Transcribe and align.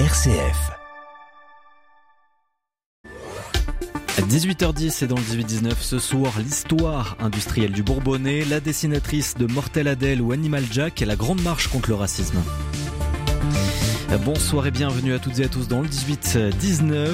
RCF. 0.00 0.72
18h10 4.18 5.04
et 5.04 5.06
dans 5.06 5.14
le 5.14 5.22
18-19 5.22 5.74
ce 5.78 6.00
soir, 6.00 6.32
l'histoire 6.40 7.16
industrielle 7.20 7.70
du 7.70 7.84
Bourbonnais, 7.84 8.44
la 8.44 8.58
dessinatrice 8.58 9.36
de 9.36 9.46
Mortel 9.46 9.86
Adèle 9.86 10.20
ou 10.20 10.32
Animal 10.32 10.64
Jack 10.68 11.00
et 11.00 11.04
la 11.04 11.14
grande 11.14 11.40
marche 11.42 11.68
contre 11.68 11.90
le 11.90 11.94
racisme. 11.94 12.42
Bonsoir 14.22 14.66
et 14.66 14.70
bienvenue 14.70 15.12
à 15.12 15.18
toutes 15.18 15.40
et 15.40 15.44
à 15.44 15.48
tous 15.48 15.66
dans 15.66 15.80
le 15.80 15.88
18-19. 15.88 17.08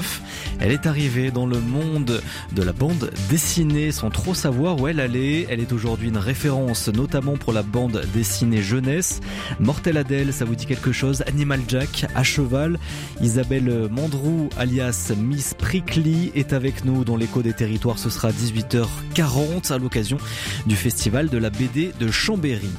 Elle 0.58 0.72
est 0.72 0.86
arrivée 0.86 1.30
dans 1.30 1.46
le 1.46 1.58
monde 1.58 2.20
de 2.52 2.62
la 2.62 2.72
bande 2.72 3.10
dessinée 3.30 3.90
sans 3.90 4.10
trop 4.10 4.34
savoir 4.34 4.78
où 4.80 4.86
elle 4.86 5.00
allait. 5.00 5.46
Elle 5.48 5.60
est 5.60 5.72
aujourd'hui 5.72 6.08
une 6.08 6.18
référence, 6.18 6.88
notamment 6.88 7.36
pour 7.36 7.52
la 7.52 7.62
bande 7.62 8.02
dessinée 8.12 8.60
jeunesse. 8.60 9.20
Mortel 9.60 9.96
Adèle, 9.96 10.32
ça 10.32 10.44
vous 10.44 10.54
dit 10.54 10.66
quelque 10.66 10.92
chose? 10.92 11.22
Animal 11.26 11.60
Jack, 11.68 12.06
à 12.14 12.22
cheval. 12.22 12.78
Isabelle 13.22 13.88
Mandrou, 13.90 14.50
alias 14.58 15.12
Miss 15.16 15.54
Prickly, 15.54 16.32
est 16.34 16.52
avec 16.52 16.84
nous 16.84 17.04
dans 17.04 17.16
l'écho 17.16 17.40
des 17.40 17.54
territoires. 17.54 17.98
Ce 17.98 18.10
sera 18.10 18.30
18h40 18.30 19.72
à 19.72 19.78
l'occasion 19.78 20.18
du 20.66 20.76
festival 20.76 21.28
de 21.28 21.38
la 21.38 21.50
BD 21.50 21.92
de 21.98 22.10
Chambéry. 22.10 22.70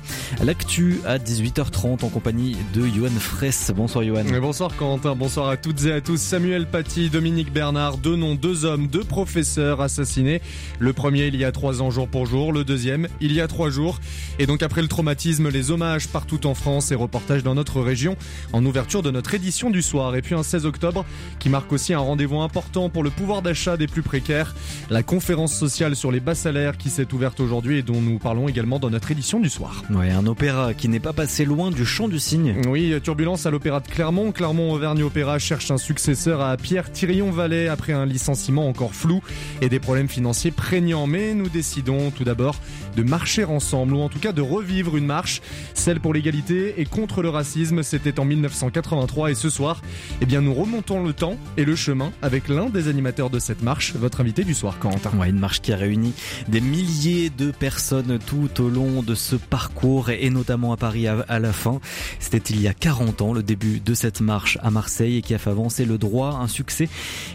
L'actu 0.44 1.00
à 1.06 1.18
18h30 1.18 2.06
en 2.06 2.10
compagnie 2.10 2.56
de 2.74 2.86
Johan 2.86 3.10
Fraisse. 3.20 3.72
Bonsoir 3.76 4.04
Johan. 4.04 4.11
Bonsoir 4.12 4.76
Quentin, 4.76 5.16
bonsoir 5.16 5.48
à 5.48 5.56
toutes 5.56 5.86
et 5.86 5.94
à 5.94 6.02
tous. 6.02 6.20
Samuel 6.20 6.66
Paty, 6.66 7.10
Dominique 7.10 7.54
Bernard, 7.54 7.96
deux 7.96 8.18
noms, 8.18 8.36
deux 8.36 8.66
hommes, 8.66 8.88
deux 8.88 9.06
professeurs 9.06 9.80
assassinés. 9.80 10.42
Le 10.80 10.92
premier 10.92 11.28
il 11.28 11.38
y 11.38 11.46
a 11.46 11.54
trois 11.54 11.82
ans 11.82 11.92
jour 11.92 12.10
pour 12.10 12.26
jour, 12.26 12.52
le 12.52 12.66
deuxième 12.66 13.08
il 13.22 13.32
y 13.32 13.40
a 13.40 13.48
trois 13.48 13.70
jours. 13.70 14.00
Et 14.38 14.48
donc 14.48 14.64
après 14.64 14.82
le 14.82 14.90
traumatisme, 14.90 15.48
les 15.48 15.72
hommages 15.72 16.10
partout 16.10 16.46
en 16.46 16.56
France 16.56 16.92
et 16.92 16.96
reportages 16.96 17.42
dans 17.42 17.56
notre 17.56 17.80
région 17.80 18.18
en 18.52 18.66
ouverture 18.66 19.02
de 19.02 19.12
notre 19.12 19.34
édition 19.34 19.70
du 19.70 19.82
soir. 19.82 20.14
Et 20.18 20.22
puis 20.22 20.36
un 20.36 20.44
16 20.44 20.66
octobre 20.66 21.06
qui 21.40 21.48
marque 21.48 21.72
aussi 21.72 21.94
un 21.94 22.00
rendez-vous 22.00 22.42
important 22.42 22.90
pour 22.90 23.04
le 23.04 23.12
pouvoir 23.12 23.42
d'achat 23.42 23.78
des 23.78 23.88
plus 23.88 24.04
précaires. 24.04 24.54
La 24.90 25.04
conférence 25.04 25.56
sociale 25.56 25.96
sur 25.96 26.12
les 26.12 26.20
bas 26.20 26.36
salaires 26.36 26.78
qui 26.78 26.90
s'est 26.90 27.14
ouverte 27.14 27.40
aujourd'hui 27.40 27.78
et 27.78 27.82
dont 27.82 28.02
nous 28.02 28.20
parlons 28.20 28.50
également 28.50 28.78
dans 28.78 28.90
notre 28.90 29.12
édition 29.12 29.40
du 29.40 29.50
soir. 29.50 29.84
Ouais, 29.90 30.12
un 30.12 30.28
opéra 30.28 30.74
qui 30.74 30.90
n'est 30.90 31.00
pas 31.00 31.14
passé 31.14 31.46
loin 31.46 31.72
du 31.72 31.86
chant 31.86 32.10
du 32.10 32.20
cygne. 32.20 32.62
Oui, 32.68 32.94
turbulence 33.02 33.46
à 33.46 33.52
l'opéra 33.52 33.80
de 33.80 33.88
Clermont. 33.88 34.01
Clermont 34.34 34.72
Auvergne 34.72 35.04
Opéra 35.04 35.38
cherche 35.38 35.70
un 35.70 35.78
successeur 35.78 36.42
à 36.42 36.58
Pierre 36.58 36.92
Thirion-Vallet 36.92 37.68
après 37.68 37.94
un 37.94 38.08
licenciement 38.08 38.68
encore 38.68 38.96
flou 38.96 39.22
et 39.62 39.70
des 39.70 39.80
problèmes 39.80 40.08
financiers 40.08 40.50
prégnants. 40.50 41.06
Mais 41.06 41.36
nous 41.36 41.50
décidons 41.50 42.10
tout 42.10 42.24
d'abord 42.24 42.56
de 42.96 43.04
marcher 43.04 43.46
ensemble, 43.46 43.94
ou 43.94 44.02
en 44.02 44.10
tout 44.10 44.20
cas 44.20 44.32
de 44.32 44.42
revivre 44.42 44.98
une 44.98 45.06
marche, 45.06 45.42
celle 45.74 46.00
pour 46.00 46.14
l'égalité 46.14 46.76
et 46.78 46.86
contre 46.86 47.22
le 47.22 47.30
racisme. 47.30 47.84
C'était 47.84 48.20
en 48.20 48.26
1983 48.26 49.32
et 49.32 49.36
ce 49.36 49.50
soir, 49.50 49.82
eh 50.22 50.26
bien, 50.26 50.42
nous 50.42 50.54
remontons 50.54 51.04
le 51.04 51.14
temps 51.14 51.38
et 51.58 51.66
le 51.66 51.76
chemin 51.76 52.12
avec 52.22 52.48
l'un 52.48 52.70
des 52.70 52.88
animateurs 52.88 53.30
de 53.30 53.40
cette 53.40 53.62
marche, 53.62 53.94
votre 53.96 54.22
invité 54.22 54.44
du 54.44 54.54
soir, 54.54 54.80
Quentin. 54.80 55.12
Ouais, 55.18 55.30
une 55.30 55.40
marche 55.40 55.62
qui 55.62 55.74
a 55.74 55.78
réuni 55.78 56.14
des 56.48 56.62
milliers 56.62 57.30
de 57.30 57.52
personnes 57.52 58.20
tout 58.20 58.62
au 58.62 58.70
long 58.70 59.04
de 59.04 59.16
ce 59.16 59.36
parcours 59.36 60.10
et 60.10 60.30
notamment 60.30 60.74
à 60.74 60.78
Paris 60.78 61.08
à 61.08 61.40
la 61.40 61.54
fin. 61.54 61.80
C'était 62.20 62.54
il 62.54 62.62
y 62.62 62.68
a 62.68 62.74
40 62.74 63.22
ans, 63.22 63.34
le 63.34 63.44
début 63.44 63.80
de 63.80 63.94
cette 63.94 64.22
marche 64.22 64.58
à 64.62 64.72
Marseille 64.72 65.18
et 65.18 65.22
qui 65.22 65.34
a 65.34 65.38
fait 65.38 65.50
avancer 65.50 65.86
le 65.86 65.98
droit, 65.98 66.40
un 66.42 66.48
succès. 66.48 66.90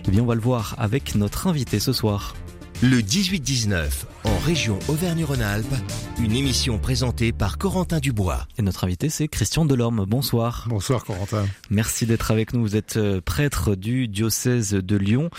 Eh 0.07 0.11
bien, 0.11 0.23
on 0.23 0.27
va 0.27 0.35
le 0.35 0.41
voir 0.41 0.75
avec 0.79 1.15
notre 1.15 1.47
invité 1.47 1.81
ce 1.81 1.93
soir. 1.93 2.35
Le 2.83 2.99
18-19, 2.99 3.89
en 4.25 4.39
région 4.45 4.79
Auvergne-Rhône-Alpes, 4.89 5.75
une 6.23 6.33
émission 6.33 6.79
présentée 6.79 7.33
par 7.33 7.57
Corentin 7.57 8.01
Dubois. 8.01 8.47
Et 8.59 8.63
notre 8.63 8.85
invité, 8.85 9.09
c'est 9.09 9.29
Christian 9.29 9.65
Delorme. 9.65 10.05
Bonsoir. 10.07 10.67
Bonsoir, 10.69 11.03
Corentin. 11.07 11.47
Merci 11.71 12.05
d'être 12.05 12.31
avec 12.31 12.53
nous. 12.53 12.61
Vous 12.61 12.77
êtes 12.77 12.99
euh, 12.99 13.23
prêtre 13.23 13.77
du 13.77 14.09
diocèse 14.09 14.73
de 14.73 14.97
Lyon. 14.97 15.31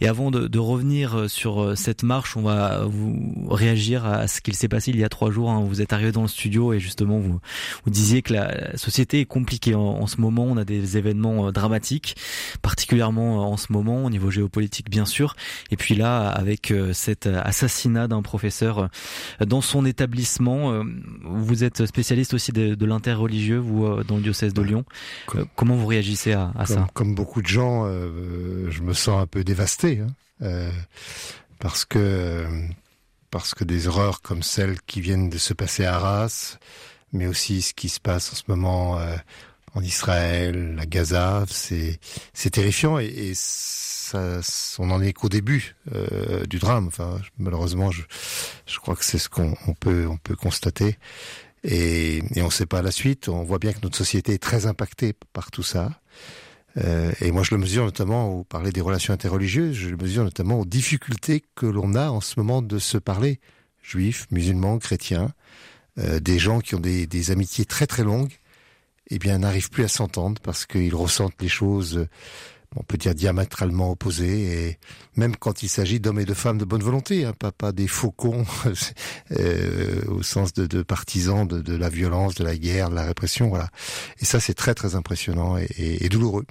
Et 0.00 0.06
avant 0.06 0.30
de, 0.30 0.46
de 0.46 0.58
revenir 0.60 1.28
sur 1.28 1.60
euh, 1.60 1.74
cette 1.74 2.04
marche, 2.04 2.36
on 2.36 2.42
va 2.42 2.84
vous 2.84 3.34
réagir 3.50 4.06
à 4.06 4.28
ce 4.28 4.40
qu'il 4.40 4.54
s'est 4.54 4.68
passé 4.68 4.92
il 4.92 5.00
y 5.00 5.04
a 5.04 5.08
trois 5.08 5.32
jours. 5.32 5.50
Hein. 5.50 5.64
Vous 5.66 5.82
êtes 5.82 5.92
arrivé 5.92 6.12
dans 6.12 6.22
le 6.22 6.28
studio 6.28 6.72
et 6.72 6.78
justement, 6.78 7.18
vous, 7.18 7.40
vous 7.84 7.90
disiez 7.90 8.22
que 8.22 8.32
la 8.32 8.76
société 8.76 9.18
est 9.18 9.26
compliquée 9.26 9.74
en, 9.74 9.80
en 9.80 10.06
ce 10.06 10.20
moment. 10.20 10.44
On 10.44 10.56
a 10.56 10.64
des 10.64 10.96
événements 10.96 11.48
euh, 11.48 11.50
dramatiques, 11.50 12.14
particulièrement 12.62 13.50
en 13.50 13.56
ce 13.56 13.72
moment, 13.72 14.04
au 14.04 14.10
niveau 14.10 14.30
géopolitique, 14.30 14.88
bien 14.88 15.04
sûr. 15.04 15.34
Et 15.72 15.76
puis 15.76 15.96
là, 15.96 16.28
avec 16.28 16.70
cet 16.92 17.26
assassinat 17.26 18.08
d'un 18.08 18.22
professeur 18.22 18.88
dans 19.44 19.60
son 19.60 19.84
établissement. 19.84 20.82
Vous 21.24 21.64
êtes 21.64 21.86
spécialiste 21.86 22.34
aussi 22.34 22.52
de, 22.52 22.74
de 22.74 22.86
l'interreligieux, 22.86 23.58
vous, 23.58 24.02
dans 24.04 24.16
le 24.16 24.22
diocèse 24.22 24.54
de 24.54 24.62
Lyon. 24.62 24.84
Comme, 25.26 25.46
Comment 25.54 25.76
vous 25.76 25.86
réagissez 25.86 26.32
à, 26.32 26.52
à 26.56 26.64
comme, 26.64 26.76
ça 26.76 26.86
Comme 26.94 27.14
beaucoup 27.14 27.42
de 27.42 27.46
gens, 27.46 27.84
euh, 27.86 28.70
je 28.70 28.82
me 28.82 28.92
sens 28.92 29.22
un 29.22 29.26
peu 29.26 29.44
dévasté, 29.44 30.00
hein, 30.00 30.06
euh, 30.42 30.70
parce 31.58 31.84
que 31.84 32.46
parce 33.30 33.54
que 33.54 33.64
des 33.64 33.88
horreurs 33.88 34.22
comme 34.22 34.42
celles 34.42 34.80
qui 34.82 35.00
viennent 35.00 35.28
de 35.28 35.38
se 35.38 35.52
passer 35.52 35.84
à 35.84 35.96
Arras, 35.96 36.58
mais 37.12 37.26
aussi 37.26 37.62
ce 37.62 37.74
qui 37.74 37.88
se 37.88 38.00
passe 38.00 38.32
en 38.32 38.36
ce 38.36 38.44
moment 38.48 38.98
euh, 38.98 39.16
en 39.74 39.82
Israël, 39.82 40.78
à 40.80 40.86
Gaza, 40.86 41.44
c'est 41.50 41.98
c'est 42.32 42.50
terrifiant 42.50 42.98
et, 42.98 43.06
et 43.06 43.32
on 44.14 44.90
en 44.90 45.02
est 45.02 45.12
qu'au 45.12 45.28
début 45.28 45.76
euh, 45.94 46.44
du 46.46 46.58
drame. 46.58 46.90
Malheureusement, 47.38 47.90
je, 47.90 48.78
crois 48.78 48.96
que 48.96 49.04
c'est 49.04 49.18
ce 49.18 49.28
qu'on 49.28 49.54
on 49.66 49.74
peut 49.74 50.06
on 50.08 50.16
peut 50.16 50.36
constater 50.36 50.98
et, 51.64 52.18
et 52.34 52.42
on 52.42 52.46
ne 52.46 52.50
sait 52.50 52.66
pas 52.66 52.82
la 52.82 52.90
suite. 52.90 53.28
On 53.28 53.42
voit 53.42 53.58
bien 53.58 53.72
que 53.72 53.80
notre 53.82 53.96
société 53.96 54.34
est 54.34 54.42
très 54.42 54.66
impactée 54.66 55.14
par 55.32 55.50
tout 55.50 55.62
ça. 55.62 55.90
Euh, 56.78 57.12
et 57.20 57.30
moi, 57.30 57.42
je 57.42 57.54
le 57.54 57.60
mesure 57.60 57.84
notamment, 57.84 58.28
vous 58.28 58.44
parlez 58.44 58.70
des 58.70 58.80
relations 58.80 59.14
interreligieuses, 59.14 59.74
je 59.74 59.88
le 59.88 59.96
mesure 59.96 60.24
notamment 60.24 60.60
aux 60.60 60.66
difficultés 60.66 61.42
que 61.54 61.66
l'on 61.66 61.94
a 61.94 62.10
en 62.10 62.20
ce 62.20 62.34
moment 62.38 62.60
de 62.62 62.78
se 62.78 62.98
parler, 62.98 63.40
juifs, 63.82 64.26
musulmans, 64.30 64.78
chrétiens, 64.78 65.32
euh, 65.98 66.20
des 66.20 66.38
gens 66.38 66.60
qui 66.60 66.74
ont 66.74 66.80
des, 66.80 67.06
des 67.06 67.30
amitiés 67.30 67.64
très 67.64 67.86
très 67.86 68.04
longues, 68.04 68.34
eh 69.08 69.18
bien, 69.18 69.38
n'arrivent 69.38 69.70
plus 69.70 69.84
à 69.84 69.88
s'entendre 69.88 70.40
parce 70.42 70.66
qu'ils 70.66 70.94
ressentent 70.94 71.40
les 71.40 71.48
choses, 71.48 72.06
on 72.76 72.82
peut 72.82 72.96
dire 72.96 73.14
diamétralement 73.14 73.90
opposées, 73.90 74.68
et 74.68 74.78
même 75.16 75.36
quand 75.36 75.62
il 75.62 75.68
s'agit 75.68 76.00
d'hommes 76.00 76.20
et 76.20 76.24
de 76.24 76.34
femmes 76.34 76.58
de 76.58 76.64
bonne 76.64 76.82
volonté, 76.82 77.24
hein, 77.24 77.32
pas, 77.38 77.52
pas 77.52 77.72
des 77.72 77.88
faucons 77.88 78.44
euh, 79.32 80.02
au 80.08 80.22
sens 80.22 80.52
de, 80.52 80.66
de 80.66 80.82
partisans 80.82 81.46
de, 81.46 81.60
de 81.60 81.76
la 81.76 81.88
violence, 81.88 82.34
de 82.34 82.44
la 82.44 82.56
guerre, 82.56 82.90
de 82.90 82.94
la 82.94 83.04
répression, 83.04 83.48
voilà. 83.48 83.68
Et 84.20 84.24
ça, 84.24 84.40
c'est 84.40 84.54
très 84.54 84.74
très 84.74 84.94
impressionnant 84.94 85.56
et, 85.56 85.68
et, 85.76 86.04
et 86.04 86.08
douloureux. 86.08 86.44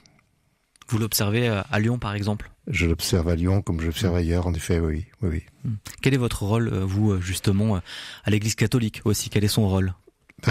Vous 0.87 0.99
l'observez 0.99 1.47
à 1.47 1.79
Lyon, 1.79 1.97
par 1.97 2.13
exemple? 2.13 2.51
Je 2.67 2.85
l'observe 2.85 3.27
à 3.29 3.35
Lyon 3.35 3.61
comme 3.61 3.79
je 3.79 3.87
l'observe 3.87 4.13
mmh. 4.13 4.17
ailleurs, 4.17 4.47
en 4.47 4.53
effet, 4.53 4.79
oui, 4.79 5.05
oui, 5.21 5.29
oui. 5.63 5.71
Quel 6.01 6.13
est 6.13 6.17
votre 6.17 6.43
rôle, 6.43 6.69
vous, 6.69 7.19
justement, 7.21 7.77
à 8.23 8.29
l'Église 8.29 8.55
catholique 8.55 9.01
aussi? 9.03 9.29
Quel 9.29 9.43
est 9.43 9.47
son 9.49 9.67
rôle? 9.67 9.93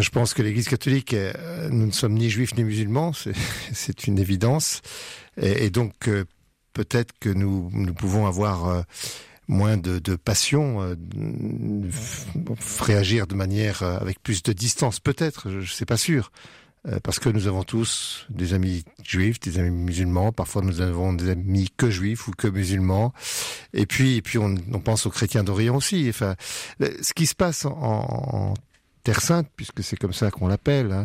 Je 0.01 0.11
pense 0.11 0.35
que 0.35 0.43
l'Église 0.43 0.69
catholique, 0.69 1.15
nous 1.71 1.87
ne 1.87 1.93
sommes 1.93 2.15
ni 2.15 2.31
juifs 2.31 2.57
ni 2.57 2.65
musulmans, 2.65 3.13
c'est 3.73 4.07
une 4.07 4.19
évidence. 4.19 4.83
Et, 5.41 5.71
donc, 5.71 6.09
euh, 6.09 6.25
peut-être 6.73 7.13
que 7.19 7.29
nous, 7.29 7.71
nous 7.73 7.95
pouvons 7.95 8.27
avoir 8.27 8.69
euh, 8.69 8.83
moins 9.49 9.77
de, 9.77 9.99
de 9.99 10.17
passion, 10.17 10.83
euh, 10.83 10.95
réagir 12.81 13.27
de 13.27 13.35
manière 13.35 13.83
avec 13.83 14.23
plus 14.23 14.43
de 14.43 14.53
distance, 14.53 15.01
peut-être, 15.01 15.51
je 15.51 15.59
ne 15.59 15.65
sais 15.65 15.87
pas 15.87 15.97
sûr 15.97 16.31
parce 17.03 17.19
que 17.19 17.31
nous 17.31 17.47
avons 17.47 17.63
tous 17.63 18.27
des 18.29 18.53
amis 18.53 18.85
juifs, 19.03 19.41
des 19.41 19.59
amis 19.59 19.71
musulmans. 19.71 20.33
Parfois, 20.33 20.61
nous 20.61 20.83
avons 20.83 21.15
des 21.15 21.31
amis 21.31 21.71
que 21.75 21.89
juifs 21.89 22.29
ou 22.29 22.33
que 22.33 22.47
musulmans. 22.47 23.15
Et 23.73 23.87
puis, 23.87 24.17
et 24.17 24.21
puis, 24.21 24.37
on, 24.37 24.55
on 24.71 24.81
pense 24.81 25.07
aux 25.07 25.11
chrétiens 25.11 25.45
d'Orient 25.45 25.77
aussi. 25.77 26.05
Enfin, 26.11 26.37
ce 26.81 27.15
qui 27.15 27.25
se 27.25 27.35
passe 27.35 27.65
en, 27.65 27.73
en 27.73 28.55
Terre 29.05 29.21
Sainte, 29.21 29.49
puisque 29.55 29.85
c'est 29.85 29.97
comme 29.97 30.15
ça 30.15 30.31
qu'on 30.31 30.49
l'appelle, 30.49 30.91
hein, 30.91 31.05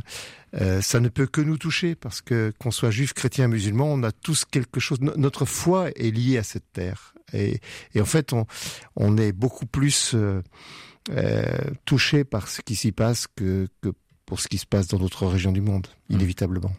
euh, 0.60 0.82
ça 0.82 1.00
ne 1.00 1.10
peut 1.10 1.28
que 1.28 1.42
nous 1.42 1.58
toucher 1.58 1.96
parce 1.96 2.22
que 2.22 2.54
qu'on 2.58 2.72
soit 2.72 2.92
juif, 2.92 3.14
chrétien, 3.14 3.48
musulman, 3.48 3.86
on 3.86 4.04
a 4.04 4.12
tous 4.12 4.46
quelque 4.46 4.80
chose. 4.80 5.00
Notre 5.02 5.46
foi 5.46 5.90
est 5.92 6.10
liée 6.10 6.38
à 6.38 6.44
cette 6.44 6.72
terre, 6.74 7.14
et, 7.34 7.60
et 7.94 8.02
en 8.02 8.06
fait, 8.06 8.34
on, 8.34 8.48
on 8.96 9.18
est 9.18 9.34
beaucoup 9.34 9.66
plus 9.66 10.14
euh, 10.16 10.42
euh, 11.12 11.44
touché 11.86 12.24
par 12.24 12.48
ce 12.48 12.62
qui 12.62 12.76
s'y 12.76 12.92
passe 12.92 13.28
que, 13.28 13.68
que 13.82 13.90
pour 14.26 14.40
ce 14.40 14.48
qui 14.48 14.58
se 14.58 14.66
passe 14.66 14.88
dans 14.88 14.98
d'autres 14.98 15.28
régions 15.28 15.52
du 15.52 15.62
monde, 15.62 15.88
inévitablement. 16.10 16.72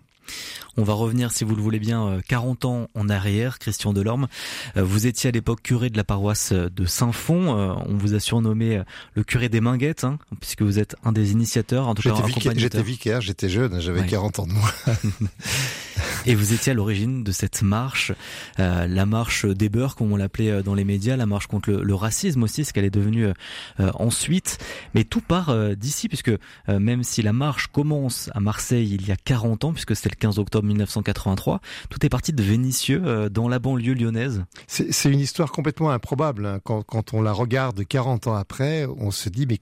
On 0.76 0.82
va 0.82 0.94
revenir, 0.94 1.32
si 1.32 1.44
vous 1.44 1.54
le 1.54 1.62
voulez 1.62 1.78
bien, 1.78 2.20
40 2.28 2.64
ans 2.64 2.88
en 2.94 3.08
arrière, 3.08 3.58
Christian 3.58 3.92
Delorme. 3.92 4.28
Vous 4.76 5.06
étiez 5.06 5.28
à 5.28 5.30
l'époque 5.32 5.62
curé 5.62 5.90
de 5.90 5.96
la 5.96 6.04
paroisse 6.04 6.52
de 6.52 6.84
Saint-Fond. 6.86 7.48
On 7.86 7.96
vous 7.96 8.14
a 8.14 8.20
surnommé 8.20 8.82
le 9.14 9.24
curé 9.24 9.48
des 9.48 9.60
Minguettes, 9.60 10.04
hein, 10.04 10.18
puisque 10.40 10.62
vous 10.62 10.78
êtes 10.78 10.96
un 11.04 11.12
des 11.12 11.32
initiateurs, 11.32 11.88
en 11.88 11.94
tout 11.94 12.02
cas 12.02 12.14
J'étais 12.56 12.82
vicaire, 12.82 13.20
j'étais 13.20 13.48
jeune, 13.48 13.80
j'avais 13.80 14.00
ouais. 14.00 14.06
40 14.06 14.40
ans 14.40 14.46
de 14.46 14.52
moi. 14.52 14.70
Et 16.26 16.34
vous 16.34 16.52
étiez 16.52 16.72
à 16.72 16.74
l'origine 16.74 17.24
de 17.24 17.32
cette 17.32 17.62
marche, 17.62 18.12
euh, 18.58 18.86
la 18.86 19.06
marche 19.06 19.46
des 19.46 19.70
beurs, 19.70 19.96
comme 19.96 20.12
on 20.12 20.16
l'appelait 20.16 20.50
euh, 20.50 20.62
dans 20.62 20.74
les 20.74 20.84
médias, 20.84 21.16
la 21.16 21.24
marche 21.24 21.46
contre 21.46 21.70
le, 21.70 21.94
racisme 21.94 22.42
aussi, 22.42 22.64
ce 22.64 22.74
qu'elle 22.74 22.84
est 22.84 22.90
devenue 22.90 23.26
euh, 23.26 23.90
ensuite. 23.94 24.58
Mais 24.94 25.04
tout 25.04 25.22
part 25.22 25.54
d'ici, 25.76 26.08
puisque 26.08 26.32
même 26.68 27.02
si 27.02 27.22
la 27.22 27.32
marche 27.32 27.68
commence 27.68 28.30
à 28.34 28.40
Marseille 28.40 28.94
il 28.94 29.06
y 29.06 29.12
a 29.12 29.16
40 29.16 29.64
ans, 29.64 29.72
puisque 29.72 29.96
c'était 29.96 30.10
le 30.10 30.16
15 30.16 30.38
octobre 30.38 30.66
1983, 30.66 31.60
tout 31.88 32.04
est 32.04 32.08
parti 32.08 32.32
de 32.32 32.42
Vénissieux, 32.42 33.30
dans 33.30 33.48
la 33.48 33.58
banlieue 33.58 33.94
lyonnaise. 33.94 34.44
C'est 34.66 35.10
une 35.10 35.20
histoire 35.20 35.52
complètement 35.52 35.90
improbable. 35.90 36.46
Hein. 36.46 36.60
Quand, 36.64 36.82
quand 36.82 37.14
on 37.14 37.22
la 37.22 37.32
regarde 37.32 37.84
40 37.84 38.26
ans 38.26 38.34
après, 38.34 38.86
on 38.98 39.10
se 39.10 39.28
dit 39.28 39.46
mais 39.46 39.58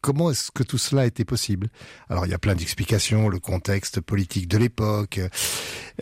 comment 0.00 0.30
est-ce 0.30 0.50
que 0.50 0.62
tout 0.62 0.78
cela 0.78 1.06
était 1.06 1.24
possible? 1.24 1.68
Alors 2.08 2.26
il 2.26 2.30
y 2.30 2.34
a 2.34 2.38
plein 2.38 2.54
d'explications, 2.54 3.28
le 3.28 3.38
contexte 3.38 4.00
politique 4.00 4.48
de 4.48 4.58
l'époque, 4.58 5.20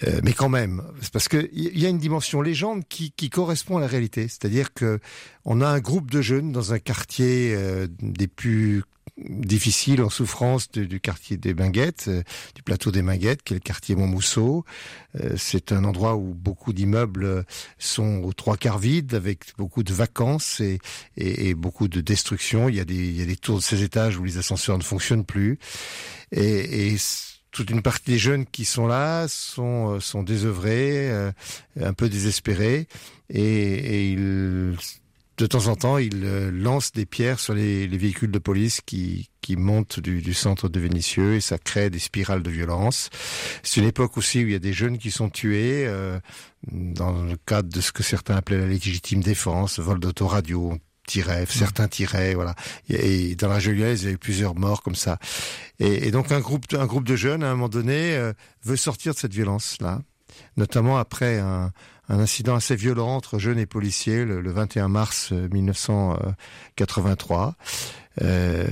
euh, 0.07 0.21
mais 0.23 0.33
quand 0.33 0.49
même, 0.49 0.83
c'est 1.01 1.13
parce 1.13 1.29
qu'il 1.29 1.49
y 1.53 1.87
a 1.87 1.89
une 1.89 1.99
dimension 1.99 2.41
légende 2.43 2.85
qui, 2.89 3.13
correspond 3.31 3.77
à 3.77 3.81
la 3.81 3.87
réalité. 3.87 4.23
C'est-à-dire 4.23 4.73
que 4.73 5.01
on 5.45 5.61
a 5.61 5.69
un 5.69 5.81
groupe 5.81 6.11
de 6.11 6.23
jeunes 6.23 6.51
dans 6.53 6.73
un 6.73 6.79
quartier 6.79 7.55
euh, 7.55 7.87
des 8.01 8.27
plus 8.27 8.83
difficile 9.17 10.03
en 10.03 10.11
souffrance 10.11 10.71
du 10.71 11.01
quartier 11.01 11.37
des 11.37 11.55
Minguettes, 11.55 12.07
euh, 12.09 12.23
du 12.55 12.63
plateau 12.63 12.91
des 12.91 13.03
Minguettes, 13.03 13.43
qui 13.43 13.55
est 13.55 13.57
le 13.57 13.61
quartier 13.61 13.95
Montmousseau. 13.95 14.65
Euh, 15.21 15.35
c'est 15.37 15.73
un 15.73 15.85
endroit 15.85 16.17
où 16.17 16.35
beaucoup 16.35 16.73
d'immeubles 16.73 17.45
sont 17.79 18.23
aux 18.25 18.33
trois 18.33 18.57
quarts 18.57 18.79
vides, 18.79 19.15
avec 19.15 19.57
beaucoup 19.57 19.83
de 19.83 19.93
vacances 19.93 20.61
et, 20.61 21.55
beaucoup 21.55 21.89
de 21.89 22.01
destruction. 22.01 22.69
Il 22.69 22.77
y, 22.77 22.81
a 22.81 22.85
des, 22.85 23.37
tours 23.37 23.59
de 23.59 23.63
ces 23.63 23.83
étages 23.83 24.17
où 24.19 24.25
les 24.25 24.39
ascenseurs 24.39 24.79
ne 24.79 24.83
fonctionnent 24.83 25.25
plus. 25.25 25.59
Et, 26.33 26.97
toute 27.51 27.71
une 27.71 27.81
partie 27.81 28.13
des 28.13 28.19
jeunes 28.19 28.45
qui 28.45 28.67
sont 28.67 28.87
là 28.87 29.27
sont, 29.27 29.99
euh, 29.99 30.23
désœuvrés, 30.23 31.11
un 31.81 31.93
peu 31.95 32.09
désespérés, 32.09 32.87
et 33.31 34.13
ils 34.13 34.77
de 35.39 35.47
temps 35.47 35.69
en 35.69 35.77
temps, 35.77 35.99
il 35.99 36.25
euh, 36.25 36.51
lance 36.51 36.93
des 36.93 37.07
pierres 37.07 37.39
sur 37.39 37.55
les, 37.55 37.87
véhicules 37.87 38.31
de 38.31 38.39
police 38.39 38.81
qui, 38.85 39.31
qui 39.41 39.57
montent 39.57 40.01
du, 40.01 40.35
centre 40.35 40.69
de 40.69 40.81
Vénitieux 40.81 41.37
et 41.37 41.41
ça 41.41 41.59
crée 41.59 41.91
des 41.91 42.01
spirales 42.01 42.43
de 42.43 42.51
violence. 42.51 43.09
C'est 43.63 43.81
une 43.81 43.87
époque 43.87 44.19
aussi 44.19 44.39
où 44.39 44.49
il 44.49 44.53
y 44.53 44.57
a 44.57 44.61
des 44.61 44.73
jeunes 44.73 44.99
qui 44.99 45.13
sont 45.13 45.31
tués 45.31 45.87
euh, 45.87 46.19
dans 46.73 47.23
le 47.23 47.37
cadre 47.47 47.69
de 47.73 47.81
ce 47.81 47.93
que 47.93 48.03
certains 48.03 48.37
appelaient 48.37 48.59
la 48.59 48.67
légitime 48.67 49.23
défense, 49.23 49.79
vol 49.79 50.01
d'autoradio, 50.01 50.77
tiraient, 51.07 51.47
certains 51.47 51.89
tiraient, 51.89 52.35
voilà. 52.35 52.55
Et, 52.89 53.37
dans 53.37 53.49
la 53.49 53.61
Joliaise, 53.61 54.03
il 54.03 54.07
y 54.07 54.09
a 54.09 54.13
eu 54.15 54.19
plusieurs 54.19 54.57
morts 54.57 54.83
comme 54.83 54.97
ça. 54.97 55.19
Et, 55.79 56.11
donc 56.11 56.33
un 56.33 56.41
groupe, 56.41 56.65
un 56.73 56.87
groupe 56.87 57.05
de 57.05 57.17
jeunes, 57.17 57.45
à 57.45 57.49
un 57.49 57.55
moment 57.55 57.69
donné, 57.69 58.17
euh, 58.17 58.33
veut 58.65 58.77
sortir 58.77 59.15
de 59.15 59.19
cette 59.19 59.35
violence-là, 59.35 60.03
notamment 60.57 60.99
après 60.99 61.39
un, 61.39 61.73
incident 62.09 62.55
assez 62.55 62.75
violent 62.75 63.17
entre 63.17 63.39
jeunes 63.39 63.59
et 63.59 63.67
policiers 63.67 64.25
le, 64.25 64.51
21 64.51 64.89
mars 64.89 65.33
1983. 65.33 67.55
Euh, 68.23 68.25
euh, 68.25 68.67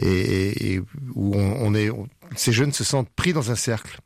et, 0.00 0.80
où 1.14 1.34
ces 2.36 2.52
jeunes 2.52 2.72
se 2.72 2.84
sentent 2.84 3.10
pris 3.10 3.32
dans 3.32 3.50
un 3.50 3.56
cercle. 3.56 3.98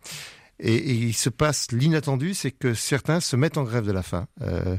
Et, 0.58 0.92
il 0.92 1.14
se 1.14 1.28
passe 1.28 1.70
l'inattendu, 1.72 2.34
c'est 2.34 2.52
que 2.52 2.72
certains 2.72 3.20
se 3.20 3.36
mettent 3.36 3.58
en 3.58 3.64
grève 3.64 3.84
de 3.84 3.92
la 3.92 4.02
faim, 4.02 4.26
euh, 4.42 4.76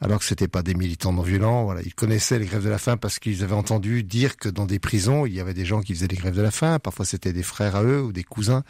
alors 0.00 0.18
que 0.18 0.24
c'était 0.24 0.48
pas 0.48 0.62
des 0.62 0.74
militants 0.74 1.12
non 1.12 1.22
violents. 1.22 1.64
Voilà, 1.64 1.82
ils 1.82 1.94
connaissaient 1.94 2.38
les 2.38 2.46
grèves 2.46 2.64
de 2.64 2.70
la 2.70 2.78
faim 2.78 2.96
parce 2.96 3.18
qu'ils 3.18 3.44
avaient 3.44 3.54
entendu 3.54 4.02
dire 4.02 4.36
que 4.36 4.48
dans 4.48 4.66
des 4.66 4.78
prisons, 4.78 5.26
il 5.26 5.34
y 5.34 5.40
avait 5.40 5.54
des 5.54 5.66
gens 5.66 5.82
qui 5.82 5.94
faisaient 5.94 6.08
des 6.08 6.16
grèves 6.16 6.36
de 6.36 6.42
la 6.42 6.50
faim. 6.50 6.78
Parfois, 6.78 7.04
c'était 7.04 7.32
des 7.32 7.42
frères 7.42 7.76
à 7.76 7.84
eux 7.84 8.02
ou 8.02 8.12
des 8.12 8.24
cousins. 8.24 8.64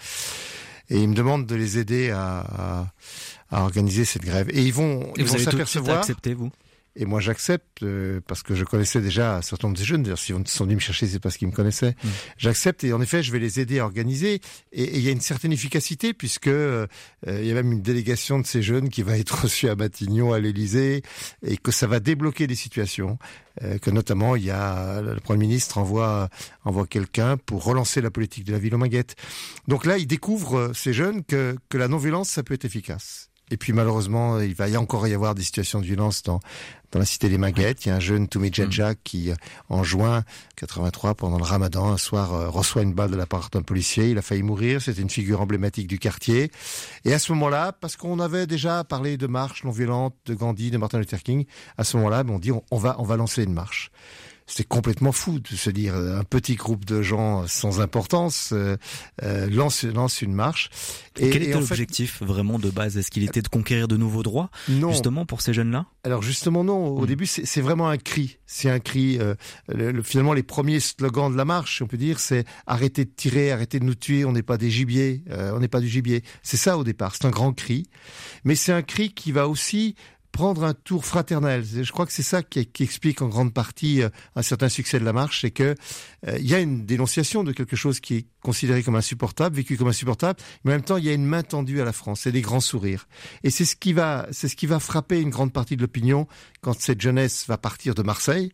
Et 0.90 1.00
ils 1.00 1.08
me 1.08 1.14
demandent 1.14 1.46
de 1.46 1.54
les 1.54 1.78
aider 1.78 2.10
à, 2.10 2.38
à 2.38 2.86
à 3.50 3.62
organiser 3.62 4.04
cette 4.04 4.22
grève. 4.22 4.48
Et 4.50 4.62
ils 4.62 4.72
vont, 4.72 5.12
ils 5.16 5.24
vont 5.24 5.38
s'apercevoir. 5.38 5.98
accepté 5.98 6.34
vous? 6.34 6.50
Et 6.98 7.04
moi, 7.04 7.20
j'accepte 7.20 7.82
euh, 7.82 8.20
parce 8.26 8.42
que 8.42 8.54
je 8.54 8.64
connaissais 8.64 9.02
déjà 9.02 9.36
un 9.36 9.42
certain 9.42 9.68
nombre 9.68 9.78
de 9.78 9.84
jeunes. 9.84 10.02
D'ailleurs, 10.02 10.18
s'ils 10.18 10.48
sont 10.48 10.64
venus 10.64 10.76
me 10.76 10.80
chercher, 10.80 11.06
c'est 11.06 11.20
parce 11.20 11.36
qu'ils 11.36 11.48
me 11.48 11.52
connaissaient. 11.52 11.94
Mm. 12.02 12.08
J'accepte 12.38 12.84
et 12.84 12.92
en 12.94 13.02
effet, 13.02 13.22
je 13.22 13.30
vais 13.32 13.38
les 13.38 13.60
aider 13.60 13.80
à 13.80 13.84
organiser. 13.84 14.40
Et 14.72 14.96
il 14.96 15.02
y 15.02 15.08
a 15.08 15.12
une 15.12 15.20
certaine 15.20 15.52
efficacité 15.52 16.14
puisque 16.14 16.46
euh, 16.48 16.86
il 17.26 17.44
y 17.44 17.50
a 17.50 17.54
même 17.54 17.70
une 17.70 17.82
délégation 17.82 18.38
de 18.38 18.46
ces 18.46 18.62
jeunes 18.62 18.88
qui 18.88 19.02
va 19.02 19.18
être 19.18 19.30
reçue 19.42 19.68
à 19.68 19.76
Matignon, 19.76 20.32
à 20.32 20.38
l'Élysée, 20.38 21.02
et 21.42 21.58
que 21.58 21.70
ça 21.70 21.86
va 21.86 22.00
débloquer 22.00 22.46
des 22.46 22.54
situations. 22.54 23.18
Euh, 23.62 23.78
que 23.78 23.90
notamment, 23.90 24.34
il 24.36 24.44
y 24.44 24.50
a 24.50 25.02
le 25.02 25.20
Premier 25.20 25.40
ministre 25.40 25.78
envoie 25.78 26.28
envoie 26.64 26.86
quelqu'un 26.86 27.36
pour 27.36 27.64
relancer 27.64 28.00
la 28.00 28.10
politique 28.10 28.44
de 28.44 28.52
la 28.52 28.58
ville 28.58 28.74
aux 28.74 28.78
Maguettes. 28.78 29.16
Donc 29.68 29.84
là, 29.84 29.98
ils 29.98 30.06
découvrent 30.06 30.72
ces 30.74 30.92
jeunes 30.92 31.24
que 31.24 31.56
que 31.68 31.78
la 31.78 31.88
non-violence, 31.88 32.30
ça 32.30 32.42
peut 32.42 32.54
être 32.54 32.64
efficace. 32.64 33.25
Et 33.50 33.56
puis 33.56 33.72
malheureusement, 33.72 34.40
il 34.40 34.54
va 34.54 34.68
y 34.68 34.76
encore 34.76 35.06
y 35.06 35.14
avoir 35.14 35.34
des 35.34 35.42
situations 35.42 35.80
de 35.80 35.86
violence 35.86 36.22
dans 36.22 36.40
dans 36.92 36.98
la 36.98 37.04
cité 37.04 37.28
des 37.28 37.38
Maguettes. 37.38 37.84
Il 37.84 37.88
y 37.88 37.92
a 37.92 37.96
un 37.96 38.00
jeune 38.00 38.28
Toumé 38.28 38.48
Djadja 38.52 38.92
mm. 38.92 38.96
qui, 39.04 39.30
en 39.68 39.82
juin 39.82 40.24
83, 40.56 41.14
pendant 41.14 41.38
le 41.38 41.44
Ramadan, 41.44 41.92
un 41.92 41.96
soir 41.96 42.32
euh, 42.34 42.48
reçoit 42.48 42.82
une 42.82 42.94
balle 42.94 43.10
de 43.10 43.16
la 43.16 43.26
part 43.26 43.50
d'un 43.50 43.62
policier. 43.62 44.10
Il 44.10 44.18
a 44.18 44.22
failli 44.22 44.42
mourir. 44.42 44.80
C'était 44.80 45.02
une 45.02 45.10
figure 45.10 45.40
emblématique 45.40 45.86
du 45.86 45.98
quartier. 45.98 46.50
Et 47.04 47.12
à 47.12 47.18
ce 47.18 47.32
moment-là, 47.32 47.72
parce 47.72 47.96
qu'on 47.96 48.20
avait 48.20 48.46
déjà 48.46 48.84
parlé 48.84 49.16
de 49.16 49.26
marche 49.26 49.64
non 49.64 49.70
violente, 49.70 50.14
de 50.26 50.34
Gandhi, 50.34 50.70
de 50.70 50.78
Martin 50.78 50.98
Luther 50.98 51.22
King, 51.22 51.44
à 51.76 51.84
ce 51.84 51.96
moment-là, 51.96 52.24
on 52.28 52.38
dit 52.38 52.52
on 52.52 52.78
va 52.78 52.96
on 52.98 53.04
va 53.04 53.16
lancer 53.16 53.42
une 53.42 53.52
marche 53.52 53.90
c'est 54.46 54.66
complètement 54.66 55.12
fou 55.12 55.40
de 55.40 55.56
se 55.56 55.70
dire 55.70 55.94
un 55.94 56.22
petit 56.22 56.54
groupe 56.54 56.84
de 56.84 57.02
gens 57.02 57.46
sans 57.46 57.80
importance 57.80 58.50
euh, 58.52 58.76
euh 59.22 59.48
lance 59.50 59.84
lance 59.84 60.22
une 60.22 60.32
marche. 60.32 60.70
Et, 61.18 61.30
Quel 61.30 61.42
était 61.42 61.52
l'objectif 61.54 62.22
vraiment 62.22 62.58
de 62.58 62.70
base? 62.70 62.96
Est-ce 62.96 63.10
qu'il 63.10 63.24
était 63.24 63.42
de 63.42 63.48
conquérir 63.48 63.88
de 63.88 63.96
nouveaux 63.96 64.22
droits 64.22 64.50
non. 64.68 64.90
justement 64.90 65.26
pour 65.26 65.40
ces 65.40 65.52
jeunes-là? 65.52 65.86
Alors 66.04 66.22
justement 66.22 66.62
non. 66.62 66.88
Au 66.88 67.02
hmm. 67.02 67.06
début 67.06 67.26
c'est 67.26 67.60
vraiment 67.60 67.88
un 67.88 67.98
cri. 67.98 68.38
C'est 68.46 68.70
un 68.70 68.78
cri. 68.78 69.18
Euh, 69.18 69.34
le, 69.68 70.02
finalement 70.02 70.32
les 70.32 70.42
premiers 70.42 70.80
slogans 70.80 71.30
de 71.30 71.36
la 71.36 71.44
marche, 71.44 71.82
on 71.82 71.86
peut 71.86 71.96
dire, 71.96 72.20
c'est 72.20 72.44
arrêtez 72.66 73.04
de 73.04 73.10
tirer, 73.10 73.50
arrêtez 73.50 73.80
de 73.80 73.84
nous 73.84 73.94
tuer. 73.94 74.24
On 74.24 74.32
n'est 74.32 74.42
pas 74.42 74.58
des 74.58 74.70
gibiers. 74.70 75.22
Euh, 75.30 75.52
on 75.54 75.60
n'est 75.60 75.68
pas 75.68 75.80
du 75.80 75.88
gibier. 75.88 76.22
C'est 76.42 76.56
ça 76.56 76.78
au 76.78 76.84
départ. 76.84 77.14
C'est 77.14 77.26
un 77.26 77.30
grand 77.30 77.52
cri. 77.52 77.88
Mais 78.44 78.54
c'est 78.54 78.72
un 78.72 78.82
cri 78.82 79.12
qui 79.12 79.32
va 79.32 79.48
aussi 79.48 79.96
prendre 80.36 80.64
un 80.64 80.74
tour 80.74 81.06
fraternel. 81.06 81.64
Je 81.64 81.90
crois 81.90 82.04
que 82.04 82.12
c'est 82.12 82.22
ça 82.22 82.42
qui, 82.42 82.68
explique 82.80 83.22
en 83.22 83.28
grande 83.28 83.54
partie 83.54 84.02
euh, 84.02 84.10
un 84.34 84.42
certain 84.42 84.68
succès 84.68 85.00
de 85.00 85.04
la 85.06 85.14
marche, 85.14 85.40
c'est 85.40 85.50
que 85.50 85.74
euh, 86.28 86.38
y 86.38 86.54
a 86.54 86.60
une 86.60 86.84
dénonciation 86.84 87.42
de 87.42 87.52
quelque 87.52 87.74
chose 87.74 88.00
qui 88.00 88.16
est 88.16 88.26
considéré 88.42 88.82
comme 88.82 88.96
insupportable, 88.96 89.56
vécu 89.56 89.78
comme 89.78 89.88
insupportable, 89.88 90.38
mais 90.62 90.72
en 90.72 90.74
même 90.74 90.84
temps 90.84 90.98
il 90.98 91.06
y 91.06 91.08
a 91.08 91.14
une 91.14 91.24
main 91.24 91.42
tendue 91.42 91.80
à 91.80 91.86
la 91.86 91.94
France 91.94 92.26
et 92.26 92.32
des 92.32 92.42
grands 92.42 92.60
sourires. 92.60 93.08
Et 93.44 93.50
c'est 93.50 93.64
ce 93.64 93.76
qui 93.76 93.94
va, 93.94 94.26
c'est 94.30 94.48
ce 94.48 94.56
qui 94.56 94.66
va 94.66 94.78
frapper 94.78 95.22
une 95.22 95.30
grande 95.30 95.54
partie 95.54 95.74
de 95.74 95.80
l'opinion 95.80 96.26
quand 96.60 96.78
cette 96.78 97.00
jeunesse 97.00 97.46
va 97.48 97.56
partir 97.56 97.94
de 97.94 98.02
Marseille 98.02 98.52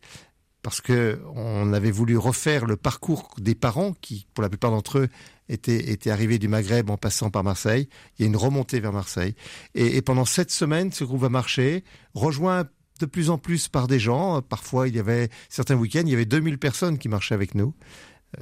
parce 0.61 0.79
que 0.79 1.21
on 1.35 1.73
avait 1.73 1.91
voulu 1.91 2.17
refaire 2.17 2.65
le 2.65 2.77
parcours 2.77 3.29
des 3.37 3.55
parents 3.55 3.93
qui, 3.99 4.25
pour 4.33 4.41
la 4.41 4.47
plupart 4.47 4.71
d'entre 4.71 4.99
eux, 4.99 5.09
étaient, 5.49 5.91
étaient 5.91 6.09
arrivés 6.09 6.39
du 6.39 6.47
Maghreb 6.47 6.89
en 6.89 6.97
passant 6.97 7.29
par 7.29 7.43
Marseille. 7.43 7.87
Il 8.17 8.23
y 8.23 8.25
a 8.25 8.27
une 8.27 8.37
remontée 8.37 8.79
vers 8.79 8.93
Marseille. 8.93 9.35
Et, 9.75 9.97
et 9.97 10.01
pendant 10.01 10.25
sept 10.25 10.51
semaines, 10.51 10.91
ce 10.91 11.03
groupe 11.03 11.21
va 11.21 11.29
marcher, 11.29 11.83
rejoint 12.13 12.65
de 12.99 13.05
plus 13.05 13.29
en 13.29 13.37
plus 13.37 13.67
par 13.67 13.87
des 13.87 13.99
gens. 13.99 14.41
Parfois, 14.41 14.87
il 14.87 14.95
y 14.95 14.99
avait 14.99 15.29
certains 15.49 15.75
week-ends, 15.75 16.03
il 16.05 16.11
y 16.11 16.13
avait 16.13 16.25
2000 16.25 16.57
personnes 16.57 16.97
qui 16.97 17.09
marchaient 17.09 17.35
avec 17.35 17.55
nous. 17.55 17.73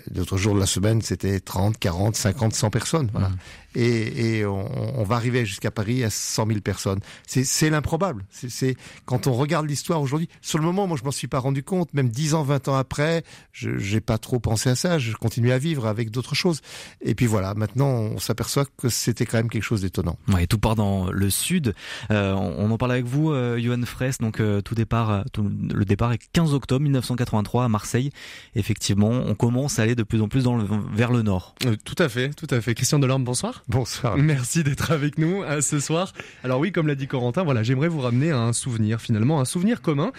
D'autres 0.10 0.38
jours 0.38 0.56
de 0.56 0.60
la 0.60 0.66
semaine, 0.66 1.02
c'était 1.02 1.40
30, 1.40 1.78
40, 1.78 2.16
50, 2.16 2.54
100 2.54 2.70
personnes. 2.70 3.10
Voilà. 3.12 3.30
Mmh 3.30 3.38
et, 3.76 4.38
et 4.38 4.46
on, 4.46 5.00
on, 5.00 5.04
va 5.04 5.16
arriver 5.16 5.46
jusqu'à 5.46 5.72
Paris 5.72 6.04
à 6.04 6.10
100 6.10 6.48
000 6.48 6.60
personnes. 6.60 7.00
C'est 7.26 7.70
l'improbable. 7.70 8.26
C'est 8.30 8.76
quand 9.06 9.28
on 9.28 9.34
regarde 9.34 9.68
l'histoire 9.68 10.02
aujourd'hui. 10.02 10.28
Sur 10.42 10.58
le 10.58 10.66
moment, 10.66 10.88
moi, 10.88 10.98
je 11.00 11.06
m'en 11.06 11.12
suis 11.12 11.28
pas 11.28 11.40
rendu 11.40 11.64
compte. 11.64 11.94
Même 11.94 12.10
10 12.10 12.34
ans, 12.34 12.44
20 12.44 12.68
ans 12.68 12.76
après, 12.76 13.24
je 13.54 13.70
n'ai 13.70 14.02
pas 14.02 14.18
trop 14.18 14.40
pensé 14.40 14.70
à 14.70 14.76
ça. 14.76 15.00
Je 15.00 15.14
continue 15.14 15.52
à 15.52 15.58
vivre 15.58 15.88
avec 15.88 16.12
d'autres 16.12 16.36
choses. 16.36 16.62
Et 17.02 17.16
puis 17.16 17.26
voilà, 17.26 17.54
maintenant, 17.54 17.88
on 17.88 18.20
s'aperçoit 18.20 18.66
que 18.66 18.90
c'était 18.90 19.26
quand 19.26 19.38
même 19.38 19.50
quelque 19.50 19.64
chose 19.64 19.82
d'étonnant. 19.82 20.18
Ouais, 20.28 20.48
tout 20.48 20.60
part 20.60 20.76
dans 20.76 21.10
le 21.10 21.30
sud. 21.30 21.74
Euh, 22.12 22.34
on, 22.34 22.72
en 22.72 22.78
parle 22.78 22.92
avec 22.92 23.06
vous, 23.06 23.32
euh, 23.32 23.58
Johan 23.60 23.82
Fraisse. 23.86 24.18
Donc 24.18 24.40
euh, 24.40 24.62
tout 24.62 24.76
départ, 24.76 25.12
euh, 25.12 25.22
tout, 25.32 25.50
le 25.74 25.86
départ 25.86 26.12
est 26.12 26.20
15 26.34 26.54
octobre 26.54 26.82
1983 26.84 27.66
à 27.66 27.70
Marseille. 27.70 28.12
Effectivement, 28.56 29.10
on 29.10 29.36
commence 29.36 29.80
à 29.80 29.81
aller 29.82 29.96
de 29.96 30.04
plus 30.04 30.22
en 30.22 30.28
plus 30.28 30.44
dans 30.44 30.56
le, 30.56 30.66
vers 30.94 31.12
le 31.12 31.22
nord. 31.22 31.56
tout 31.84 31.96
à 31.98 32.10
fait, 32.10 32.30
tout 32.30 32.48
à 32.50 32.62
fait. 32.62 32.74
Christian 32.74 33.00
Delorme, 33.00 33.24
bonsoir. 33.24 33.64
Bonsoir. 33.68 34.18
Merci 34.18 34.64
d'être 34.64 34.92
avec 34.92 35.18
nous 35.18 35.44
euh, 35.44 35.62
ce 35.62 35.80
soir. 35.80 36.14
Alors 36.44 36.60
oui, 36.60 36.72
comme 36.72 36.88
l'a 36.88 36.96
dit 36.96 37.08
Corentin, 37.08 37.44
voilà, 37.44 37.64
j'aimerais 37.64 37.88
vous 37.88 38.00
ramener 38.00 38.32
à 38.32 38.40
un 38.40 38.54
souvenir 38.54 39.02
finalement, 39.02 39.40
un 39.40 39.46
souvenir 39.46 39.82
commun 39.82 40.12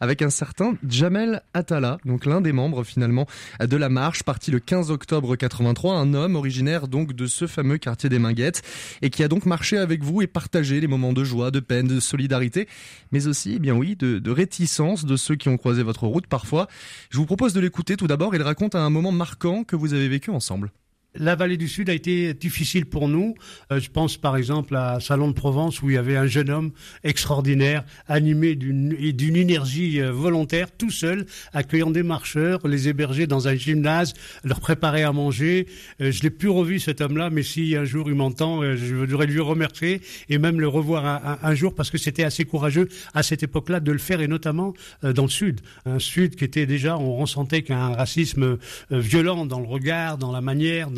avec 0.00 0.22
un 0.22 0.30
certain 0.30 0.74
Jamel 0.88 1.42
Atala, 1.54 1.98
donc 2.04 2.26
l'un 2.26 2.40
des 2.40 2.52
membres 2.52 2.84
finalement 2.84 3.26
de 3.60 3.76
la 3.76 3.88
marche, 3.88 4.22
parti 4.22 4.50
le 4.50 4.58
15 4.58 4.90
octobre 4.90 5.36
83, 5.36 5.94
un 5.94 6.14
homme 6.14 6.36
originaire 6.36 6.88
donc 6.88 7.12
de 7.12 7.26
ce 7.26 7.46
fameux 7.46 7.78
quartier 7.78 8.08
des 8.08 8.18
Minguettes 8.18 8.62
et 9.02 9.10
qui 9.10 9.22
a 9.22 9.28
donc 9.28 9.46
marché 9.46 9.78
avec 9.78 10.02
vous 10.02 10.22
et 10.22 10.26
partagé 10.26 10.80
les 10.80 10.86
moments 10.86 11.12
de 11.12 11.24
joie, 11.24 11.50
de 11.50 11.60
peine, 11.60 11.86
de 11.86 12.00
solidarité, 12.00 12.68
mais 13.12 13.26
aussi, 13.26 13.54
eh 13.56 13.58
bien 13.58 13.74
oui, 13.74 13.96
de, 13.96 14.18
de 14.18 14.30
réticence 14.30 15.04
de 15.04 15.16
ceux 15.16 15.36
qui 15.36 15.48
ont 15.48 15.56
croisé 15.56 15.82
votre 15.82 16.06
route 16.06 16.26
parfois. 16.26 16.68
Je 17.10 17.18
vous 17.18 17.26
propose 17.26 17.52
de 17.52 17.60
l'écouter 17.60 17.96
tout 17.96 18.06
d'abord. 18.06 18.34
Il 18.34 18.42
raconte 18.42 18.74
un 18.74 18.90
moment 18.90 19.09
marquant 19.12 19.64
que 19.64 19.76
vous 19.76 19.94
avez 19.94 20.08
vécu 20.08 20.30
ensemble. 20.30 20.72
La 21.14 21.34
vallée 21.34 21.56
du 21.56 21.68
Sud 21.68 21.90
a 21.90 21.92
été 21.92 22.34
difficile 22.34 22.86
pour 22.86 23.08
nous. 23.08 23.34
Euh, 23.72 23.80
je 23.80 23.90
pense 23.90 24.16
par 24.16 24.36
exemple 24.36 24.76
à 24.76 25.00
Salon 25.00 25.28
de 25.28 25.32
Provence 25.32 25.82
où 25.82 25.90
il 25.90 25.94
y 25.94 25.98
avait 25.98 26.16
un 26.16 26.26
jeune 26.26 26.50
homme 26.50 26.70
extraordinaire, 27.02 27.84
animé 28.06 28.54
d'une 28.54 28.90
d'une 28.90 29.36
énergie 29.36 30.00
euh, 30.00 30.12
volontaire, 30.12 30.70
tout 30.70 30.90
seul, 30.90 31.26
accueillant 31.52 31.90
des 31.90 32.02
marcheurs, 32.02 32.60
les 32.66 32.88
héberger 32.88 33.26
dans 33.26 33.48
un 33.48 33.54
gymnase, 33.56 34.14
leur 34.44 34.60
préparer 34.60 35.02
à 35.02 35.12
manger. 35.12 35.66
Euh, 36.00 36.12
je 36.12 36.22
l'ai 36.22 36.30
plus 36.30 36.48
revu 36.48 36.78
cet 36.78 37.00
homme-là, 37.00 37.30
mais 37.30 37.42
si 37.42 37.74
un 37.74 37.84
jour 37.84 38.08
il 38.08 38.14
m'entend, 38.14 38.62
je 38.76 38.94
voudrais 38.94 39.26
lui 39.26 39.40
remercier 39.40 40.00
et 40.28 40.38
même 40.38 40.60
le 40.60 40.68
revoir 40.68 41.06
un, 41.06 41.38
un 41.42 41.54
jour 41.54 41.74
parce 41.74 41.90
que 41.90 41.98
c'était 41.98 42.24
assez 42.24 42.44
courageux 42.44 42.88
à 43.14 43.22
cette 43.22 43.42
époque-là 43.42 43.80
de 43.80 43.92
le 43.92 43.98
faire 43.98 44.20
et 44.20 44.28
notamment 44.28 44.74
dans 45.02 45.24
le 45.24 45.28
Sud, 45.28 45.60
un 45.86 45.98
Sud 45.98 46.36
qui 46.36 46.44
était 46.44 46.66
déjà, 46.66 46.98
on 46.98 47.16
ressentait 47.16 47.62
qu'un 47.62 47.94
racisme 47.94 48.58
violent 48.90 49.46
dans 49.46 49.60
le 49.60 49.66
regard, 49.66 50.18
dans 50.18 50.32
la 50.32 50.40
manière 50.40 50.90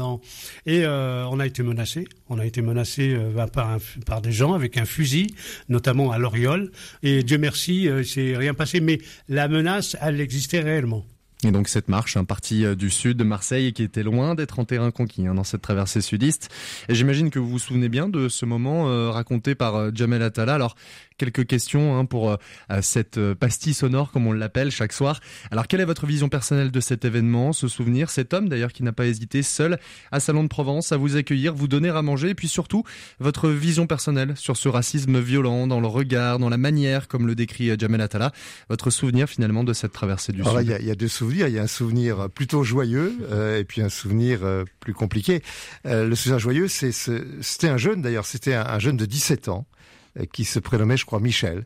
et 0.66 0.85
euh, 0.85 1.25
on 1.30 1.40
a 1.40 1.47
été 1.47 1.62
menacé. 1.62 2.04
On 2.28 2.38
a 2.38 2.47
été 2.47 2.62
menacé 2.62 3.14
euh, 3.14 3.30
bah, 3.35 3.47
par, 3.49 4.21
des 4.21 4.32
gens 4.32 4.54
avec 4.54 4.76
un 4.76 4.85
fusil, 4.85 5.35
notamment 5.68 6.12
à 6.12 6.18
l'Oriole. 6.18 6.71
Et 7.02 7.23
Dieu 7.23 7.38
merci, 7.38 7.88
euh, 7.88 8.02
c'est 8.04 8.37
rien 8.37 8.54
passé. 8.54 8.80
Mais 8.80 8.99
la 9.28 9.49
menace, 9.49 9.97
elle 10.00 10.21
existait 10.21 10.61
réellement. 10.61 11.04
Et 11.44 11.50
donc 11.50 11.68
cette 11.68 11.88
marche, 11.88 12.16
un 12.16 12.25
parti 12.25 12.64
du 12.76 12.88
sud 12.88 13.16
de 13.16 13.25
Marseille 13.25 13.72
qui 13.72 13.82
était 13.82 14.04
loin 14.04 14.34
d'être 14.34 14.58
en 14.58 14.64
terrain 14.64 14.90
conquis 14.90 15.26
hein, 15.26 15.34
dans 15.34 15.44
cette 15.44 15.62
traversée 15.62 16.00
sudiste. 16.00 16.50
Et 16.88 16.94
j'imagine 16.94 17.30
que 17.30 17.38
vous 17.38 17.49
vous 17.49 17.58
souvenez 17.58 17.88
bien 17.88 18.08
de 18.08 18.28
ce 18.28 18.46
moment 18.46 19.11
raconté 19.11 19.54
par 19.54 19.94
Jamel 19.94 20.22
Attala. 20.22 20.54
Alors 20.54 20.76
quelques 21.22 21.46
questions 21.46 21.99
hein, 21.99 22.04
pour 22.04 22.30
euh, 22.32 22.37
cette 22.80 23.18
euh, 23.18 23.34
pastille 23.34 23.75
sonore, 23.75 24.11
comme 24.11 24.26
on 24.26 24.32
l'appelle 24.32 24.70
chaque 24.70 24.92
soir. 24.92 25.20
Alors, 25.52 25.68
quelle 25.68 25.80
est 25.80 25.84
votre 25.84 26.06
vision 26.06 26.28
personnelle 26.28 26.70
de 26.70 26.80
cet 26.80 27.04
événement, 27.04 27.52
ce 27.52 27.68
souvenir, 27.68 28.11
cet 28.11 28.34
homme 28.34 28.49
d'ailleurs 28.49 28.72
qui 28.72 28.82
n'a 28.82 28.92
pas 28.92 29.06
hésité 29.06 29.42
seul 29.42 29.78
à 30.11 30.18
Salon 30.18 30.42
de 30.42 30.49
Provence 30.49 30.90
à 30.90 30.96
vous 30.96 31.16
accueillir, 31.16 31.54
vous 31.54 31.68
donner 31.68 31.90
à 31.90 32.02
manger, 32.02 32.30
et 32.30 32.34
puis 32.34 32.49
surtout 32.49 32.82
votre 33.20 33.49
vision 33.49 33.87
personnelle 33.87 34.34
sur 34.37 34.56
ce 34.56 34.68
racisme 34.68 35.20
violent 35.20 35.68
dans 35.68 35.80
le 35.80 35.87
regard, 35.87 36.40
dans 36.40 36.49
la 36.49 36.56
manière, 36.56 37.06
comme 37.06 37.26
le 37.26 37.34
décrit 37.34 37.70
euh, 37.70 37.76
Jamel 37.78 38.00
Attala. 38.00 38.32
Votre 38.68 38.90
souvenir 38.90 39.28
finalement 39.28 39.62
de 39.62 39.72
cette 39.72 39.92
traversée 39.92 40.32
du 40.32 40.42
Sud. 40.42 40.52
Il 40.62 40.84
y, 40.84 40.88
y, 40.88 40.90
a 40.90 40.94
deux 40.94 41.08
souvenirs. 41.08 41.32
Il 41.41 41.55
y 41.55 41.59
a 41.59 41.62
un 41.62 41.67
souvenir 41.67 42.29
plutôt 42.31 42.62
joyeux 42.62 43.17
et 43.59 43.65
puis 43.65 43.83
un 43.83 43.89
souvenir 43.89 44.41
plus 44.81 44.95
compliqué. 44.95 45.43
le 45.85 46.15
souvenir 46.15 46.39
joyeux, 46.39 46.69
c'était 46.69 47.69
un 47.69 47.77
jeune 47.77 48.03
d'ailleurs, 48.03 48.27
c'était 48.27 48.55
un, 48.55 48.67
un 48.67 48.79
jeune 48.79 48.97
de 48.97 49.07
17 49.07 49.49
ans 49.49 49.67
euh, 49.67 50.01
qui 50.33 50.45
se 50.45 50.59
prénommait, 50.59 50.97
je 50.97 51.07
crois, 51.07 51.21
Michel, 51.21 51.64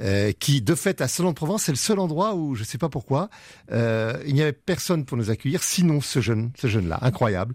euh, 0.00 0.32
qui, 0.32 0.62
de 0.62 0.74
fait, 0.74 1.00
à 1.00 1.08
Salon 1.08 1.30
de 1.30 1.34
Provence, 1.34 1.64
c'est 1.64 1.72
le 1.72 1.76
seul 1.76 1.98
endroit 1.98 2.34
où, 2.34 2.54
je 2.54 2.62
ne 2.62 2.66
sais 2.66 2.78
pas 2.78 2.88
pourquoi, 2.88 3.30
euh, 3.72 4.20
il 4.26 4.34
n'y 4.34 4.42
avait 4.42 4.52
personne 4.52 5.04
pour 5.04 5.16
nous 5.16 5.30
accueillir, 5.30 5.62
sinon 5.62 6.00
ce 6.00 6.20
jeune, 6.20 6.50
ce 6.58 6.66
jeune-là, 6.66 6.98
incroyable. 7.02 7.54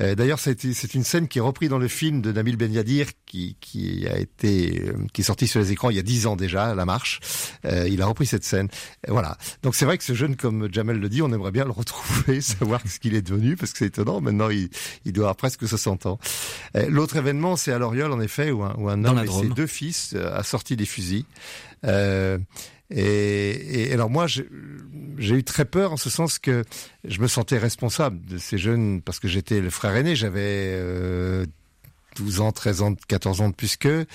Euh, 0.00 0.14
D'ailleurs, 0.14 0.40
c'est 0.40 0.94
une 0.94 1.04
scène 1.04 1.28
qui 1.28 1.38
est 1.38 1.42
reprise 1.42 1.68
dans 1.68 1.78
le 1.78 1.88
film 1.88 2.20
de 2.20 2.32
Nabil 2.32 2.56
Ben 2.56 2.72
Yadir, 2.72 3.06
qui, 3.26 3.56
qui 3.60 4.06
a 4.08 4.18
été, 4.18 4.82
euh, 4.86 4.94
qui 5.12 5.20
est 5.20 5.24
sorti 5.24 5.46
sur 5.46 5.60
les 5.60 5.72
écrans 5.72 5.90
il 5.90 5.96
y 5.96 6.00
a 6.00 6.02
dix 6.02 6.26
ans 6.26 6.36
déjà, 6.36 6.74
La 6.74 6.84
Marche. 6.84 7.20
Euh, 7.64 7.88
il 7.88 8.02
a 8.02 8.06
repris 8.06 8.26
cette 8.26 8.44
scène. 8.44 8.68
voilà. 9.06 9.36
Donc 9.62 9.74
c'est 9.74 9.84
vrai 9.84 9.98
que 9.98 10.04
ce 10.04 10.14
jeune, 10.14 10.36
comme 10.36 10.72
Jamel 10.72 10.98
le 10.98 11.08
dit, 11.08 11.22
on 11.22 11.32
aimerait 11.32 11.52
bien 11.52 11.64
le 11.64 11.70
retrouver, 11.70 12.40
savoir 12.40 12.80
ce 12.86 12.98
qu'il 12.98 13.14
est 13.14 13.22
devenu, 13.22 13.56
parce 13.56 13.72
que 13.72 13.78
c'est 13.78 13.86
étonnant. 13.86 14.20
Maintenant, 14.20 14.50
il, 14.50 14.68
il 15.04 15.12
doit 15.12 15.26
avoir 15.26 15.36
presque 15.36 15.66
60 15.66 16.06
ans. 16.06 16.18
L'autre 16.88 17.16
événement, 17.16 17.56
c'est 17.56 17.72
à 17.72 17.78
l'Oriole, 17.78 18.12
en 18.12 18.20
effet, 18.20 18.50
où 18.50 18.62
un, 18.62 18.74
où 18.78 18.88
un 18.88 19.04
homme 19.04 19.18
et 19.18 19.26
ses 19.26 19.48
deux 19.48 19.66
fils 19.76 20.14
euh, 20.14 20.36
a 20.36 20.42
sorti 20.42 20.76
des 20.76 20.86
fusils. 20.86 21.24
Euh, 21.84 22.38
et, 22.90 23.92
alors 23.92 24.10
moi, 24.10 24.26
j'ai 24.26 25.34
eu 25.34 25.44
très 25.44 25.64
peur 25.64 25.92
en 25.92 25.96
ce 25.96 26.08
sens 26.08 26.38
que 26.38 26.64
je 27.04 27.20
me 27.20 27.26
sentais 27.26 27.58
responsable 27.58 28.24
de 28.26 28.38
ces 28.38 28.58
jeunes 28.58 29.02
parce 29.02 29.18
que 29.18 29.28
j'étais 29.28 29.60
le 29.60 29.70
frère 29.70 29.94
aîné. 29.96 30.14
J'avais 30.14 30.70
euh, 30.74 31.46
12 32.16 32.40
ans, 32.40 32.52
13 32.52 32.82
ans, 32.82 32.94
14 33.08 33.40
ans 33.40 33.48
de 33.48 33.54
plus 33.54 33.76
qu'eux. 33.76 34.06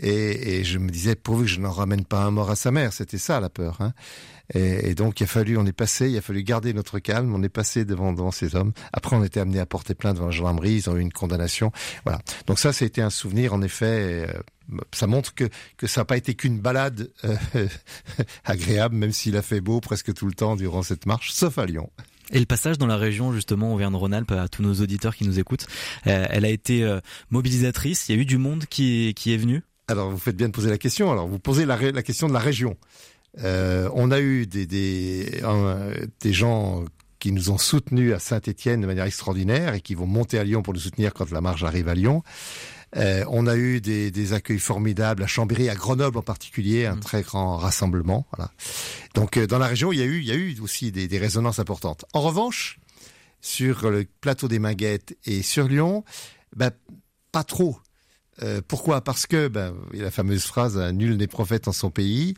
Et, 0.00 0.58
et, 0.58 0.64
je 0.64 0.78
me 0.78 0.88
disais, 0.90 1.14
pourvu 1.14 1.44
que 1.44 1.50
je 1.50 1.60
n'en 1.60 1.70
ramène 1.70 2.04
pas 2.04 2.22
un 2.22 2.30
mort 2.30 2.50
à 2.50 2.56
sa 2.56 2.70
mère. 2.70 2.92
C'était 2.92 3.18
ça 3.18 3.40
la 3.40 3.50
peur. 3.50 3.80
Hein. 3.80 3.92
Et, 4.52 4.94
donc 4.94 5.20
il 5.20 5.24
a 5.24 5.26
fallu, 5.26 5.56
on 5.56 5.64
est 5.64 5.72
passé, 5.72 6.10
il 6.10 6.18
a 6.18 6.20
fallu 6.20 6.42
garder 6.42 6.72
notre 6.72 6.98
calme. 6.98 7.34
On 7.34 7.42
est 7.42 7.48
passé 7.48 7.84
devant, 7.84 8.12
devant 8.12 8.30
ces 8.30 8.56
hommes. 8.56 8.72
Après, 8.92 9.16
on 9.16 9.24
était 9.24 9.40
amené 9.40 9.58
à 9.58 9.66
porter 9.66 9.94
plainte 9.94 10.14
devant 10.16 10.26
la 10.26 10.32
gendarmerie. 10.32 10.74
Ils 10.74 10.90
ont 10.90 10.96
eu 10.96 11.00
une 11.00 11.12
condamnation. 11.12 11.72
Voilà. 12.04 12.20
Donc 12.46 12.58
ça, 12.58 12.72
c'était 12.72 13.02
un 13.02 13.10
souvenir 13.10 13.54
en 13.54 13.62
effet. 13.62 14.28
Ça 14.92 15.06
montre 15.06 15.34
que, 15.34 15.48
que 15.76 15.86
ça 15.86 16.00
n'a 16.00 16.04
pas 16.04 16.16
été 16.16 16.34
qu'une 16.34 16.58
balade 16.58 17.10
euh, 17.24 17.36
agréable, 18.44 18.96
même 18.96 19.12
s'il 19.12 19.36
a 19.36 19.42
fait 19.42 19.60
beau 19.60 19.80
presque 19.80 20.12
tout 20.14 20.26
le 20.26 20.32
temps 20.32 20.56
durant 20.56 20.82
cette 20.82 21.06
marche, 21.06 21.32
sauf 21.32 21.58
à 21.58 21.66
Lyon. 21.66 21.90
Et 22.32 22.38
le 22.38 22.46
passage 22.46 22.78
dans 22.78 22.86
la 22.86 22.96
région, 22.96 23.32
justement, 23.32 23.74
Auvergne-Rhône-Alpes, 23.74 24.32
à 24.32 24.48
tous 24.48 24.62
nos 24.62 24.74
auditeurs 24.74 25.14
qui 25.14 25.26
nous 25.26 25.38
écoutent, 25.38 25.66
euh, 26.06 26.26
elle 26.30 26.44
a 26.44 26.48
été 26.48 26.82
euh, 26.82 27.00
mobilisatrice. 27.30 28.08
Il 28.08 28.16
y 28.16 28.18
a 28.18 28.22
eu 28.22 28.24
du 28.24 28.38
monde 28.38 28.64
qui 28.66 29.08
est, 29.08 29.14
qui 29.14 29.34
est 29.34 29.36
venu? 29.36 29.62
Alors, 29.88 30.10
vous 30.10 30.18
faites 30.18 30.36
bien 30.36 30.48
de 30.48 30.52
poser 30.52 30.70
la 30.70 30.78
question. 30.78 31.12
Alors, 31.12 31.28
vous 31.28 31.38
posez 31.38 31.66
la, 31.66 31.76
la 31.76 32.02
question 32.02 32.26
de 32.26 32.32
la 32.32 32.38
région. 32.38 32.76
On 33.36 34.10
a 34.12 34.20
eu 34.20 34.46
des, 34.46 34.64
des, 34.64 35.42
des 36.20 36.32
gens 36.32 36.84
qui 37.24 37.32
nous 37.32 37.48
ont 37.48 37.56
soutenus 37.56 38.12
à 38.12 38.18
Saint-Étienne 38.18 38.82
de 38.82 38.86
manière 38.86 39.06
extraordinaire 39.06 39.72
et 39.72 39.80
qui 39.80 39.94
vont 39.94 40.04
monter 40.04 40.38
à 40.38 40.44
Lyon 40.44 40.60
pour 40.60 40.74
nous 40.74 40.80
soutenir 40.80 41.14
quand 41.14 41.30
la 41.30 41.40
marche 41.40 41.62
arrive 41.62 41.88
à 41.88 41.94
Lyon. 41.94 42.22
Euh, 42.96 43.24
on 43.28 43.46
a 43.46 43.56
eu 43.56 43.80
des, 43.80 44.10
des, 44.10 44.32
accueils 44.32 44.58
formidables 44.58 45.22
à 45.22 45.26
Chambéry, 45.26 45.68
à 45.68 45.74
Grenoble 45.74 46.18
en 46.18 46.22
particulier, 46.22 46.86
un 46.86 46.96
mmh. 46.96 47.00
très 47.00 47.22
grand 47.22 47.56
rassemblement. 47.56 48.26
Voilà. 48.36 48.52
Donc 49.14 49.36
euh, 49.36 49.46
dans 49.46 49.58
la 49.58 49.66
région, 49.66 49.92
il 49.92 49.98
y 49.98 50.02
a 50.02 50.06
eu, 50.06 50.18
il 50.18 50.26
y 50.26 50.30
a 50.30 50.36
eu 50.36 50.58
aussi 50.60 50.92
des, 50.92 51.08
des 51.08 51.18
résonances 51.18 51.58
importantes. 51.58 52.04
En 52.12 52.20
revanche, 52.20 52.78
sur 53.40 53.90
le 53.90 54.06
plateau 54.20 54.48
des 54.48 54.58
Maguettes 54.58 55.16
et 55.24 55.42
sur 55.42 55.68
Lyon, 55.68 56.04
ben, 56.56 56.70
pas 57.32 57.44
trop. 57.44 57.78
Euh, 58.42 58.60
pourquoi? 58.66 59.02
Parce 59.02 59.26
que, 59.26 59.48
ben, 59.48 59.74
la 59.92 60.10
fameuse 60.10 60.44
phrase 60.44 60.76
"nul 60.92 61.16
n'est 61.16 61.26
prophète 61.26 61.68
en 61.68 61.72
son 61.72 61.90
pays". 61.90 62.34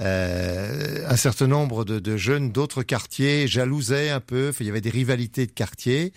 Euh, 0.00 1.06
un 1.08 1.16
certain 1.16 1.46
nombre 1.46 1.84
de, 1.84 1.98
de 1.98 2.16
jeunes 2.16 2.50
d'autres 2.50 2.82
quartiers 2.82 3.46
jalousaient 3.46 4.10
un 4.10 4.20
peu. 4.20 4.52
Il 4.60 4.66
y 4.66 4.70
avait 4.70 4.80
des 4.80 4.90
rivalités 4.90 5.46
de 5.46 5.52
quartiers. 5.52 6.12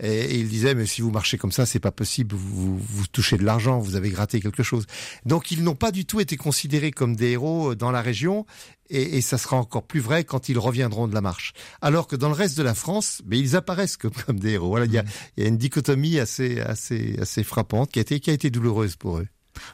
Et, 0.00 0.38
il 0.38 0.48
disait, 0.48 0.74
mais 0.74 0.86
si 0.86 1.02
vous 1.02 1.10
marchez 1.10 1.38
comme 1.38 1.52
ça, 1.52 1.66
c'est 1.66 1.80
pas 1.80 1.92
possible, 1.92 2.34
vous, 2.34 2.78
vous, 2.78 3.06
touchez 3.06 3.36
de 3.36 3.44
l'argent, 3.44 3.78
vous 3.78 3.96
avez 3.96 4.10
gratté 4.10 4.40
quelque 4.40 4.62
chose. 4.62 4.86
Donc 5.26 5.50
ils 5.50 5.62
n'ont 5.62 5.74
pas 5.74 5.92
du 5.92 6.06
tout 6.06 6.20
été 6.20 6.36
considérés 6.36 6.90
comme 6.90 7.14
des 7.14 7.30
héros 7.30 7.74
dans 7.74 7.90
la 7.90 8.00
région, 8.00 8.46
et, 8.88 9.18
et, 9.18 9.20
ça 9.20 9.38
sera 9.38 9.56
encore 9.56 9.84
plus 9.84 10.00
vrai 10.00 10.24
quand 10.24 10.48
ils 10.48 10.58
reviendront 10.58 11.06
de 11.06 11.14
la 11.14 11.20
marche. 11.20 11.52
Alors 11.80 12.08
que 12.08 12.16
dans 12.16 12.28
le 12.28 12.34
reste 12.34 12.56
de 12.58 12.62
la 12.62 12.74
France, 12.74 13.22
mais 13.26 13.38
ils 13.38 13.54
apparaissent 13.54 13.96
comme, 13.96 14.12
comme 14.26 14.40
des 14.40 14.52
héros. 14.52 14.68
Voilà, 14.68 14.86
il 14.86 14.92
y 14.92 14.98
a, 14.98 15.04
il 15.36 15.44
y 15.44 15.46
a 15.46 15.48
une 15.48 15.58
dichotomie 15.58 16.18
assez, 16.18 16.60
assez, 16.60 17.16
assez 17.20 17.44
frappante 17.44 17.92
qui 17.92 18.00
a 18.00 18.02
été, 18.02 18.18
qui 18.18 18.30
a 18.30 18.32
été 18.32 18.50
douloureuse 18.50 18.96
pour 18.96 19.18
eux. 19.18 19.28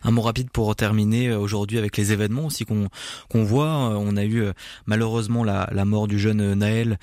Un 0.05 0.11
mot 0.11 0.23
rapide 0.23 0.51
pour 0.51 0.75
terminer 0.77 1.29
euh, 1.29 1.39
aujourd'hui 1.39 1.79
avec 1.79 1.97
les 1.97 2.13
événements 2.13 2.47
aussi 2.47 2.65
qu'on 2.65 2.89
qu'on 3.29 3.45
voit. 3.45 3.67
Euh, 3.67 3.97
on 3.99 4.17
a 4.17 4.25
eu 4.25 4.43
euh, 4.43 4.53
malheureusement 4.87 5.45
la, 5.45 5.69
la 5.73 5.85
mort 5.85 6.09
du 6.09 6.19
jeune 6.19 6.55
Naël 6.55 6.99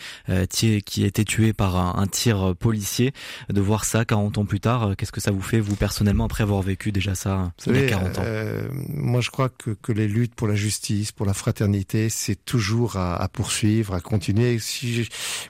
qui 0.49 1.03
a 1.03 1.07
été 1.07 1.25
tué 1.25 1.53
par 1.53 1.75
un, 1.75 2.07
tir 2.07 2.55
policier. 2.57 3.13
De 3.49 3.61
voir 3.61 3.85
ça 3.85 4.05
40 4.05 4.37
ans 4.37 4.45
plus 4.45 4.59
tard, 4.59 4.95
qu'est-ce 4.97 5.11
que 5.11 5.21
ça 5.21 5.31
vous 5.31 5.41
fait 5.41 5.59
vous 5.59 5.75
personnellement 5.75 6.25
après 6.25 6.43
avoir 6.43 6.61
vécu 6.61 6.91
déjà 6.91 7.15
ça 7.15 7.51
il 7.67 7.75
y 7.75 7.85
a 7.85 7.89
40 7.89 8.17
ans 8.19 8.21
euh, 8.25 8.67
Moi 8.89 9.21
je 9.21 9.29
crois 9.29 9.49
que, 9.49 9.71
que 9.71 9.91
les 9.91 10.07
luttes 10.07 10.35
pour 10.35 10.47
la 10.47 10.55
justice, 10.55 11.11
pour 11.11 11.25
la 11.25 11.33
fraternité, 11.33 12.09
c'est 12.09 12.35
toujours 12.45 12.97
à, 12.97 13.15
à, 13.21 13.27
poursuivre, 13.27 13.93
à 13.93 14.01
continuer. 14.01 14.59
Si 14.59 15.07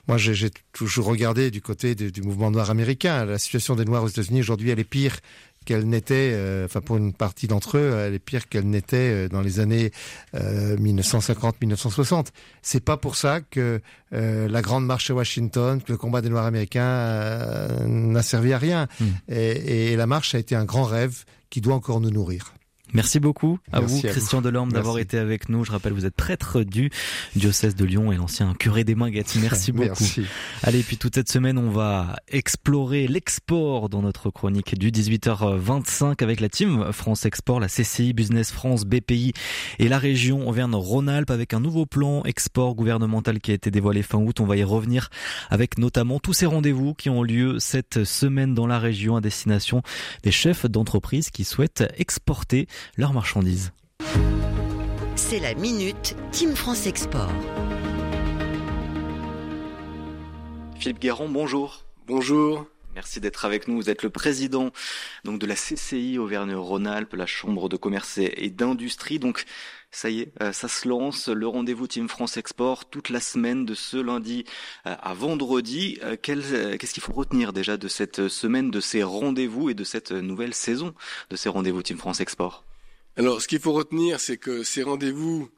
moi 0.08 0.16
j'ai 0.16 0.50
toujours 0.72 1.06
regardé 1.06 1.50
du 1.50 1.60
côté 1.60 1.94
du 1.94 2.22
mouvement 2.22 2.50
noir 2.50 2.70
américain. 2.70 3.24
La 3.24 3.38
situation 3.38 3.76
des 3.76 3.84
Noirs 3.84 4.04
aux 4.04 4.08
États-Unis 4.08 4.40
aujourd'hui 4.40 4.70
elle 4.70 4.80
est 4.80 4.84
pire 4.84 5.16
qu'elle 5.64 5.88
n'était, 5.88 6.32
euh, 6.34 6.66
enfin 6.66 6.80
pour 6.80 6.96
une 6.96 7.12
partie 7.12 7.46
d'entre 7.46 7.78
eux, 7.78 8.04
elle 8.06 8.14
est 8.14 8.18
pire 8.18 8.48
qu'elle 8.48 8.68
n'était 8.68 8.96
euh, 8.96 9.28
dans 9.28 9.40
les 9.40 9.60
années 9.60 9.90
euh, 10.34 10.76
1950-1960. 10.76 12.26
C'est 12.62 12.84
pas 12.84 12.96
pour 12.96 13.16
ça 13.16 13.40
que 13.40 13.80
euh, 14.12 14.48
la 14.48 14.62
grande 14.62 14.86
marche 14.86 15.10
à 15.10 15.14
Washington, 15.14 15.82
que 15.82 15.92
le 15.92 15.98
combat 15.98 16.20
des 16.20 16.28
Noirs 16.28 16.46
américains 16.46 17.68
n'a 17.86 18.22
servi 18.22 18.52
à 18.52 18.58
rien. 18.58 18.88
Mmh. 19.00 19.04
Et, 19.28 19.92
et 19.92 19.96
la 19.96 20.06
marche 20.06 20.34
a 20.34 20.38
été 20.38 20.54
un 20.54 20.64
grand 20.64 20.84
rêve 20.84 21.24
qui 21.50 21.60
doit 21.60 21.74
encore 21.74 22.00
nous 22.00 22.10
nourrir. 22.10 22.54
Merci 22.94 23.18
beaucoup 23.18 23.58
à 23.72 23.80
vous, 23.80 24.00
Christian 24.00 24.40
Delorme, 24.40 24.70
d'avoir 24.70 24.98
été 24.98 25.18
avec 25.18 25.48
nous. 25.48 25.64
Je 25.64 25.72
rappelle, 25.72 25.92
vous 25.92 26.06
êtes 26.06 26.14
prêtre 26.14 26.62
du 26.62 26.90
diocèse 27.34 27.74
de 27.74 27.84
Lyon 27.84 28.12
et 28.12 28.16
l'ancien 28.16 28.54
curé 28.54 28.84
des 28.84 28.94
Minguettes. 28.94 29.34
Merci 29.40 29.72
beaucoup. 29.72 29.88
Merci. 29.88 30.22
Allez, 30.62 30.80
puis 30.84 30.96
toute 30.96 31.16
cette 31.16 31.28
semaine, 31.28 31.58
on 31.58 31.70
va 31.70 32.14
explorer 32.28 33.08
l'export 33.08 33.88
dans 33.88 34.00
notre 34.00 34.30
chronique 34.30 34.78
du 34.78 34.92
18h25 34.92 36.22
avec 36.22 36.38
la 36.38 36.48
team 36.48 36.92
France 36.92 37.26
Export, 37.26 37.58
la 37.58 37.66
CCI, 37.66 38.12
Business 38.12 38.52
France, 38.52 38.84
BPI 38.84 39.32
et 39.80 39.88
la 39.88 39.98
région 39.98 40.48
Auvergne-Rhône-Alpes 40.48 41.32
avec 41.32 41.52
un 41.52 41.60
nouveau 41.60 41.86
plan 41.86 42.22
export 42.22 42.76
gouvernemental 42.76 43.40
qui 43.40 43.50
a 43.50 43.54
été 43.54 43.72
dévoilé 43.72 44.02
fin 44.02 44.18
août. 44.18 44.38
On 44.38 44.46
va 44.46 44.56
y 44.56 44.62
revenir 44.62 45.10
avec 45.50 45.78
notamment 45.78 46.20
tous 46.20 46.32
ces 46.32 46.46
rendez-vous 46.46 46.94
qui 46.94 47.10
ont 47.10 47.24
lieu 47.24 47.58
cette 47.58 48.04
semaine 48.04 48.54
dans 48.54 48.68
la 48.68 48.78
région 48.78 49.16
à 49.16 49.20
destination 49.20 49.82
des 50.22 50.30
chefs 50.30 50.66
d'entreprise 50.66 51.30
qui 51.30 51.42
souhaitent 51.42 51.84
exporter 51.96 52.68
leurs 52.96 53.12
marchandises. 53.12 53.72
C'est 55.16 55.40
la 55.40 55.54
minute 55.54 56.16
Team 56.32 56.54
France 56.54 56.86
Export. 56.86 57.32
Philippe 60.78 61.00
Guéron, 61.00 61.28
bonjour. 61.28 61.84
Bonjour. 62.06 62.66
Merci 62.94 63.18
d'être 63.18 63.44
avec 63.44 63.66
nous. 63.66 63.76
Vous 63.76 63.90
êtes 63.90 64.02
le 64.02 64.10
président 64.10 64.70
donc 65.24 65.40
de 65.40 65.46
la 65.46 65.56
CCI 65.56 66.18
Auvergne-Rhône-Alpes, 66.18 67.14
la 67.14 67.26
Chambre 67.26 67.68
de 67.68 67.76
commerce 67.76 68.18
et 68.18 68.50
d'industrie. 68.50 69.18
Donc 69.18 69.44
ça 69.90 70.10
y 70.10 70.20
est, 70.20 70.32
euh, 70.42 70.52
ça 70.52 70.68
se 70.68 70.88
lance, 70.88 71.28
le 71.28 71.46
rendez-vous 71.46 71.86
Team 71.86 72.08
France 72.08 72.36
Export 72.36 72.84
toute 72.84 73.10
la 73.10 73.20
semaine 73.20 73.64
de 73.64 73.74
ce 73.74 73.96
lundi 73.96 74.44
euh, 74.86 74.94
à 75.00 75.14
vendredi. 75.14 75.98
Euh, 76.02 76.16
qu'est-ce 76.20 76.92
qu'il 76.92 77.02
faut 77.02 77.12
retenir 77.12 77.52
déjà 77.52 77.76
de 77.76 77.88
cette 77.88 78.28
semaine, 78.28 78.70
de 78.70 78.80
ces 78.80 79.02
rendez-vous 79.02 79.70
et 79.70 79.74
de 79.74 79.84
cette 79.84 80.12
nouvelle 80.12 80.54
saison 80.54 80.94
de 81.30 81.36
ces 81.36 81.48
rendez-vous 81.48 81.82
Team 81.82 81.98
France 81.98 82.20
Export? 82.20 82.64
Alors, 83.16 83.40
ce 83.40 83.46
qu'il 83.46 83.60
faut 83.60 83.72
retenir, 83.72 84.18
c'est 84.18 84.38
que 84.38 84.64
ces 84.64 84.82
rendez-vous 84.82 85.48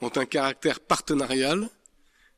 ont 0.00 0.12
un 0.16 0.26
caractère 0.26 0.78
partenarial, 0.80 1.70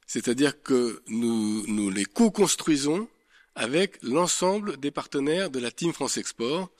c'est-à-dire 0.06 0.62
que 0.62 1.02
nous, 1.08 1.66
nous 1.66 1.90
les 1.90 2.04
co-construisons 2.04 3.08
avec 3.56 4.00
l'ensemble 4.02 4.76
des 4.78 4.92
partenaires 4.92 5.50
de 5.50 5.58
la 5.58 5.72
Team 5.72 5.92
France 5.92 6.16
Export, 6.18 6.70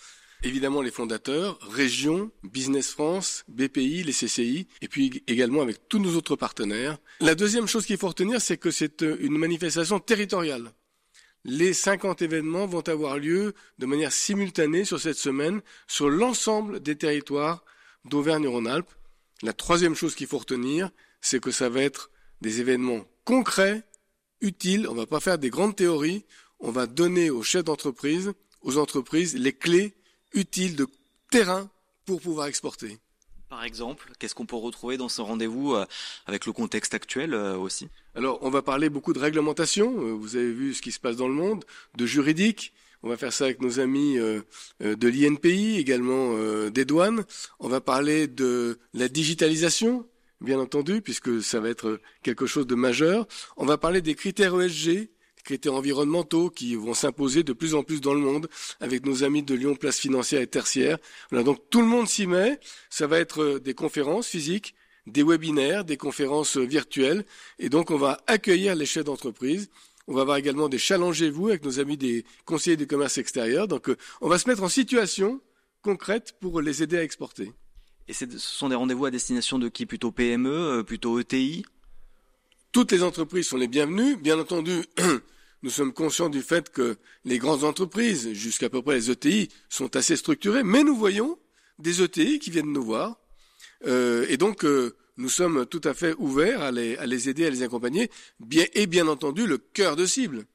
évidemment 0.45 0.83
les 0.83 0.93
fondateurs, 0.93 1.59
Région, 1.69 2.31
Business 2.45 2.93
France, 2.93 3.45
BPI, 3.49 4.05
les 4.05 4.13
CCI, 4.13 4.69
et 4.81 4.89
puis 4.89 5.25
également 5.27 5.61
avec 5.61 5.89
tous 5.89 5.99
nos 5.99 6.15
autres 6.15 6.37
partenaires. 6.37 6.99
La 7.21 7.35
deuxième 7.35 7.67
chose 7.67 7.87
qu'il 7.87 7.99
faut 7.99 8.09
retenir, 8.09 8.41
c'est 8.41 8.57
que 8.57 8.71
c'est 8.71 9.03
euh, 9.03 9.17
une 9.21 9.37
manifestation 9.37 9.99
territoriale. 9.99 10.73
Les 11.45 11.73
50 11.73 12.23
événements 12.23 12.67
vont 12.67 12.87
avoir 12.89 13.19
lieu 13.19 13.55
de 13.79 13.87
manière 13.87 14.13
simultanée 14.13 14.85
sur 14.85 15.01
cette 15.01 15.17
semaine 15.17 15.61
sur 15.89 16.09
l'ensemble 16.09 16.81
des 16.81 16.97
territoires 16.97 17.65
d'Auvergne-Rhône-Alpes. 18.05 18.91
La 19.43 19.53
troisième 19.53 19.95
chose 19.95 20.15
qu'il 20.15 20.27
faut 20.27 20.39
retenir, 20.39 20.91
c'est 21.21 21.41
que 21.41 21.51
ça 21.51 21.69
va 21.69 21.83
être 21.83 22.11
des 22.41 22.61
événements 22.61 23.05
concrets, 23.25 23.83
utiles. 24.41 24.89
On 24.89 24.95
ne 24.95 25.01
va 25.01 25.07
pas 25.07 25.21
faire 25.21 25.39
des 25.39 25.51
grandes 25.51 25.77
théories 25.77 26.25
on 26.61 26.71
va 26.71 26.87
donner 26.87 27.31
aux 27.31 27.43
chefs 27.43 27.65
d'entreprise, 27.65 28.33
aux 28.63 28.79
entreprises, 28.79 29.35
les 29.35 29.53
clés 29.53 29.95
utiles 30.35 30.77
de 30.77 30.87
terrain 31.31 31.71
pour 32.05 32.21
pouvoir 32.21 32.47
exporter. 32.47 32.99
Par 33.49 33.65
exemple, 33.65 34.13
qu'est-ce 34.19 34.35
qu'on 34.35 34.47
peut 34.47 34.57
retrouver 34.57 34.97
dans 34.97 35.09
ce 35.09 35.23
rendez-vous 35.23 35.75
euh, 35.75 35.85
avec 36.27 36.47
le 36.47 36.53
contexte 36.53 36.95
actuel 36.95 37.35
euh, 37.35 37.57
aussi? 37.57 37.89
Alors, 38.15 38.39
on 38.43 38.51
va 38.51 38.63
parler 38.63 38.91
beaucoup 38.91 39.13
de 39.13 39.19
réglementation. 39.19 39.93
Euh, 40.05 40.13
vous 40.13 40.37
avez 40.37 40.53
vu 40.53 40.73
ce 40.73 40.83
qui 40.83 40.93
se 40.93 41.01
passe 41.01 41.17
dans 41.17 41.27
le 41.27 41.35
monde, 41.35 41.65
de 41.97 42.07
juridique. 42.07 42.73
On 43.03 43.09
va 43.09 43.17
faire 43.17 43.33
ça 43.33 43.45
avec 43.45 43.63
nos 43.63 43.81
amis 43.81 44.17
de 44.17 45.09
l'INPI, 45.09 45.79
également 45.79 46.35
des 46.69 46.85
douanes. 46.85 47.25
On 47.59 47.69
va 47.69 47.81
parler 47.81 48.27
de 48.27 48.79
la 48.93 49.09
digitalisation, 49.09 50.07
bien 50.41 50.59
entendu, 50.59 51.01
puisque 51.01 51.43
ça 51.43 51.61
va 51.61 51.71
être 51.71 52.01
quelque 52.23 52.47
chose 52.47 52.67
de 52.67 52.75
majeur. 52.75 53.27
On 53.57 53.65
va 53.65 53.79
parler 53.79 54.03
des 54.03 54.15
critères 54.15 54.61
ESG, 54.61 55.09
critères 55.43 55.75
environnementaux 55.75 56.51
qui 56.51 56.75
vont 56.75 56.95
s'imposer 56.95 57.43
de 57.43 57.53
plus 57.53 57.75
en 57.75 57.83
plus 57.83 58.01
dans 58.01 58.15
le 58.15 58.21
monde 58.21 58.49
avec 58.81 59.05
nos 59.05 59.25
amis 59.25 59.43
de 59.43 59.55
Lyon 59.55 59.75
Place 59.75 59.99
Financière 59.99 60.41
et 60.41 60.47
Tertiaire. 60.47 60.99
donc 61.33 61.59
tout 61.71 61.81
le 61.81 61.87
monde 61.87 62.09
s'y 62.09 62.27
met. 62.27 62.59
Ça 62.89 63.07
va 63.07 63.19
être 63.19 63.43
euh, 63.43 63.61
des 63.61 63.75
conférences 63.75 64.29
physiques, 64.29 64.75
des 65.07 65.23
webinaires, 65.23 65.85
des 65.85 65.97
conférences 65.97 66.57
euh, 66.57 66.65
virtuelles. 66.65 67.25
Et 67.59 67.69
donc 67.69 67.91
on 67.91 67.99
va 67.99 68.21
accueillir 68.27 68.75
les 68.75 68.87
chefs 68.87 69.05
d'entreprise. 69.05 69.71
On 70.11 70.15
va 70.15 70.23
avoir 70.23 70.37
également 70.37 70.69
des 70.69 70.77
challengez-vous 70.77 71.49
avec 71.49 71.65
nos 71.65 71.81
amis 71.81 71.97
des 71.97 72.27
conseillers 72.45 72.77
du 72.77 72.87
commerce 72.87 73.17
extérieur. 73.17 73.67
Donc 73.67 73.89
euh, 73.89 73.97
on 74.21 74.29
va 74.29 74.39
se 74.39 74.47
mettre 74.47 74.63
en 74.63 74.69
situation 74.69 75.41
concrète 75.81 76.35
pour 76.39 76.61
les 76.61 76.83
aider 76.83 76.99
à 76.99 77.03
exporter. 77.03 77.53
Et 78.09 78.13
ce 78.13 78.27
sont 78.37 78.69
des 78.69 78.75
rendez-vous 78.75 79.07
à 79.07 79.11
destination 79.11 79.59
de 79.59 79.69
qui? 79.69 79.87
Plutôt 79.87 80.11
PME, 80.11 80.83
plutôt 80.85 81.19
ETI 81.19 81.65
toutes 82.73 82.93
les 82.93 83.03
entreprises 83.03 83.49
sont 83.49 83.57
les 83.57 83.69
bienvenues. 83.69 84.17
Bien 84.17 84.39
entendu, 84.39 84.85
nous 85.63 85.71
sommes 85.71 85.93
conscients 85.93 86.29
du 86.29 86.41
fait 86.41 86.71
que 86.71 86.99
les 87.25 87.39
grandes 87.39 87.65
entreprises, 87.65 88.33
jusqu'à 88.33 88.71
peu 88.71 88.83
près 88.83 88.95
les 88.95 89.11
ETI, 89.11 89.49
sont 89.69 89.97
assez 89.97 90.17
structurées, 90.17 90.63
mais 90.63 90.85
nous 90.85 90.97
voyons 90.97 91.39
des 91.79 92.03
ETI 92.03 92.39
qui 92.39 92.51
viennent 92.51 92.73
nous 92.73 92.85
voir. 92.85 93.19
Euh, 93.87 94.27
et 94.29 94.37
donc, 94.37 94.65
euh, 94.65 94.97
nous 95.21 95.29
sommes 95.29 95.67
tout 95.67 95.83
à 95.85 95.95
fait 95.95 96.15
ouverts 96.19 96.63
à 96.63 96.73
les, 96.73 96.97
à 96.97 97.07
les, 97.07 97.29
aider, 97.29 97.47
à 97.47 97.51
les 97.51 97.63
accompagner. 97.63 98.11
Bien, 98.41 98.65
et 98.73 98.87
bien 98.87 99.07
entendu, 99.07 99.47
le 99.47 99.59
cœur 99.59 99.95
de 99.95 100.07
cible, 100.07 100.47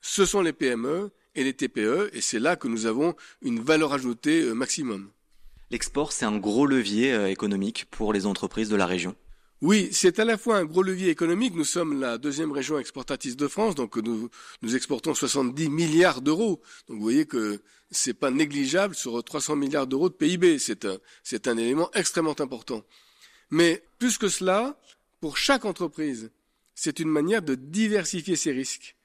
ce 0.00 0.24
sont 0.24 0.40
les 0.40 0.52
PME 0.52 1.10
et 1.34 1.44
les 1.44 1.52
TPE, 1.52 2.10
et 2.12 2.20
c'est 2.22 2.38
là 2.38 2.56
que 2.56 2.66
nous 2.66 2.86
avons 2.86 3.14
une 3.42 3.60
valeur 3.60 3.92
ajoutée 3.92 4.42
euh, 4.42 4.54
maximum. 4.54 5.10
L'export, 5.70 6.12
c'est 6.12 6.24
un 6.24 6.38
gros 6.38 6.66
levier 6.66 7.28
économique 7.28 7.86
pour 7.90 8.12
les 8.12 8.24
entreprises 8.24 8.68
de 8.68 8.76
la 8.76 8.86
région. 8.86 9.14
Oui, 9.62 9.88
c'est 9.90 10.18
à 10.18 10.24
la 10.24 10.38
fois 10.38 10.58
un 10.58 10.64
gros 10.64 10.82
levier 10.82 11.08
économique. 11.08 11.54
Nous 11.54 11.64
sommes 11.64 11.98
la 12.00 12.18
deuxième 12.18 12.52
région 12.52 12.78
exportatrice 12.78 13.36
de 13.36 13.48
France, 13.48 13.74
donc 13.74 13.96
nous, 13.96 14.30
nous 14.62 14.76
exportons 14.76 15.14
70 15.14 15.68
milliards 15.68 16.22
d'euros. 16.22 16.60
Donc 16.88 16.98
vous 16.98 17.02
voyez 17.02 17.26
que 17.26 17.60
c'est 17.90 18.14
pas 18.14 18.30
négligeable 18.30 18.94
sur 18.94 19.22
300 19.22 19.56
milliards 19.56 19.86
d'euros 19.86 20.08
de 20.08 20.14
PIB. 20.14 20.58
C'est 20.58 20.84
un, 20.84 20.98
c'est 21.22 21.48
un 21.48 21.56
élément 21.56 21.90
extrêmement 21.94 22.38
important. 22.40 22.82
Mais 23.50 23.82
plus 23.98 24.18
que 24.18 24.28
cela, 24.28 24.78
pour 25.20 25.36
chaque 25.36 25.64
entreprise, 25.64 26.30
c'est 26.74 27.00
une 27.00 27.08
manière 27.08 27.42
de 27.42 27.54
diversifier 27.54 28.36
ses 28.36 28.52
risques. 28.52 28.96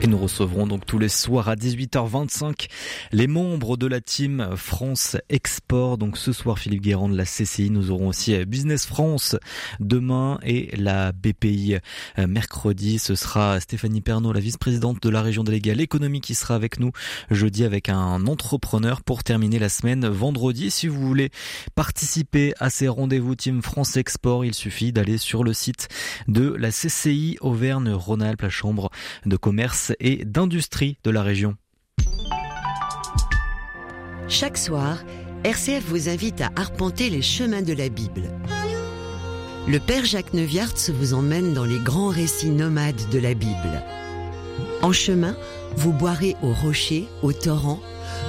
Et 0.00 0.06
nous 0.06 0.18
recevrons 0.18 0.68
donc 0.68 0.86
tous 0.86 0.98
les 1.00 1.08
soirs 1.08 1.48
à 1.48 1.56
18h25 1.56 2.68
les 3.10 3.26
membres 3.26 3.76
de 3.76 3.88
la 3.88 4.00
team 4.00 4.50
France 4.54 5.16
Export. 5.28 5.98
Donc 5.98 6.16
ce 6.16 6.32
soir, 6.32 6.56
Philippe 6.60 6.82
Guérand 6.82 7.08
de 7.08 7.16
la 7.16 7.24
CCI. 7.24 7.70
Nous 7.70 7.90
aurons 7.90 8.06
aussi 8.06 8.36
Business 8.44 8.86
France 8.86 9.34
demain 9.80 10.38
et 10.44 10.70
la 10.76 11.10
BPI 11.10 11.78
euh, 12.18 12.26
mercredi. 12.28 13.00
Ce 13.00 13.16
sera 13.16 13.58
Stéphanie 13.58 14.00
Pernaud, 14.00 14.32
la 14.32 14.38
vice-présidente 14.38 15.02
de 15.02 15.08
la 15.08 15.20
région 15.20 15.42
déléguée 15.42 15.72
à 15.72 15.74
l'économie 15.74 16.20
qui 16.20 16.36
sera 16.36 16.54
avec 16.54 16.78
nous 16.78 16.92
jeudi 17.32 17.64
avec 17.64 17.88
un 17.88 18.24
entrepreneur 18.28 19.02
pour 19.02 19.24
terminer 19.24 19.58
la 19.58 19.68
semaine 19.68 20.06
vendredi. 20.06 20.70
Si 20.70 20.86
vous 20.86 21.04
voulez 21.04 21.30
participer 21.74 22.54
à 22.60 22.70
ces 22.70 22.86
rendez-vous 22.86 23.34
Team 23.34 23.62
France 23.62 23.96
Export, 23.96 24.44
il 24.44 24.54
suffit 24.54 24.92
d'aller 24.92 25.18
sur 25.18 25.42
le 25.42 25.52
site 25.52 25.88
de 26.28 26.54
la 26.54 26.70
CCI 26.70 27.36
Auvergne-Rhône-Alpes, 27.40 28.42
la 28.42 28.48
chambre 28.48 28.90
de 29.26 29.36
commerce 29.36 29.87
et 30.00 30.24
d'industrie 30.24 30.98
de 31.04 31.10
la 31.10 31.22
région. 31.22 31.56
Chaque 34.28 34.58
soir, 34.58 34.98
RCF 35.44 35.84
vous 35.86 36.08
invite 36.08 36.40
à 36.40 36.50
arpenter 36.56 37.10
les 37.10 37.22
chemins 37.22 37.62
de 37.62 37.72
la 37.72 37.88
Bible. 37.88 38.30
Le 39.66 39.78
Père 39.78 40.04
Jacques 40.04 40.34
Neuviartz 40.34 40.90
vous 40.90 41.14
emmène 41.14 41.54
dans 41.54 41.64
les 41.64 41.78
grands 41.78 42.08
récits 42.08 42.50
nomades 42.50 43.08
de 43.10 43.18
la 43.18 43.34
Bible. 43.34 43.82
En 44.82 44.92
chemin, 44.92 45.36
vous 45.76 45.92
boirez 45.92 46.36
au 46.42 46.52
rocher, 46.52 47.06
au 47.22 47.32
torrent, 47.32 47.80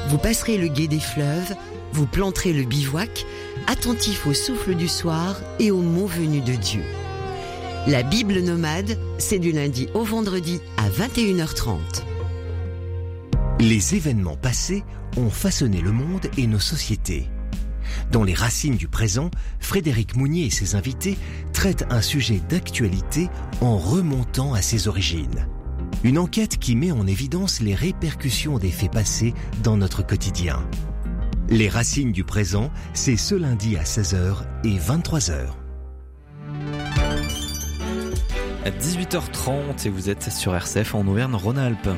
vous 0.07 0.17
passerez 0.17 0.57
le 0.57 0.67
gué 0.67 0.87
des 0.87 0.99
fleuves, 0.99 1.55
vous 1.93 2.05
planterez 2.05 2.53
le 2.53 2.63
bivouac, 2.63 3.25
attentif 3.67 4.27
au 4.27 4.33
souffle 4.33 4.75
du 4.75 4.87
soir 4.87 5.37
et 5.59 5.71
aux 5.71 5.81
mots 5.81 6.07
venus 6.07 6.43
de 6.43 6.53
Dieu. 6.53 6.83
La 7.87 8.03
Bible 8.03 8.39
nomade, 8.41 8.99
c'est 9.17 9.39
du 9.39 9.51
lundi 9.51 9.87
au 9.93 10.03
vendredi 10.03 10.59
à 10.77 10.89
21h30. 10.89 11.79
Les 13.61 13.95
événements 13.95 14.35
passés 14.35 14.83
ont 15.17 15.29
façonné 15.29 15.79
le 15.81 15.91
monde 15.91 16.27
et 16.37 16.45
nos 16.45 16.59
sociétés. 16.59 17.29
Dans 18.11 18.23
les 18.23 18.33
racines 18.33 18.75
du 18.75 18.87
présent, 18.87 19.31
Frédéric 19.59 20.17
Mounier 20.17 20.45
et 20.45 20.49
ses 20.49 20.75
invités 20.75 21.17
traitent 21.53 21.85
un 21.89 22.01
sujet 22.01 22.41
d'actualité 22.49 23.29
en 23.61 23.77
remontant 23.77 24.53
à 24.53 24.61
ses 24.61 24.87
origines. 24.87 25.47
Une 26.03 26.19
enquête 26.19 26.57
qui 26.57 26.75
met 26.75 26.91
en 26.91 27.07
évidence 27.07 27.61
les 27.61 27.75
répercussions 27.75 28.59
des 28.59 28.71
faits 28.71 28.91
passés 28.91 29.33
dans 29.63 29.77
notre 29.77 30.05
quotidien. 30.05 30.61
Les 31.49 31.69
racines 31.69 32.11
du 32.11 32.25
présent, 32.25 32.71
c'est 32.93 33.17
ce 33.17 33.35
lundi 33.35 33.77
à 33.77 33.83
16h 33.83 34.35
et 34.65 34.77
23h. 34.77 35.68
À 38.65 38.71
18h30 38.71 39.87
et 39.87 39.89
vous 39.89 40.09
êtes 40.09 40.29
sur 40.29 40.53
RCF 40.53 40.93
en 40.93 41.07
Auvergne-Rhône-Alpes. 41.07 41.89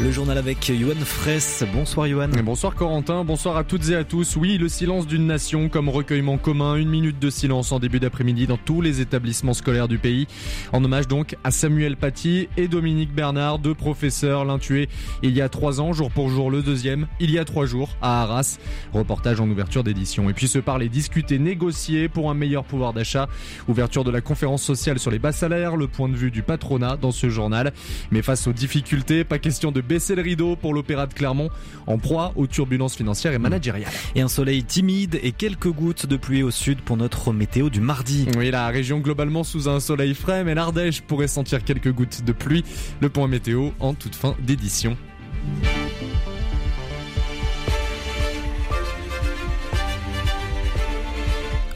Le 0.00 0.12
journal 0.12 0.38
avec 0.38 0.68
Yohan 0.68 0.94
Fraisse. 1.04 1.64
Bonsoir 1.74 2.06
Yohan. 2.06 2.28
Bonsoir 2.44 2.76
Corentin, 2.76 3.24
bonsoir 3.24 3.56
à 3.56 3.64
toutes 3.64 3.88
et 3.88 3.96
à 3.96 4.04
tous. 4.04 4.36
Oui, 4.36 4.56
le 4.56 4.68
silence 4.68 5.08
d'une 5.08 5.26
nation 5.26 5.68
comme 5.68 5.88
recueillement 5.88 6.38
commun, 6.38 6.76
une 6.76 6.88
minute 6.88 7.18
de 7.18 7.30
silence 7.30 7.72
en 7.72 7.80
début 7.80 7.98
d'après-midi 7.98 8.46
dans 8.46 8.58
tous 8.58 8.80
les 8.80 9.00
établissements 9.00 9.54
scolaires 9.54 9.88
du 9.88 9.98
pays. 9.98 10.28
En 10.72 10.84
hommage 10.84 11.08
donc 11.08 11.34
à 11.42 11.50
Samuel 11.50 11.96
Paty 11.96 12.48
et 12.56 12.68
Dominique 12.68 13.12
Bernard, 13.12 13.58
deux 13.58 13.74
professeurs, 13.74 14.44
l'un 14.44 14.60
tué 14.60 14.88
il 15.24 15.32
y 15.32 15.40
a 15.40 15.48
trois 15.48 15.80
ans, 15.80 15.92
jour 15.92 16.12
pour 16.12 16.28
jour, 16.28 16.48
le 16.48 16.62
deuxième 16.62 17.08
il 17.18 17.32
y 17.32 17.38
a 17.40 17.44
trois 17.44 17.66
jours 17.66 17.90
à 18.00 18.22
Arras. 18.22 18.58
Reportage 18.92 19.40
en 19.40 19.50
ouverture 19.50 19.82
d'édition. 19.82 20.30
Et 20.30 20.32
puis 20.32 20.46
se 20.46 20.60
parler, 20.60 20.88
discuter, 20.88 21.40
négocier 21.40 22.08
pour 22.08 22.30
un 22.30 22.34
meilleur 22.34 22.62
pouvoir 22.62 22.92
d'achat. 22.92 23.28
Ouverture 23.66 24.04
de 24.04 24.12
la 24.12 24.20
conférence 24.20 24.62
sociale 24.62 25.00
sur 25.00 25.10
les 25.10 25.18
bas 25.18 25.32
salaires, 25.32 25.74
le 25.74 25.88
point 25.88 26.08
de 26.08 26.16
vue 26.16 26.30
du 26.30 26.44
patronat 26.44 26.96
dans 26.96 27.10
ce 27.10 27.28
journal. 27.28 27.72
Mais 28.12 28.22
face 28.22 28.46
aux 28.46 28.52
difficultés, 28.52 29.24
pas 29.24 29.40
question 29.40 29.72
de 29.72 29.87
baisser 29.88 30.14
le 30.14 30.22
rideau 30.22 30.54
pour 30.54 30.74
l'Opéra 30.74 31.06
de 31.06 31.14
Clermont, 31.14 31.50
en 31.86 31.98
proie 31.98 32.32
aux 32.36 32.46
turbulences 32.46 32.94
financières 32.94 33.32
et 33.32 33.38
managériales. 33.38 33.90
Et 34.14 34.20
un 34.20 34.28
soleil 34.28 34.62
timide 34.62 35.18
et 35.22 35.32
quelques 35.32 35.70
gouttes 35.70 36.06
de 36.06 36.16
pluie 36.16 36.42
au 36.42 36.50
sud 36.50 36.80
pour 36.82 36.96
notre 36.96 37.32
météo 37.32 37.70
du 37.70 37.80
mardi. 37.80 38.26
Oui, 38.36 38.50
la 38.50 38.68
région 38.68 39.00
globalement 39.00 39.42
sous 39.42 39.68
un 39.68 39.80
soleil 39.80 40.14
frais, 40.14 40.44
mais 40.44 40.54
l'Ardèche 40.54 41.00
pourrait 41.00 41.28
sentir 41.28 41.64
quelques 41.64 41.92
gouttes 41.92 42.24
de 42.24 42.32
pluie. 42.32 42.64
Le 43.00 43.08
point 43.08 43.26
météo 43.26 43.70
en 43.80 43.94
toute 43.94 44.14
fin 44.14 44.36
d'édition. 44.40 44.96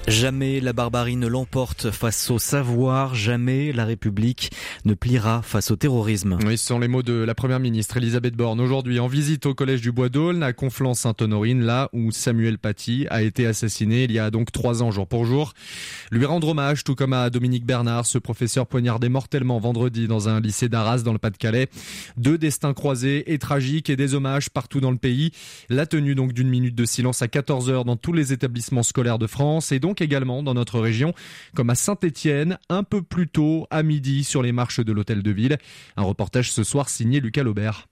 Jamais 0.08 0.58
la 0.58 0.72
barbarie 0.72 1.14
ne 1.14 1.28
l'emporte 1.28 1.92
face 1.92 2.28
au 2.32 2.40
savoir, 2.40 3.14
jamais 3.14 3.72
la 3.72 3.84
République 3.84 4.50
ne 4.84 4.94
pliera 4.94 5.42
face 5.42 5.70
au 5.70 5.76
terrorisme. 5.76 6.38
Oui, 6.44 6.58
ce 6.58 6.66
sont 6.66 6.80
les 6.80 6.88
mots 6.88 7.04
de 7.04 7.12
la 7.12 7.36
première 7.36 7.60
ministre 7.60 7.98
Elisabeth 7.98 8.34
Borne 8.34 8.60
aujourd'hui 8.60 8.98
en 8.98 9.06
visite 9.06 9.46
au 9.46 9.54
collège 9.54 9.80
du 9.80 9.92
Bois 9.92 10.08
d'Aulne 10.08 10.42
à 10.42 10.52
Conflans-Sainte-Honorine, 10.52 11.62
là 11.62 11.88
où 11.92 12.10
Samuel 12.10 12.58
Paty 12.58 13.06
a 13.10 13.22
été 13.22 13.46
assassiné 13.46 14.02
il 14.02 14.10
y 14.10 14.18
a 14.18 14.32
donc 14.32 14.50
trois 14.50 14.82
ans 14.82 14.90
jour 14.90 15.06
pour 15.06 15.24
jour. 15.24 15.54
Lui 16.10 16.26
rendre 16.26 16.48
hommage, 16.48 16.82
tout 16.82 16.96
comme 16.96 17.12
à 17.12 17.30
Dominique 17.30 17.64
Bernard, 17.64 18.04
ce 18.04 18.18
professeur 18.18 18.66
poignardé 18.66 19.08
mortellement 19.08 19.60
vendredi 19.60 20.08
dans 20.08 20.28
un 20.28 20.40
lycée 20.40 20.68
d'Arras 20.68 21.02
dans 21.04 21.12
le 21.12 21.18
Pas-de-Calais. 21.18 21.68
Deux 22.16 22.38
destins 22.38 22.74
croisés 22.74 23.32
et 23.32 23.38
tragiques 23.38 23.88
et 23.88 23.96
des 23.96 24.14
hommages 24.14 24.50
partout 24.50 24.80
dans 24.80 24.90
le 24.90 24.98
pays. 24.98 25.30
La 25.68 25.86
tenue 25.86 26.16
donc 26.16 26.32
d'une 26.32 26.48
minute 26.48 26.74
de 26.74 26.84
silence 26.84 27.22
à 27.22 27.28
14 27.28 27.70
heures 27.70 27.84
dans 27.84 27.96
tous 27.96 28.12
les 28.12 28.32
établissements 28.32 28.82
scolaires 28.82 29.20
de 29.20 29.28
France 29.28 29.70
et 29.70 29.78
donc 29.78 29.91
également 30.00 30.42
dans 30.42 30.55
notre 30.55 30.81
région, 30.81 31.14
comme 31.55 31.70
à 31.70 31.74
Saint-Étienne, 31.74 32.59
un 32.68 32.83
peu 32.83 33.02
plus 33.02 33.28
tôt, 33.28 33.66
à 33.70 33.83
midi, 33.83 34.24
sur 34.24 34.42
les 34.42 34.52
marches 34.52 34.81
de 34.81 34.92
l'hôtel 34.92 35.22
de 35.22 35.31
ville. 35.31 35.59
Un 35.96 36.02
reportage 36.02 36.52
ce 36.52 36.64
soir 36.64 36.88
signé 36.88 37.20
Lucas 37.20 37.42
Laubert. 37.42 37.88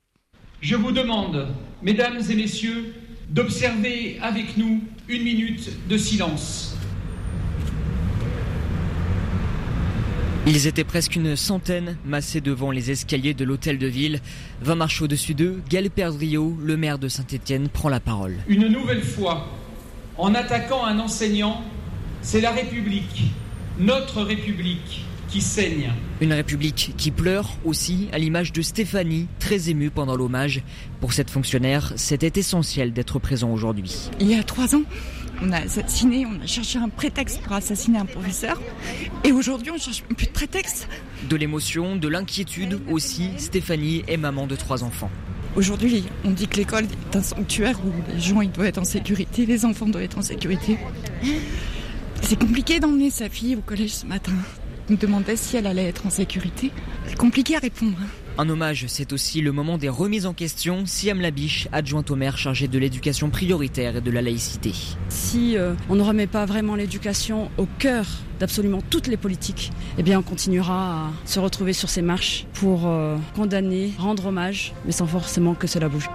Je 0.61 0.77
vous 0.77 0.93
demande, 0.93 1.49
mesdames 1.83 2.21
et 2.29 2.35
messieurs, 2.35 2.95
d'observer 3.31 4.19
avec 4.21 4.57
nous 4.57 4.83
une 5.09 5.23
minute 5.23 5.89
de 5.89 5.97
silence. 5.97 6.77
Ils 10.47 10.67
étaient 10.67 10.85
presque 10.85 11.17
une 11.17 11.37
centaine 11.37 11.97
massés 12.05 12.41
devant 12.41 12.71
les 12.71 12.91
escaliers 12.91 13.35
de 13.35 13.45
l'hôtel 13.45 13.79
de 13.79 13.87
ville. 13.87 14.21
20 14.63 14.75
marches 14.75 15.03
au-dessus 15.03 15.35
d'eux, 15.35 15.63
Gaël 15.69 15.91
Perdriau, 15.91 16.57
le 16.61 16.77
maire 16.77 16.99
de 16.99 17.09
Saint-Étienne, 17.09 17.69
prend 17.69 17.89
la 17.89 18.01
parole. 18.01 18.37
Une 18.49 18.67
nouvelle 18.67 19.03
fois, 19.03 19.49
en 20.17 20.35
attaquant 20.35 20.85
un 20.85 20.99
enseignant, 20.99 21.63
c'est 22.23 22.41
la 22.41 22.51
République, 22.51 23.33
notre 23.79 24.23
République, 24.23 25.05
qui 25.29 25.41
saigne. 25.41 25.93
Une 26.21 26.33
République 26.33 26.93
qui 26.97 27.11
pleure 27.13 27.57
aussi, 27.65 28.09
à 28.13 28.19
l'image 28.19 28.53
de 28.53 28.63
Stéphanie, 28.63 29.29
très 29.39 29.71
émue 29.71 29.91
pendant 29.91 30.17
l'hommage. 30.17 30.63
Pour 31.01 31.13
cette 31.13 31.31
fonctionnaire, 31.31 31.93
c'était 31.97 32.39
essentiel 32.39 32.93
d'être 32.93 33.21
présent 33.21 33.51
aujourd'hui. 33.51 34.11
Il 34.19 34.29
y 34.29 34.35
a 34.35 34.43
trois 34.43 34.75
ans, 34.75 34.83
on 35.41 35.53
a 35.53 35.59
assassiné, 35.59 36.27
on 36.27 36.43
a 36.43 36.47
cherché 36.47 36.79
un 36.79 36.89
prétexte 36.89 37.41
pour 37.43 37.53
assassiner 37.53 37.99
un 37.99 38.07
professeur. 38.07 38.61
Et 39.25 39.31
aujourd'hui, 39.31 39.71
on 39.71 39.79
cherche 39.79 40.03
plus 40.03 40.27
de 40.27 40.33
prétexte. 40.33 40.89
De 41.29 41.37
l'émotion, 41.37 41.95
de 41.95 42.09
l'inquiétude 42.09 42.81
aussi, 42.91 43.31
Stéphanie 43.39 44.03
est 44.09 44.17
maman 44.17 44.49
de 44.49 44.57
trois 44.57 44.83
enfants. 44.83 45.11
Aujourd'hui, 45.57 46.05
on 46.25 46.31
dit 46.31 46.49
que 46.49 46.57
l'école 46.57 46.85
est 46.85 47.17
un 47.17 47.23
sanctuaire 47.23 47.79
où 47.85 47.93
les 48.13 48.21
gens 48.21 48.41
ils 48.41 48.51
doivent 48.51 48.69
être 48.69 48.79
en 48.79 48.85
sécurité, 48.85 49.47
les 49.47 49.65
enfants 49.65 49.87
doivent 49.87 50.05
être 50.05 50.19
en 50.19 50.23
sécurité. 50.23 50.79
C'est 52.23 52.39
compliqué 52.39 52.81
d'emmener 52.81 53.11
sa 53.11 53.29
fille 53.29 53.57
au 53.57 53.61
collège 53.61 53.95
ce 53.95 54.07
matin. 54.07 54.33
On 54.89 54.93
me 54.93 54.99
demandait 54.99 55.37
si 55.37 55.57
elle 55.57 55.67
allait 55.67 55.89
être 55.89 56.07
en 56.07 56.11
sécurité. 56.11 56.71
C'est 57.07 57.17
compliqué 57.17 57.57
à 57.57 57.59
répondre. 57.59 57.99
Un 58.39 58.49
hommage, 58.49 58.87
c'est 58.89 59.13
aussi 59.13 59.41
le 59.41 59.53
moment 59.53 59.77
des 59.77 59.89
remises 59.89 60.27
en 60.27 60.33
question. 60.33 60.87
Siam 60.87 61.21
Labiche, 61.21 61.69
adjointe 61.73 62.11
au 62.11 62.17
maire 62.17 62.39
chargée 62.39 62.69
de 62.69 62.79
l'éducation 62.79 63.29
prioritaire 63.29 63.97
et 63.97 64.01
de 64.01 64.11
la 64.11 64.23
laïcité. 64.23 64.73
Si 65.09 65.57
euh, 65.57 65.75
on 65.89 65.95
ne 65.95 66.03
remet 66.03 66.27
pas 66.27 66.47
vraiment 66.47 66.75
l'éducation 66.75 67.51
au 67.59 67.67
cœur 67.79 68.07
d'absolument 68.39 68.81
toutes 68.89 69.09
les 69.09 69.19
politiques, 69.19 69.71
eh 69.99 70.03
bien 70.03 70.19
on 70.19 70.23
continuera 70.23 71.09
à 71.09 71.11
se 71.27 71.39
retrouver 71.39 71.73
sur 71.73 71.91
ces 71.91 72.03
marches 72.03 72.47
pour 72.55 72.87
euh, 72.87 73.17
condamner, 73.37 73.93
rendre 73.99 74.27
hommage, 74.27 74.73
mais 74.87 74.93
sans 74.93 75.07
forcément 75.07 75.55
que 75.55 75.67
cela 75.67 75.89
bouge. 75.89 76.09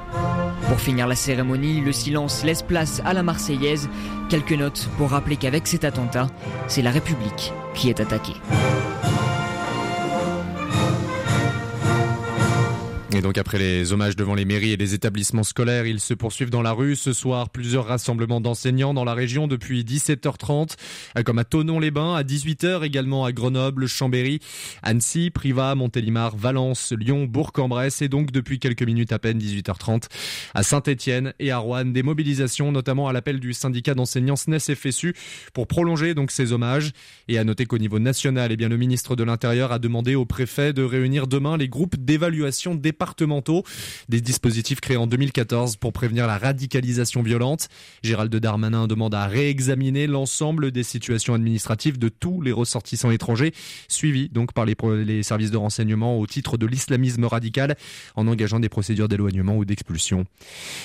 Pour 0.68 0.80
finir 0.80 1.08
la 1.08 1.16
cérémonie, 1.16 1.82
le 1.82 1.92
silence 1.92 2.44
laisse 2.44 2.64
place 2.64 3.02
à 3.06 3.14
la 3.14 3.22
Marseillaise. 3.22 3.88
Quelques 4.30 4.54
notes 4.54 4.90
pour 4.98 5.12
rappeler 5.12 5.38
qu'avec 5.38 5.68
cet 5.68 5.84
attentat, 5.84 6.28
c'est 6.68 6.82
la 6.82 6.92
République 6.92 7.54
qui 7.76 7.90
est 7.90 8.00
attaquée. 8.00 8.34
Et 13.16 13.22
donc 13.22 13.38
après 13.38 13.58
les 13.58 13.94
hommages 13.94 14.18
devant 14.18 14.36
les 14.36 14.44
mairies 14.44 14.74
et 14.74 14.78
les 14.78 14.94
établissements 14.94 15.44
scolaires, 15.44 15.86
ils 15.86 16.02
se 16.02 16.14
poursuivent 16.14 16.50
dans 16.50 16.62
la 16.62 16.74
rue. 16.74 16.98
Ce 16.98 17.14
soir, 17.14 17.50
plusieurs 17.50 17.86
rassemblements 17.86 18.42
d'enseignants 18.42 18.94
dans 18.94 19.06
la 19.06 19.14
région 19.14 19.48
depuis 19.48 19.86
17h30, 19.86 20.76
comme 21.24 21.40
à 21.40 21.46
Tonon-les-Bains, 21.46 22.16
à 22.16 22.24
18h 22.24 22.84
également 22.84 23.24
à 23.24 23.32
Grenoble, 23.32 23.88
Chambéry, 23.88 24.42
Annecy, 24.84 25.30
Privas, 25.30 25.76
Montélimar, 25.76 26.36
Valence, 26.36 26.92
Lyon, 26.92 27.24
Bourg-en-Bresse 27.24 28.02
et 28.02 28.10
donc 28.10 28.32
depuis 28.34 28.60
quelques 28.60 28.84
minutes 28.84 29.14
à 29.14 29.20
peine 29.20 29.40
18h30 29.40 30.10
à 30.54 30.64
Saint-Étienne 30.64 31.34
et 31.40 31.52
à 31.52 31.60
Rouen. 31.60 31.86
Des 31.86 32.04
mobilisations 32.04 32.74
notamment 32.74 33.08
à 33.08 33.14
l'appel 33.14 33.40
du 33.40 33.54
syndicat 33.54 33.94
d'enseignants 33.94 34.36
SNES 34.36 34.76
FSU 34.76 35.16
pour 35.54 35.68
prolonger 35.68 36.16
donc 36.16 36.32
ces 36.32 36.52
hommages. 36.52 36.92
Et 37.30 37.38
à 37.38 37.46
noter 37.46 37.66
qu'au 37.66 37.78
niveau 37.78 37.98
national, 37.98 38.52
eh 38.52 38.58
bien, 38.58 38.68
le 38.68 38.76
ministre 38.76 39.16
de 39.16 39.24
l'Intérieur 39.24 39.72
a 39.72 39.80
demandé 39.80 40.16
au 40.16 40.26
préfet 40.26 40.74
de 40.74 40.84
réunir 40.84 41.28
demain 41.28 41.56
les 41.56 41.70
groupes 41.70 41.96
d'évaluation 41.96 42.76
départementaux 42.76 43.05
des 44.10 44.22
dispositifs 44.22 44.82
créés 44.82 44.98
en 44.98 45.08
2014 45.08 45.76
pour 45.78 45.94
prévenir 45.94 46.28
la 46.28 46.38
radicalisation 46.38 47.22
violente. 47.22 47.68
Gérald 48.04 48.36
Darmanin 48.36 48.88
demande 48.88 49.14
à 49.14 49.28
réexaminer 49.28 50.08
l'ensemble 50.08 50.72
des 50.72 50.84
situations 50.84 51.34
administratives 51.34 51.98
de 51.98 52.10
tous 52.10 52.42
les 52.42 52.52
ressortissants 52.52 53.12
étrangers, 53.12 53.54
suivis 53.88 54.30
donc 54.30 54.54
par 54.54 54.66
les 54.66 55.24
services 55.24 55.52
de 55.52 55.58
renseignement 55.58 56.20
au 56.20 56.28
titre 56.28 56.58
de 56.58 56.66
l'islamisme 56.66 57.26
radical, 57.26 57.76
en 58.16 58.28
engageant 58.28 58.60
des 58.60 58.70
procédures 58.70 59.08
d'éloignement 59.08 59.58
ou 59.58 59.66
d'expulsion. 59.66 60.26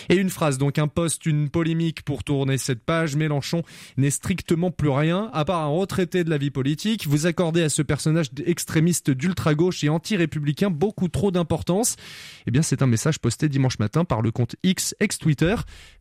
Et 0.08 0.16
une 0.16 0.30
phrase, 0.30 0.58
donc 0.58 0.78
un 0.78 0.88
poste, 0.88 1.26
une 1.26 1.48
polémique 1.48 2.02
pour 2.02 2.24
tourner 2.24 2.58
cette 2.58 2.84
page. 2.84 3.16
Mélenchon 3.16 3.62
n'est 3.96 4.10
strictement 4.10 4.70
plus 4.70 4.90
rien, 4.90 5.30
à 5.32 5.44
part 5.44 5.62
un 5.62 5.68
retraité 5.68 6.24
de 6.24 6.30
la 6.30 6.38
vie 6.38 6.50
politique. 6.50 7.06
Vous 7.06 7.26
accordez 7.26 7.62
à 7.62 7.68
ce 7.68 7.82
personnage 7.82 8.30
extrémiste 8.44 9.10
d'ultra-gauche 9.10 9.84
et 9.84 9.88
anti-républicain 9.88 10.70
beaucoup 10.70 11.08
trop 11.08 11.30
d'importance. 11.30 11.96
Eh 12.46 12.50
bien, 12.50 12.62
c'est 12.62 12.82
un 12.82 12.86
message 12.86 13.18
posté 13.18 13.48
dimanche 13.48 13.78
matin 13.78 14.04
par 14.04 14.22
le 14.22 14.30
compte 14.30 14.56
X, 14.62 14.94
ex-Twitter, 15.00 15.54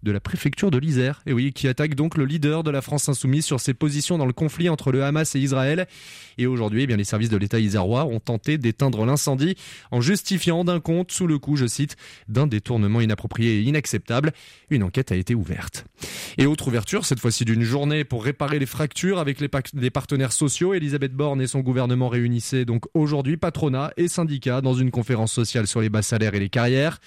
de 0.03 0.11
la 0.11 0.19
préfecture 0.19 0.71
de 0.71 0.77
l'Isère. 0.77 1.21
Et 1.25 1.33
oui, 1.33 1.53
qui 1.53 1.67
attaque 1.67 1.95
donc 1.95 2.17
le 2.17 2.25
leader 2.25 2.63
de 2.63 2.71
la 2.71 2.81
France 2.81 3.09
insoumise 3.09 3.45
sur 3.45 3.59
ses 3.59 3.73
positions 3.73 4.17
dans 4.17 4.25
le 4.25 4.33
conflit 4.33 4.69
entre 4.69 4.91
le 4.91 5.03
Hamas 5.03 5.35
et 5.35 5.39
Israël. 5.39 5.87
Et 6.37 6.47
aujourd'hui, 6.47 6.83
eh 6.83 6.87
bien, 6.87 6.97
les 6.97 7.03
services 7.03 7.29
de 7.29 7.37
l'État 7.37 7.59
isérois 7.59 8.05
ont 8.05 8.19
tenté 8.19 8.57
d'éteindre 8.57 9.05
l'incendie 9.05 9.55
en 9.91 10.01
justifiant 10.01 10.63
d'un 10.63 10.79
compte 10.79 11.11
sous 11.11 11.27
le 11.27 11.37
coup, 11.37 11.55
je 11.55 11.67
cite, 11.67 11.97
d'un 12.27 12.47
détournement 12.47 13.01
inapproprié 13.01 13.59
et 13.59 13.61
inacceptable. 13.63 14.31
Une 14.69 14.83
enquête 14.83 15.11
a 15.11 15.15
été 15.15 15.35
ouverte. 15.35 15.85
Et 16.37 16.45
autre 16.45 16.67
ouverture, 16.67 17.05
cette 17.05 17.19
fois-ci 17.19 17.45
d'une 17.45 17.63
journée 17.63 18.03
pour 18.03 18.23
réparer 18.23 18.59
les 18.59 18.65
fractures 18.65 19.19
avec 19.19 19.39
les, 19.39 19.89
partenaires 19.89 20.31
sociaux. 20.31 20.73
Elisabeth 20.73 21.13
Borne 21.13 21.41
et 21.41 21.47
son 21.47 21.59
gouvernement 21.59 22.07
réunissaient 22.07 22.65
donc 22.65 22.85
aujourd'hui 22.93 23.37
patronat 23.37 23.91
et 23.97 24.07
syndicats 24.07 24.61
dans 24.61 24.73
une 24.73 24.91
conférence 24.91 25.33
sociale 25.33 25.67
sur 25.67 25.81
les 25.81 25.89
bas 25.99 26.03
salaires 26.03 26.33
et 26.33 26.39
les 26.39 26.49
carrières. 26.49 26.99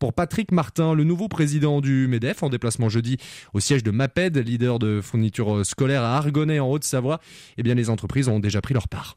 Pour 0.00 0.12
Patrick 0.12 0.50
Martin, 0.50 0.94
le 0.94 1.04
nouveau 1.04 1.28
président 1.28 1.80
du 1.80 2.08
MEDEF, 2.08 2.42
en 2.42 2.48
déplacement 2.48 2.88
jeudi 2.88 3.16
au 3.54 3.60
siège 3.60 3.84
de 3.84 3.92
MAPED, 3.92 4.38
leader 4.38 4.80
de 4.80 5.00
fourniture 5.00 5.64
scolaire 5.64 6.02
à 6.02 6.16
Argonnet 6.16 6.58
en 6.58 6.68
Haute-Savoie, 6.68 7.20
eh 7.58 7.62
bien 7.62 7.74
les 7.74 7.90
entreprises 7.90 8.28
ont 8.28 8.40
déjà 8.40 8.60
pris 8.60 8.74
leur 8.74 8.88
part. 8.88 9.16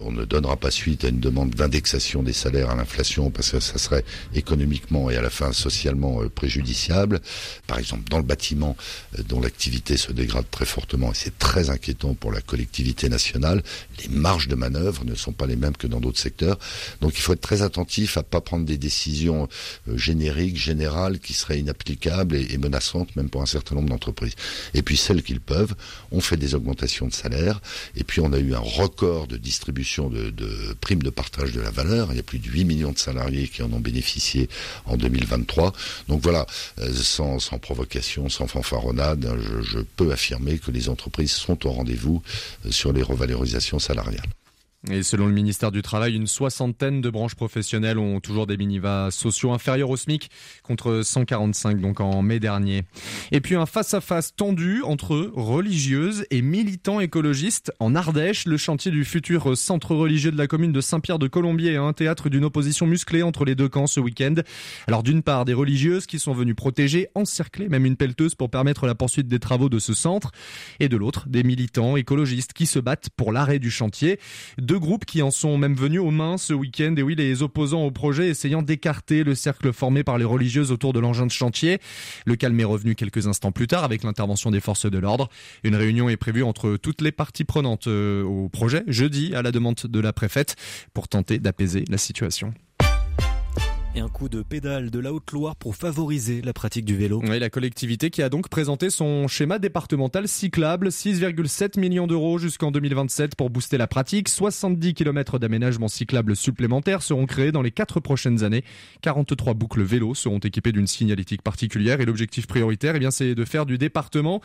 On 0.00 0.10
ne 0.10 0.24
donnera 0.24 0.56
pas 0.56 0.72
suite 0.72 1.04
à 1.04 1.08
une 1.08 1.20
demande 1.20 1.50
d'indexation 1.50 2.24
des 2.24 2.32
salaires 2.32 2.70
à 2.70 2.74
l'inflation 2.74 3.30
parce 3.30 3.52
que 3.52 3.60
ça 3.60 3.78
serait 3.78 4.04
économiquement 4.34 5.08
et 5.08 5.16
à 5.16 5.22
la 5.22 5.30
fin 5.30 5.52
socialement 5.52 6.20
euh, 6.20 6.28
préjudiciable. 6.28 7.20
Par 7.68 7.78
exemple, 7.78 8.08
dans 8.10 8.16
le 8.16 8.24
bâtiment 8.24 8.76
euh, 9.16 9.22
dont 9.22 9.40
l'activité 9.40 9.96
se 9.96 10.10
dégrade 10.10 10.46
très 10.50 10.64
fortement 10.64 11.12
et 11.12 11.14
c'est 11.14 11.38
très 11.38 11.70
inquiétant 11.70 12.14
pour 12.14 12.32
la 12.32 12.40
collectivité 12.40 13.08
nationale, 13.08 13.62
les 14.02 14.08
marges 14.08 14.48
de 14.48 14.56
manœuvre 14.56 15.04
ne 15.04 15.14
sont 15.14 15.32
pas 15.32 15.46
les 15.46 15.54
mêmes 15.54 15.76
que 15.76 15.86
dans 15.86 16.00
d'autres 16.00 16.18
secteurs. 16.18 16.58
Donc 17.00 17.16
il 17.16 17.20
faut 17.20 17.32
être 17.32 17.40
très 17.40 17.62
attentif 17.62 18.16
à 18.16 18.24
pas 18.24 18.40
prendre 18.40 18.66
des 18.66 18.78
décisions 18.78 19.48
euh, 19.88 19.96
génériques, 19.96 20.56
générales 20.56 21.20
qui 21.20 21.34
seraient 21.34 21.60
inapplicables 21.60 22.34
et, 22.34 22.58
menaçantes 22.58 23.14
même 23.14 23.28
pour 23.28 23.42
un 23.42 23.46
certain 23.46 23.76
nombre 23.76 23.90
d'entreprises. 23.90 24.34
Et 24.74 24.82
puis 24.82 24.96
celles 24.96 25.22
qu'ils 25.22 25.40
peuvent, 25.40 25.74
on 26.10 26.20
fait 26.20 26.36
des 26.36 26.56
augmentations 26.56 27.06
de 27.06 27.12
salaire 27.12 27.60
et 27.96 28.02
puis 28.02 28.20
on 28.20 28.32
a 28.32 28.38
eu 28.38 28.54
un 28.54 28.58
record 28.58 29.28
de 29.28 29.36
distribution 29.36 29.83
de, 30.10 30.74
primes 30.80 31.02
de 31.02 31.10
partage 31.10 31.52
de 31.52 31.60
la 31.60 31.70
valeur. 31.70 32.08
Il 32.10 32.16
y 32.16 32.20
a 32.20 32.22
plus 32.22 32.38
de 32.38 32.48
8 32.48 32.64
millions 32.64 32.92
de 32.92 32.98
salariés 32.98 33.48
qui 33.48 33.62
en 33.62 33.72
ont 33.72 33.80
bénéficié 33.80 34.48
en 34.86 34.96
2023. 34.96 35.72
Donc 36.08 36.22
voilà, 36.22 36.46
euh, 36.80 36.92
sans, 36.92 37.38
provocation, 37.60 38.28
sans 38.28 38.46
fanfaronnade, 38.46 39.28
je, 39.38 39.62
je 39.62 39.78
peux 39.80 40.12
affirmer 40.12 40.58
que 40.58 40.70
les 40.70 40.88
entreprises 40.88 41.32
sont 41.32 41.66
au 41.66 41.70
rendez-vous 41.70 42.22
euh, 42.66 42.70
sur 42.70 42.92
les 42.92 43.02
revalorisations 43.02 43.78
salariales. 43.78 44.28
Et 44.90 45.02
selon 45.02 45.26
le 45.26 45.32
ministère 45.32 45.72
du 45.72 45.80
Travail, 45.80 46.14
une 46.14 46.26
soixantaine 46.26 47.00
de 47.00 47.08
branches 47.08 47.34
professionnelles 47.34 47.98
ont 47.98 48.20
toujours 48.20 48.46
des 48.46 48.58
minivas 48.58 49.10
sociaux 49.10 49.52
inférieurs 49.52 49.88
au 49.88 49.96
SMIC 49.96 50.28
contre 50.62 51.00
145 51.02 51.80
donc 51.80 52.00
en 52.00 52.20
mai 52.20 52.38
dernier. 52.38 52.82
Et 53.32 53.40
puis 53.40 53.54
un 53.54 53.64
face-à-face 53.64 54.36
tendu 54.36 54.82
entre 54.82 55.30
religieuses 55.34 56.26
et 56.30 56.42
militants 56.42 57.00
écologistes 57.00 57.72
en 57.80 57.94
Ardèche. 57.94 58.44
Le 58.44 58.58
chantier 58.58 58.90
du 58.90 59.06
futur 59.06 59.56
centre 59.56 59.94
religieux 59.94 60.30
de 60.30 60.36
la 60.36 60.46
commune 60.46 60.72
de 60.72 60.82
Saint-Pierre 60.82 61.18
de 61.18 61.28
Colombier 61.28 61.72
est 61.72 61.76
un 61.76 61.94
théâtre 61.94 62.28
d'une 62.28 62.44
opposition 62.44 62.86
musclée 62.86 63.22
entre 63.22 63.46
les 63.46 63.54
deux 63.54 63.70
camps 63.70 63.86
ce 63.86 64.00
week-end. 64.00 64.34
Alors 64.86 65.02
d'une 65.02 65.22
part 65.22 65.46
des 65.46 65.54
religieuses 65.54 66.04
qui 66.04 66.18
sont 66.18 66.34
venues 66.34 66.54
protéger, 66.54 67.08
encercler 67.14 67.70
même 67.70 67.86
une 67.86 67.96
pelleteuse 67.96 68.34
pour 68.34 68.50
permettre 68.50 68.86
la 68.86 68.94
poursuite 68.94 69.28
des 69.28 69.38
travaux 69.38 69.70
de 69.70 69.78
ce 69.78 69.94
centre. 69.94 70.30
Et 70.78 70.90
de 70.90 70.96
l'autre 70.98 71.26
des 71.26 71.42
militants 71.42 71.96
écologistes 71.96 72.52
qui 72.52 72.66
se 72.66 72.78
battent 72.78 73.08
pour 73.16 73.32
l'arrêt 73.32 73.58
du 73.58 73.70
chantier. 73.70 74.20
Deux 74.74 74.80
groupes 74.80 75.04
qui 75.04 75.22
en 75.22 75.30
sont 75.30 75.56
même 75.56 75.76
venus 75.76 76.00
aux 76.00 76.10
mains 76.10 76.36
ce 76.36 76.52
week-end. 76.52 76.96
Et 76.98 77.02
oui, 77.04 77.14
les 77.14 77.44
opposants 77.44 77.84
au 77.84 77.92
projet 77.92 78.26
essayant 78.26 78.60
d'écarter 78.60 79.22
le 79.22 79.36
cercle 79.36 79.72
formé 79.72 80.02
par 80.02 80.18
les 80.18 80.24
religieuses 80.24 80.72
autour 80.72 80.92
de 80.92 80.98
l'engin 80.98 81.26
de 81.26 81.30
chantier. 81.30 81.78
Le 82.26 82.34
calme 82.34 82.58
est 82.58 82.64
revenu 82.64 82.96
quelques 82.96 83.28
instants 83.28 83.52
plus 83.52 83.68
tard 83.68 83.84
avec 83.84 84.02
l'intervention 84.02 84.50
des 84.50 84.58
forces 84.58 84.90
de 84.90 84.98
l'ordre. 84.98 85.28
Une 85.62 85.76
réunion 85.76 86.08
est 86.08 86.16
prévue 86.16 86.42
entre 86.42 86.76
toutes 86.76 87.02
les 87.02 87.12
parties 87.12 87.44
prenantes 87.44 87.86
euh, 87.86 88.24
au 88.24 88.48
projet 88.48 88.82
jeudi 88.88 89.32
à 89.36 89.42
la 89.42 89.52
demande 89.52 89.76
de 89.76 90.00
la 90.00 90.12
préfète 90.12 90.56
pour 90.92 91.06
tenter 91.06 91.38
d'apaiser 91.38 91.84
la 91.88 91.96
situation 91.96 92.52
et 93.94 94.00
un 94.00 94.08
coup 94.08 94.28
de 94.28 94.42
pédale 94.42 94.90
de 94.90 94.98
la 94.98 95.12
Haute-Loire 95.12 95.56
pour 95.56 95.76
favoriser 95.76 96.42
la 96.42 96.52
pratique 96.52 96.84
du 96.84 96.96
vélo. 96.96 97.22
La 97.22 97.50
collectivité 97.50 98.10
qui 98.10 98.22
a 98.22 98.28
donc 98.28 98.48
présenté 98.48 98.90
son 98.90 99.28
schéma 99.28 99.58
départemental 99.58 100.26
cyclable, 100.26 100.88
6,7 100.88 101.78
millions 101.78 102.06
d'euros 102.06 102.38
jusqu'en 102.38 102.70
2027 102.70 103.36
pour 103.36 103.50
booster 103.50 103.78
la 103.78 103.86
pratique. 103.86 104.28
70 104.28 104.94
km 104.94 105.38
d'aménagement 105.38 105.88
cyclable 105.88 106.34
supplémentaires 106.36 107.02
seront 107.02 107.26
créés 107.26 107.52
dans 107.52 107.62
les 107.62 107.70
quatre 107.70 108.00
prochaines 108.00 108.42
années. 108.42 108.64
43 109.02 109.54
boucles 109.54 109.82
vélo 109.82 110.14
seront 110.14 110.38
équipées 110.38 110.72
d'une 110.72 110.86
signalétique 110.86 111.42
particulière 111.42 112.00
et 112.00 112.04
l'objectif 112.04 112.46
prioritaire, 112.46 112.96
eh 112.96 112.98
bien, 112.98 113.10
c'est 113.10 113.34
de 113.34 113.44
faire 113.44 113.66
du 113.66 113.78
département 113.78 114.40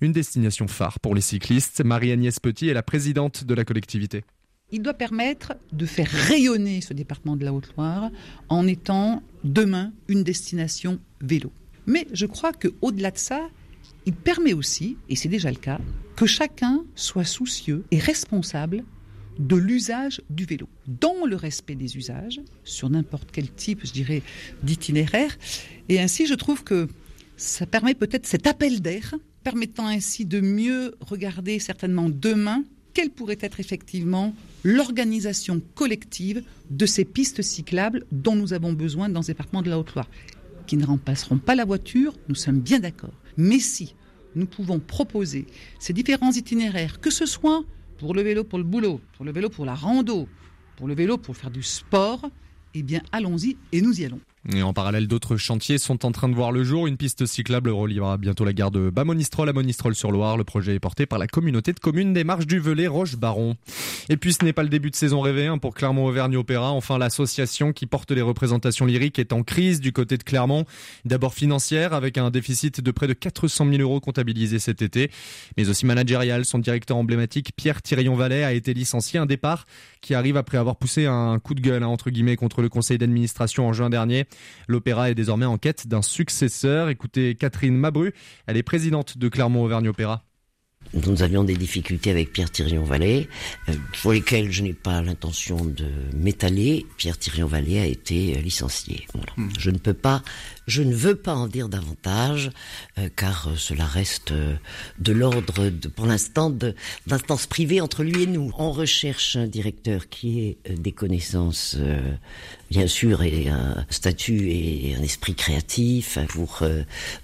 une 0.00 0.12
destination 0.12 0.66
phare 0.68 1.00
pour 1.00 1.14
les 1.14 1.20
cyclistes. 1.20 1.82
Marie-Agnès 1.84 2.40
Petit 2.40 2.68
est 2.68 2.74
la 2.74 2.82
présidente 2.82 3.44
de 3.44 3.54
la 3.54 3.64
collectivité 3.64 4.24
il 4.74 4.82
doit 4.82 4.94
permettre 4.94 5.54
de 5.72 5.86
faire 5.86 6.08
rayonner 6.08 6.80
ce 6.80 6.92
département 6.92 7.36
de 7.36 7.44
la 7.44 7.54
Haute-Loire 7.54 8.10
en 8.48 8.66
étant 8.66 9.22
demain 9.44 9.92
une 10.08 10.24
destination 10.24 10.98
vélo. 11.20 11.52
Mais 11.86 12.08
je 12.12 12.26
crois 12.26 12.52
qu'au-delà 12.52 13.12
de 13.12 13.18
ça, 13.18 13.48
il 14.04 14.14
permet 14.14 14.52
aussi, 14.52 14.96
et 15.08 15.14
c'est 15.14 15.28
déjà 15.28 15.50
le 15.50 15.58
cas, 15.58 15.78
que 16.16 16.26
chacun 16.26 16.84
soit 16.96 17.24
soucieux 17.24 17.84
et 17.92 18.00
responsable 18.00 18.82
de 19.38 19.54
l'usage 19.54 20.20
du 20.28 20.44
vélo, 20.44 20.68
dans 20.88 21.24
le 21.24 21.36
respect 21.36 21.76
des 21.76 21.96
usages, 21.96 22.40
sur 22.64 22.90
n'importe 22.90 23.30
quel 23.30 23.48
type, 23.52 23.80
je 23.84 23.92
dirais, 23.92 24.22
d'itinéraire. 24.64 25.36
Et 25.88 26.00
ainsi, 26.00 26.26
je 26.26 26.34
trouve 26.34 26.64
que 26.64 26.88
ça 27.36 27.66
permet 27.66 27.94
peut-être 27.94 28.26
cet 28.26 28.48
appel 28.48 28.80
d'air, 28.80 29.14
permettant 29.44 29.86
ainsi 29.86 30.24
de 30.24 30.40
mieux 30.40 30.96
regarder 31.00 31.60
certainement 31.60 32.08
demain 32.10 32.64
quelle 32.94 33.10
pourrait 33.10 33.38
être 33.40 33.60
effectivement 33.60 34.34
l'organisation 34.62 35.60
collective 35.74 36.42
de 36.70 36.86
ces 36.86 37.04
pistes 37.04 37.42
cyclables 37.42 38.06
dont 38.12 38.36
nous 38.36 38.52
avons 38.52 38.72
besoin 38.72 39.08
dans 39.08 39.20
le 39.20 39.26
département 39.26 39.62
de 39.62 39.68
la 39.68 39.78
Haute-Loire, 39.78 40.08
qui 40.66 40.76
ne 40.76 40.86
remplaceront 40.86 41.38
pas 41.38 41.54
la 41.54 41.64
voiture, 41.64 42.14
nous 42.28 42.34
sommes 42.34 42.60
bien 42.60 42.78
d'accord. 42.78 43.12
Mais 43.36 43.58
si 43.58 43.94
nous 44.36 44.46
pouvons 44.46 44.78
proposer 44.78 45.46
ces 45.78 45.92
différents 45.92 46.32
itinéraires, 46.32 47.00
que 47.00 47.10
ce 47.10 47.26
soit 47.26 47.64
pour 47.98 48.14
le 48.14 48.22
vélo 48.22 48.44
pour 48.44 48.58
le 48.58 48.64
boulot, 48.64 49.00
pour 49.16 49.24
le 49.24 49.32
vélo 49.32 49.50
pour 49.50 49.64
la 49.64 49.74
rando, 49.74 50.28
pour 50.76 50.88
le 50.88 50.94
vélo 50.94 51.18
pour 51.18 51.36
faire 51.36 51.50
du 51.50 51.62
sport, 51.62 52.30
eh 52.74 52.82
bien 52.82 53.02
allons-y 53.12 53.56
et 53.72 53.82
nous 53.82 54.00
y 54.00 54.04
allons. 54.04 54.20
Et 54.52 54.62
en 54.62 54.74
parallèle, 54.74 55.08
d'autres 55.08 55.38
chantiers 55.38 55.78
sont 55.78 56.04
en 56.04 56.12
train 56.12 56.28
de 56.28 56.34
voir 56.34 56.52
le 56.52 56.64
jour. 56.64 56.86
Une 56.86 56.98
piste 56.98 57.24
cyclable 57.24 57.70
reliera 57.70 58.18
bientôt 58.18 58.44
la 58.44 58.52
gare 58.52 58.70
de 58.70 58.90
Bamonistrol 58.90 59.48
à 59.48 59.54
Monistrol-sur-Loire. 59.54 60.36
Le 60.36 60.44
projet 60.44 60.74
est 60.74 60.80
porté 60.80 61.06
par 61.06 61.18
la 61.18 61.26
communauté 61.26 61.72
de 61.72 61.80
communes 61.80 62.12
des 62.12 62.24
Marches 62.24 62.46
du 62.46 62.58
Velay 62.58 62.86
Roche-Baron. 62.86 63.56
Et 64.10 64.18
puis 64.18 64.34
ce 64.34 64.44
n'est 64.44 64.52
pas 64.52 64.62
le 64.62 64.68
début 64.68 64.90
de 64.90 64.96
saison 64.96 65.22
rêvé 65.22 65.46
hein, 65.46 65.56
pour 65.56 65.74
Clermont-Auvergne 65.74 66.36
Opéra. 66.36 66.72
Enfin, 66.72 66.98
l'association 66.98 67.72
qui 67.72 67.86
porte 67.86 68.10
les 68.10 68.20
représentations 68.20 68.84
lyriques 68.84 69.18
est 69.18 69.32
en 69.32 69.42
crise 69.42 69.80
du 69.80 69.92
côté 69.92 70.18
de 70.18 70.22
Clermont. 70.22 70.66
D'abord 71.06 71.32
financière 71.32 71.94
avec 71.94 72.18
un 72.18 72.30
déficit 72.30 72.82
de 72.82 72.90
près 72.90 73.06
de 73.06 73.14
400 73.14 73.66
000 73.70 73.80
euros 73.80 74.00
comptabilisé 74.00 74.58
cet 74.58 74.82
été, 74.82 75.10
mais 75.56 75.70
aussi 75.70 75.86
managérial. 75.86 76.44
Son 76.44 76.58
directeur 76.58 76.98
emblématique, 76.98 77.52
Pierre 77.56 77.80
Thirion-Vallet, 77.80 78.44
a 78.44 78.52
été 78.52 78.74
licencié. 78.74 79.18
Un 79.18 79.26
départ 79.26 79.64
qui 80.04 80.14
arrive 80.14 80.36
après 80.36 80.58
avoir 80.58 80.76
poussé 80.76 81.06
un 81.06 81.38
coup 81.38 81.54
de 81.54 81.62
gueule, 81.62 81.82
hein, 81.82 81.88
entre 81.88 82.10
guillemets, 82.10 82.36
contre 82.36 82.60
le 82.60 82.68
conseil 82.68 82.98
d'administration 82.98 83.66
en 83.66 83.72
juin 83.72 83.88
dernier. 83.88 84.26
L'opéra 84.68 85.10
est 85.10 85.14
désormais 85.14 85.46
en 85.46 85.56
quête 85.56 85.88
d'un 85.88 86.02
successeur. 86.02 86.90
Écoutez 86.90 87.34
Catherine 87.34 87.74
Mabru, 87.74 88.12
elle 88.46 88.58
est 88.58 88.62
présidente 88.62 89.16
de 89.16 89.28
Clermont-Auvergne 89.28 89.88
Opéra. 89.88 90.22
Nous 90.92 91.22
avions 91.22 91.42
des 91.42 91.56
difficultés 91.56 92.10
avec 92.10 92.32
Pierre 92.32 92.50
Thirion-Vallée, 92.50 93.28
euh, 93.68 93.72
pour 94.02 94.12
lesquelles 94.12 94.52
je 94.52 94.62
n'ai 94.62 94.74
pas 94.74 95.00
l'intention 95.00 95.64
de 95.64 95.86
m'étaler. 96.14 96.86
Pierre 96.98 97.18
Thirion-Vallée 97.18 97.80
a 97.80 97.86
été 97.86 98.34
licencié. 98.42 99.06
Hmm. 99.36 99.48
Je 99.58 99.70
ne 99.70 99.78
peux 99.78 99.94
pas 99.94 100.22
je 100.66 100.82
ne 100.82 100.94
veux 100.94 101.14
pas 101.14 101.34
en 101.34 101.46
dire 101.46 101.68
davantage, 101.68 102.50
euh, 102.98 103.08
car 103.14 103.48
euh, 103.48 103.56
cela 103.56 103.84
reste 103.84 104.32
euh, 104.32 104.56
de 104.98 105.12
l'ordre, 105.12 105.70
pour 105.94 106.06
l'instant, 106.06 106.50
d'instances 107.06 107.46
privées 107.46 107.80
entre 107.80 108.02
lui 108.02 108.22
et 108.22 108.26
nous. 108.26 108.50
On 108.58 108.72
recherche 108.72 109.36
un 109.36 109.46
directeur 109.46 110.08
qui 110.08 110.40
ait 110.40 110.58
des 110.74 110.92
connaissances, 110.92 111.76
bien 112.70 112.86
sûr, 112.86 113.22
et 113.22 113.48
un 113.48 113.84
statut 113.90 114.50
et 114.50 114.94
un 114.98 115.02
esprit 115.02 115.34
créatif 115.34 116.18
pour 116.28 116.62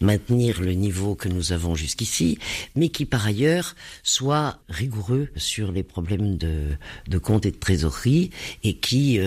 maintenir 0.00 0.60
le 0.60 0.72
niveau 0.72 1.14
que 1.14 1.28
nous 1.28 1.52
avons 1.52 1.74
jusqu'ici, 1.74 2.38
mais 2.76 2.88
qui 2.88 3.04
par 3.04 3.26
ailleurs 3.26 3.74
soit 4.02 4.58
rigoureux 4.68 5.28
sur 5.36 5.72
les 5.72 5.82
problèmes 5.82 6.36
de, 6.36 6.68
de 7.08 7.18
compte 7.18 7.46
et 7.46 7.50
de 7.50 7.56
trésorerie 7.58 8.30
et 8.64 8.76
qui 8.76 9.20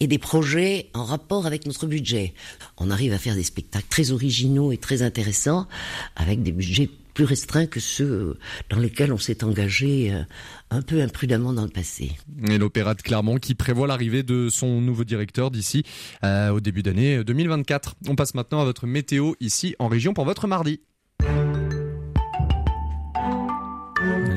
et 0.00 0.06
des 0.06 0.18
projets 0.18 0.90
en 0.94 1.04
rapport 1.04 1.46
avec 1.46 1.66
notre 1.66 1.86
budget. 1.86 2.34
On 2.78 2.90
arrive 2.90 3.12
à 3.12 3.18
faire 3.18 3.34
des 3.34 3.42
spectacles 3.42 3.88
très 3.88 4.10
originaux 4.10 4.72
et 4.72 4.78
très 4.78 5.02
intéressants 5.02 5.68
avec 6.16 6.42
des 6.42 6.52
budgets 6.52 6.90
plus 7.14 7.24
restreints 7.24 7.66
que 7.66 7.80
ceux 7.80 8.38
dans 8.70 8.78
lesquels 8.78 9.12
on 9.12 9.18
s'est 9.18 9.44
engagé 9.44 10.12
euh, 10.12 10.22
un 10.70 10.80
peu 10.80 11.02
imprudemment 11.02 11.52
dans 11.52 11.64
le 11.64 11.68
passé. 11.68 12.12
Et 12.48 12.56
l'Opéra 12.56 12.94
de 12.94 13.02
Clermont 13.02 13.36
qui 13.36 13.54
prévoit 13.54 13.86
l'arrivée 13.86 14.22
de 14.22 14.48
son 14.48 14.80
nouveau 14.80 15.04
directeur 15.04 15.50
d'ici 15.50 15.84
euh, 16.24 16.50
au 16.50 16.60
début 16.60 16.82
d'année 16.82 17.22
2024. 17.24 17.96
On 18.08 18.14
passe 18.14 18.34
maintenant 18.34 18.60
à 18.60 18.64
votre 18.64 18.86
météo 18.86 19.34
ici 19.40 19.74
en 19.78 19.88
région 19.88 20.14
pour 20.14 20.24
votre 20.24 20.46
mardi. 20.46 20.80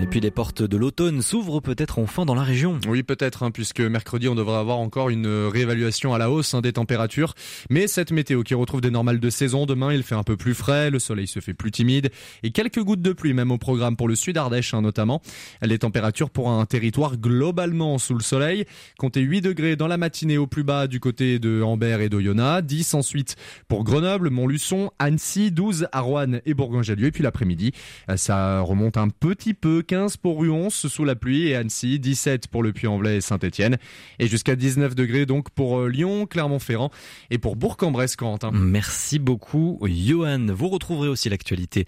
Et 0.04 0.06
puis 0.06 0.20
les 0.20 0.32
portes 0.32 0.62
de 0.62 0.76
l'automne 0.76 1.22
s'ouvrent 1.22 1.62
peut-être 1.62 1.98
enfin 1.98 2.26
dans 2.26 2.36
la 2.36 2.44
région. 2.44 2.78
Oui, 2.90 3.04
peut-être, 3.04 3.42
hein, 3.42 3.52
puisque 3.52 3.80
mercredi 3.80 4.28
on 4.28 4.36
devrait 4.36 4.58
avoir 4.58 4.80
encore 4.80 5.10
une 5.10 5.26
réévaluation 5.48 6.14
à 6.14 6.18
la 6.18 6.30
hausse 6.30 6.54
hein, 6.54 6.60
des 6.60 6.74
températures. 6.74 7.36
Mais 7.70 7.88
cette 7.88 8.12
météo 8.12 8.44
qui 8.44 8.54
retrouve 8.54 8.82
des 8.82 8.92
normales 8.92 9.22
de 9.22 9.30
saison, 9.30 9.66
demain 9.66 9.94
il 9.94 10.04
fait 10.04 10.14
un 10.14 10.24
peu 10.24 10.36
plus 10.36 10.56
frais, 10.56 10.90
le 10.90 11.00
soleil 11.00 11.26
se 11.26 11.40
fait 11.40 11.54
plus 11.54 11.72
timide 11.72 12.12
et 12.44 12.52
quelques 12.52 12.84
gouttes 12.84 13.02
de 13.02 13.14
pluie 13.14 13.34
même 13.34 13.50
au 13.50 13.58
programme 13.58 13.96
pour 13.96 14.10
le 14.10 14.16
sud 14.16 14.38
Ardèche 14.38 14.74
hein, 14.74 14.82
notamment. 14.82 15.22
Les 15.62 15.80
températures 15.80 16.30
pour 16.30 16.52
un 16.52 16.66
territoire 16.66 17.16
globalement 17.16 17.98
sous 17.98 18.14
le 18.14 18.24
soleil. 18.24 18.66
Comptez 19.00 19.22
8 19.22 19.40
degrés 19.40 19.78
dans 19.78 19.88
la 19.88 19.96
matinée 19.96 20.38
au 20.38 20.48
plus 20.48 20.66
bas 20.66 20.88
du 20.88 21.00
côté 21.00 21.40
de 21.40 21.62
Ambert 21.62 22.02
et 22.02 22.10
d'Oyonnax, 22.10 22.68
10 22.68 22.94
ensuite 22.96 23.38
pour 23.70 23.86
Grenoble, 23.86 24.32
Montluçon, 24.32 24.92
Annecy, 25.00 25.50
12 25.52 25.88
à 25.94 26.02
Rouen 26.02 26.40
et 26.46 26.54
Bourgoin-Jallieu. 26.54 27.06
Et 27.06 27.12
puis 27.12 27.24
l'après-midi, 27.24 27.72
ça 28.18 28.60
remonte 28.60 28.98
un 28.98 29.08
petit 29.08 29.54
peu 29.54 29.82
15 29.94 30.18
pour 30.18 30.40
Ruon 30.40 30.72
sous 30.72 31.06
la 31.06 31.14
pluie 31.14 31.50
et 31.50 31.56
Annecy, 31.56 32.00
17 32.00 32.48
pour 32.48 32.64
le 32.64 32.74
Puy-en-Velay 32.74 33.18
et 33.18 33.22
Saint-Etienne 33.22 33.78
et 34.18 34.28
jusqu'à 34.28 34.56
19 34.56 34.96
degrés 34.96 35.28
donc 35.28 35.52
pour 35.52 35.82
euh, 35.82 35.88
Lyon, 35.88 36.26
Clermont-Ferrand 36.26 36.90
et 37.30 37.38
pour 37.38 37.56
Bourg-en-Bresse, 37.56 38.16
Corentin. 38.16 38.50
Merci 38.52 39.20
beaucoup, 39.20 39.80
Johan. 39.84 40.48
Vous 40.50 40.70
retrouverez 40.70 41.10
aussi 41.10 41.30
l'actualité 41.30 41.86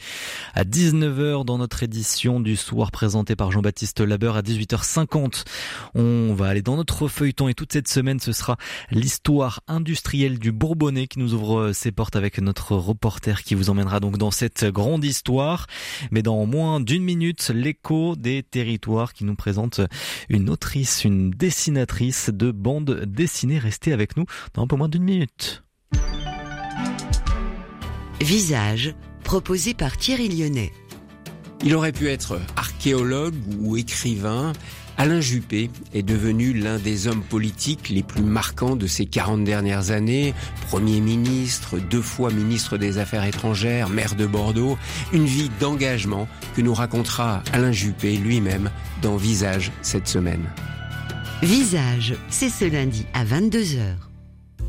à 0.54 0.66
19h 0.66 1.46
dans 1.46 1.58
notre 1.58 1.82
édition 1.82 2.40
du 2.40 2.56
soir 2.56 2.92
présentée 2.92 3.36
par 3.36 3.52
Jean-Baptiste 3.52 4.02
Labeur 4.02 4.36
à 4.36 4.44
18h50. 4.44 5.46
On 5.96 6.36
va 6.36 6.46
aller 6.46 6.62
dans 6.62 6.76
notre 6.76 7.08
feuilleton 7.08 7.48
et 7.48 7.56
toute 7.56 7.74
cette 7.74 7.88
semaine, 7.88 8.20
ce 8.20 8.34
sera 8.34 8.58
l'histoire 8.92 9.62
industrielle 9.68 10.38
du 10.38 10.52
Bourbonnais 10.52 11.08
qui 11.08 11.18
nous 11.18 11.34
ouvre 11.34 11.72
ses 11.72 11.92
portes 11.92 12.16
avec 12.16 12.38
notre 12.38 12.76
reporter 12.76 13.42
qui 13.42 13.56
vous 13.56 13.72
emmènera 13.72 14.00
donc 14.00 14.20
dans 14.20 14.30
cette 14.30 14.64
grande 14.66 15.04
histoire. 15.04 15.66
Mais 16.12 16.22
dans 16.22 16.46
moins 16.46 16.80
d'une 16.80 17.04
minute, 17.04 17.50
l'écho 17.50 17.95
des 18.18 18.44
territoires 18.44 19.14
qui 19.14 19.24
nous 19.26 19.36
présente 19.36 19.82
une 20.30 20.50
autrice, 20.50 21.04
une 21.04 21.32
dessinatrice 21.32 22.30
de 22.30 22.52
bande 22.52 23.06
dessinée. 23.06 23.58
Restez 23.58 23.94
avec 23.94 24.18
nous 24.18 24.26
dans 24.54 24.64
un 24.64 24.68
peu 24.68 24.76
moins 24.76 24.90
d'une 24.90 25.04
minute. 25.04 25.64
Visage, 28.22 28.96
proposé 29.24 29.74
par 29.74 29.98
Thierry 29.98 30.30
Lyonnais. 30.30 30.72
Il 31.64 31.76
aurait 31.76 31.92
pu 31.92 32.10
être 32.10 32.40
archéologue 32.56 33.36
ou 33.60 33.78
écrivain. 33.78 34.54
Alain 34.98 35.20
Juppé 35.20 35.70
est 35.94 36.04
devenu 36.04 36.54
l'un 36.54 36.80
des 36.80 37.08
hommes 37.08 37.24
politiques 37.24 37.90
les 37.90 38.02
plus 38.02 38.22
marquants 38.22 38.78
de 38.78 38.88
ces 38.88 39.06
40 39.06 39.44
dernières 39.44 39.92
années. 39.92 40.34
Premier 40.70 41.02
ministre, 41.02 41.80
deux 41.80 42.02
fois 42.02 42.32
ministre 42.32 42.78
des 42.78 42.98
Affaires 42.98 43.26
étrangères, 43.26 43.90
maire 43.90 44.16
de 44.16 44.26
Bordeaux. 44.26 44.78
Une 45.12 45.26
vie 45.26 45.52
d'engagement 45.60 46.28
que 46.56 46.62
nous 46.62 46.74
racontera 46.74 47.44
Alain 47.52 47.74
Juppé 47.74 48.16
lui-même 48.16 48.72
dans 49.02 49.18
Visage 49.18 49.72
cette 49.82 50.08
semaine. 50.08 50.50
Visage, 51.44 52.16
c'est 52.30 52.50
ce 52.50 52.66
lundi 52.66 53.06
à 53.14 53.26
22h. 53.26 53.96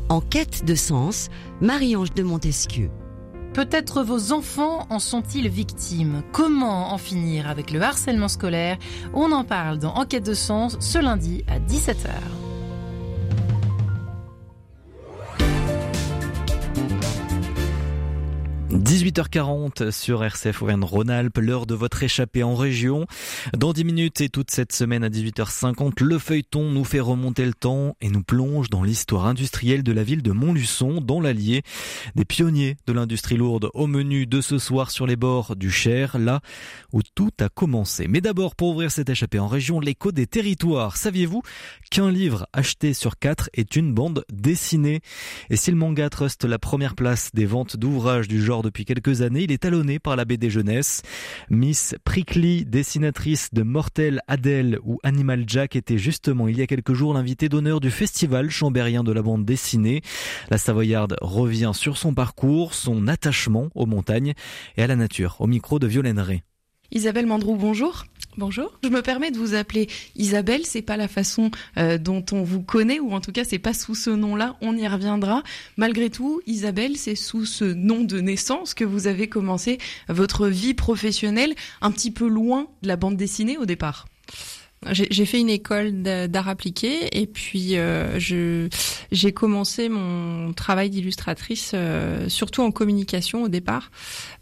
En 0.09 0.19
quête 0.19 0.65
de 0.65 0.75
sens, 0.75 1.29
Marie-Ange 1.61 2.13
de 2.13 2.23
Montesquieu. 2.23 2.89
Peut-être 3.57 4.03
vos 4.03 4.33
enfants 4.33 4.85
en 4.91 4.99
sont-ils 4.99 5.49
victimes? 5.49 6.21
Comment 6.31 6.93
en 6.93 6.99
finir 6.99 7.49
avec 7.49 7.71
le 7.71 7.81
harcèlement 7.81 8.27
scolaire? 8.27 8.77
On 9.15 9.31
en 9.31 9.43
parle 9.43 9.79
dans 9.79 9.95
Enquête 9.95 10.27
de 10.27 10.35
sens 10.35 10.77
ce 10.79 10.99
lundi 10.99 11.43
à 11.47 11.57
17h. 11.57 12.46
18h40 18.71 19.91
sur 19.91 20.25
RCF 20.25 20.61
Auvergne-Rhône-Alpes, 20.61 21.37
l'heure 21.37 21.65
de 21.65 21.73
votre 21.73 22.03
échappée 22.03 22.43
en 22.43 22.53
région. 22.53 23.05
Dans 23.55 23.71
10 23.71 23.85
minutes 23.85 24.19
et 24.19 24.27
toute 24.27 24.51
cette 24.51 24.73
semaine 24.73 25.05
à 25.05 25.09
18h50, 25.09 26.03
le 26.03 26.19
feuilleton 26.19 26.69
nous 26.71 26.83
fait 26.83 26.99
remonter 26.99 27.45
le 27.45 27.53
temps 27.53 27.95
et 28.01 28.09
nous 28.09 28.23
plonge 28.23 28.69
dans 28.69 28.83
l'histoire 28.83 29.25
industrielle 29.25 29.83
de 29.83 29.93
la 29.93 30.03
ville 30.03 30.21
de 30.21 30.33
Montluçon, 30.33 30.99
dans 30.99 31.21
l'Allier. 31.21 31.61
Des 32.15 32.25
pionniers 32.25 32.75
de 32.87 32.91
l'industrie 32.91 33.37
lourde 33.37 33.69
au 33.73 33.87
menu 33.87 34.25
de 34.25 34.41
ce 34.41 34.59
soir 34.59 34.91
sur 34.91 35.07
les 35.07 35.15
bords 35.15 35.55
du 35.55 35.71
Cher, 35.71 36.17
là 36.17 36.41
où 36.91 37.01
tout 37.15 37.31
a 37.39 37.47
commencé. 37.47 38.07
Mais 38.09 38.19
d'abord, 38.19 38.53
pour 38.53 38.71
ouvrir 38.71 38.91
cette 38.91 39.09
échappée 39.09 39.39
en 39.39 39.47
région, 39.47 39.79
l'écho 39.79 40.11
des 40.11 40.27
territoires. 40.27 40.97
Saviez-vous 40.97 41.41
qu'un 41.89 42.11
livre 42.11 42.47
acheté 42.51 42.93
sur 42.93 43.17
quatre 43.17 43.49
est 43.53 43.77
une 43.77 43.93
bande 43.93 44.25
dessinée? 44.29 44.99
Et 45.49 45.55
si 45.55 45.71
le 45.71 45.77
manga 45.77 46.09
truste 46.09 46.43
la 46.43 46.59
première 46.59 46.95
place 46.95 47.29
des 47.33 47.45
ventes 47.45 47.77
d'ouvrages 47.77 48.27
du 48.27 48.43
genre 48.43 48.56
depuis 48.63 48.85
quelques 48.85 49.21
années. 49.21 49.43
Il 49.43 49.51
est 49.51 49.59
talonné 49.59 49.99
par 49.99 50.15
la 50.15 50.25
BD 50.25 50.49
Jeunesse. 50.49 51.01
Miss 51.49 51.95
Prickly, 52.03 52.65
dessinatrice 52.65 53.53
de 53.53 53.63
Mortel 53.63 54.21
Adèle 54.27 54.79
ou 54.83 54.99
Animal 55.03 55.43
Jack, 55.47 55.75
était 55.75 55.97
justement 55.97 56.47
il 56.47 56.57
y 56.57 56.61
a 56.61 56.67
quelques 56.67 56.93
jours 56.93 57.13
l'invité 57.13 57.49
d'honneur 57.49 57.79
du 57.79 57.91
festival 57.91 58.49
chambérien 58.49 59.03
de 59.03 59.11
la 59.11 59.21
bande 59.21 59.45
dessinée. 59.45 60.01
La 60.49 60.57
Savoyarde 60.57 61.15
revient 61.21 61.71
sur 61.73 61.97
son 61.97 62.13
parcours, 62.13 62.73
son 62.73 63.07
attachement 63.07 63.69
aux 63.75 63.85
montagnes 63.85 64.33
et 64.77 64.83
à 64.83 64.87
la 64.87 64.95
nature. 64.95 65.35
Au 65.39 65.47
micro 65.47 65.79
de 65.79 65.87
Violaine 65.87 66.19
Ray. 66.19 66.43
Isabelle 66.91 67.25
Mandrou, 67.25 67.57
bonjour. 67.57 68.05
Bonjour. 68.37 68.71
Je 68.83 68.89
me 68.89 69.01
permets 69.01 69.31
de 69.31 69.37
vous 69.39 69.55
appeler 69.55 69.89
Isabelle. 70.15 70.63
C'est 70.63 70.83
pas 70.83 70.95
la 70.95 71.07
façon 71.07 71.49
euh, 71.77 71.97
dont 71.97 72.23
on 72.31 72.43
vous 72.43 72.61
connaît, 72.61 72.99
ou 72.99 73.13
en 73.13 73.19
tout 73.19 73.31
cas, 73.31 73.43
c'est 73.43 73.57
pas 73.57 73.73
sous 73.73 73.95
ce 73.95 74.11
nom-là. 74.11 74.57
On 74.61 74.77
y 74.77 74.87
reviendra. 74.87 75.41
Malgré 75.75 76.11
tout, 76.11 76.39
Isabelle, 76.45 76.97
c'est 76.97 77.15
sous 77.15 77.45
ce 77.45 77.65
nom 77.65 78.03
de 78.03 78.19
naissance 78.19 78.75
que 78.75 78.85
vous 78.85 79.07
avez 79.07 79.27
commencé 79.27 79.79
votre 80.07 80.47
vie 80.47 80.75
professionnelle, 80.75 81.55
un 81.81 81.89
petit 81.89 82.11
peu 82.11 82.27
loin 82.27 82.67
de 82.83 82.87
la 82.89 82.95
bande 82.95 83.17
dessinée 83.17 83.57
au 83.57 83.65
départ. 83.65 84.05
J'ai 84.91 85.25
fait 85.25 85.39
une 85.39 85.49
école 85.49 86.03
d'art 86.03 86.47
appliqué 86.47 87.19
et 87.19 87.25
puis 87.25 87.77
euh, 87.77 88.19
j'ai 89.11 89.31
commencé 89.33 89.89
mon 89.89 90.53
travail 90.53 90.91
d'illustratrice 90.91 91.71
euh, 91.73 92.29
surtout 92.29 92.61
en 92.61 92.71
communication 92.71 93.43
au 93.43 93.47
départ, 93.47 93.89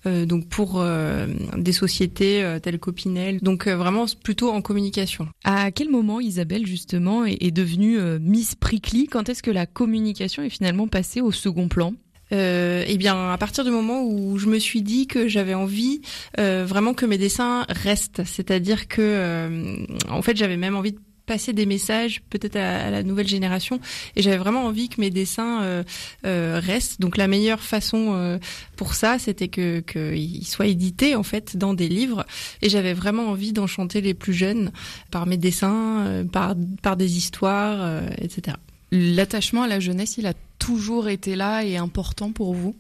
euh, 0.06 0.26
donc 0.26 0.48
pour 0.50 0.82
euh, 0.82 1.28
des 1.58 1.72
sociétés 1.72 2.44
euh, 2.44 2.60
telles 2.60 2.80
qu'Opinel, 2.80 3.40
donc 3.40 3.68
vraiment 3.68 4.06
plutôt 4.24 4.52
en 4.52 4.62
communication. 4.62 5.30
À 5.46 5.72
quel 5.72 5.90
moment 5.90 6.20
Isabelle 6.20 6.68
justement 6.68 7.26
est, 7.26 7.38
est 7.42 7.52
devenue 7.52 7.98
Miss 8.20 8.56
Prickly? 8.56 9.08
Quand 9.08 9.30
est-ce 9.30 9.42
que 9.42 9.52
la 9.52 9.66
communication 9.66 10.44
est 10.44 10.50
finalement 10.50 10.88
passée 10.88 11.22
au 11.22 11.32
second 11.32 11.70
plan? 11.70 11.94
Euh, 12.32 12.84
eh 12.88 12.98
bien, 12.98 13.32
à 13.32 13.38
partir 13.38 13.64
du 13.64 13.72
moment 13.72 14.04
où 14.04 14.38
je 14.38 14.48
me 14.48 14.60
suis 14.60 14.82
dit 14.82 15.08
que 15.08 15.28
j'avais 15.28 15.54
envie 15.54 16.02
euh, 16.40 16.66
vraiment 16.68 16.94
que 16.94 17.06
mes 17.06 17.18
dessins 17.18 17.66
restent, 17.70 18.24
c'est-à-dire 18.26 18.88
que, 18.88 19.02
euh, 19.02 19.86
en 20.10 20.22
fait, 20.22 20.36
j'avais 20.36 20.58
même 20.58 20.76
envie 20.76 20.94
de 20.94 21.00
passer 21.26 21.54
des 21.54 21.66
messages 21.66 22.22
peut-être 22.30 22.56
à, 22.56 22.90
la 22.90 23.04
nouvelle 23.04 23.28
génération 23.28 23.80
et 24.16 24.22
j'avais 24.22 24.38
vraiment 24.38 24.66
envie 24.66 24.90
que 24.90 25.02
mes 25.02 25.10
dessins 25.10 25.64
euh, 25.64 25.84
euh, 26.26 26.60
restent. 26.64 27.02
Donc 27.02 27.18
la 27.18 27.28
meilleure 27.28 27.62
façon 27.62 28.14
euh, 28.14 28.38
pour 28.76 28.94
ça 28.94 29.18
c'était 29.20 29.48
que 29.48 29.80
qu'ils 29.80 30.48
soient 30.48 30.68
édités 30.68 31.16
en 31.16 31.24
fait 31.24 31.58
dans 31.58 31.74
des 31.74 31.90
livres. 31.90 32.26
Et 32.62 32.70
j'avais 32.70 32.94
vraiment 32.94 33.28
envie 33.28 33.54
d'enchanter 33.54 34.02
les 34.02 34.14
plus 34.14 34.34
jeunes 34.34 34.72
par 35.12 35.26
mes 35.26 35.38
dessins 35.38 36.26
par 36.32 36.56
par 36.82 36.98
des 36.98 37.18
histoires 37.18 38.04
etc 38.18 38.58
L'attachement 38.96 39.64
à 39.64 39.68
la 39.68 39.82
jeunesse, 39.82 40.16
il 40.18 40.26
a 40.26 40.34
toujours 40.58 41.10
été 41.10 41.36
là 41.36 41.64
et 41.64 41.76
important 41.76 42.32
pour 42.32 42.54
vous? 42.54 42.76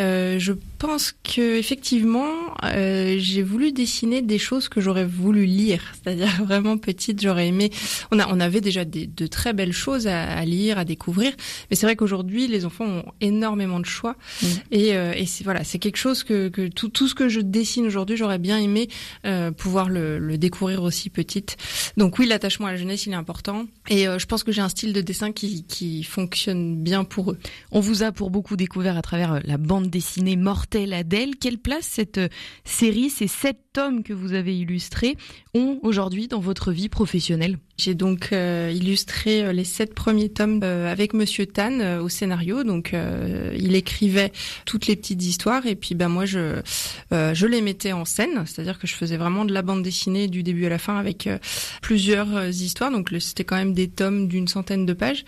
Euh, 0.00 0.38
pense 0.80 1.12
que 1.12 1.58
effectivement, 1.58 2.32
euh, 2.64 3.16
j'ai 3.18 3.42
voulu 3.42 3.70
dessiner 3.70 4.22
des 4.22 4.38
choses 4.38 4.70
que 4.70 4.80
j'aurais 4.80 5.04
voulu 5.04 5.44
lire. 5.44 5.82
C'est-à-dire 6.02 6.42
vraiment 6.42 6.78
petite, 6.78 7.20
j'aurais 7.20 7.48
aimé. 7.48 7.70
On 8.10 8.18
a, 8.18 8.26
on 8.28 8.40
avait 8.40 8.62
déjà 8.62 8.86
des, 8.86 9.06
de 9.06 9.26
très 9.26 9.52
belles 9.52 9.74
choses 9.74 10.06
à, 10.06 10.22
à 10.24 10.44
lire, 10.46 10.78
à 10.78 10.86
découvrir. 10.86 11.32
Mais 11.68 11.76
c'est 11.76 11.84
vrai 11.84 11.96
qu'aujourd'hui, 11.96 12.48
les 12.48 12.64
enfants 12.64 12.86
ont 12.86 13.04
énormément 13.20 13.78
de 13.78 13.84
choix. 13.84 14.16
Mmh. 14.42 14.46
Et, 14.70 14.96
euh, 14.96 15.12
et 15.14 15.26
c'est 15.26 15.44
voilà, 15.44 15.64
c'est 15.64 15.78
quelque 15.78 15.98
chose 15.98 16.24
que, 16.24 16.48
que 16.48 16.68
tout, 16.68 16.88
tout 16.88 17.08
ce 17.08 17.14
que 17.14 17.28
je 17.28 17.40
dessine 17.40 17.86
aujourd'hui, 17.86 18.16
j'aurais 18.16 18.38
bien 18.38 18.58
aimé 18.58 18.88
euh, 19.26 19.50
pouvoir 19.50 19.90
le, 19.90 20.18
le, 20.18 20.38
découvrir 20.38 20.82
aussi 20.82 21.10
petite. 21.10 21.58
Donc 21.98 22.18
oui, 22.18 22.26
l'attachement 22.26 22.68
à 22.68 22.72
la 22.72 22.78
jeunesse, 22.78 23.04
il 23.04 23.12
est 23.12 23.16
important. 23.16 23.66
Et 23.90 24.08
euh, 24.08 24.18
je 24.18 24.24
pense 24.24 24.44
que 24.44 24.52
j'ai 24.52 24.62
un 24.62 24.70
style 24.70 24.94
de 24.94 25.02
dessin 25.02 25.30
qui, 25.30 25.64
qui 25.64 26.02
fonctionne 26.04 26.82
bien 26.82 27.04
pour 27.04 27.32
eux. 27.32 27.38
On 27.70 27.80
vous 27.80 28.02
a 28.02 28.12
pour 28.12 28.30
beaucoup 28.30 28.56
découvert 28.56 28.96
à 28.96 29.02
travers 29.02 29.40
la 29.44 29.58
bande 29.58 29.90
dessinée 29.90 30.36
Mortel 30.72 30.92
Adèle. 30.92 31.36
Quelle 31.36 31.58
place 31.58 31.84
cette 31.84 32.18
euh, 32.18 32.28
série, 32.64 33.10
ces 33.10 33.26
sept 33.26 33.58
tomes 33.72 34.04
que 34.04 34.12
vous 34.12 34.34
avez 34.34 34.56
illustrés, 34.56 35.16
ont 35.52 35.80
aujourd'hui 35.82 36.28
dans 36.28 36.38
votre 36.38 36.70
vie 36.70 36.88
professionnelle? 36.88 37.58
J'ai 37.80 37.94
donc 37.94 38.28
euh, 38.32 38.70
illustré 38.74 39.42
euh, 39.42 39.52
les 39.52 39.64
sept 39.64 39.94
premiers 39.94 40.28
tomes 40.28 40.60
euh, 40.62 40.92
avec 40.92 41.14
Monsieur 41.14 41.46
Tan 41.46 41.80
euh, 41.80 42.02
au 42.02 42.10
scénario. 42.10 42.62
Donc 42.62 42.92
euh, 42.92 43.56
il 43.58 43.74
écrivait 43.74 44.32
toutes 44.66 44.86
les 44.86 44.96
petites 44.96 45.22
histoires 45.22 45.64
et 45.64 45.76
puis 45.76 45.94
bah 45.94 46.08
moi 46.08 46.26
je 46.26 46.60
je 47.10 47.46
les 47.46 47.60
mettais 47.60 47.92
en 47.92 48.04
scène, 48.04 48.44
c'est-à-dire 48.46 48.78
que 48.78 48.86
je 48.86 48.94
faisais 48.94 49.16
vraiment 49.16 49.44
de 49.44 49.52
la 49.52 49.62
bande 49.62 49.82
dessinée 49.82 50.28
du 50.28 50.42
début 50.42 50.66
à 50.66 50.68
la 50.68 50.78
fin 50.78 50.96
avec 50.96 51.28
plusieurs 51.82 52.48
histoires. 52.48 52.90
Donc 52.90 53.10
c'était 53.18 53.44
quand 53.44 53.56
même 53.56 53.72
des 53.72 53.88
tomes 53.88 54.28
d'une 54.28 54.46
centaine 54.46 54.86
de 54.86 54.92
pages. 54.92 55.24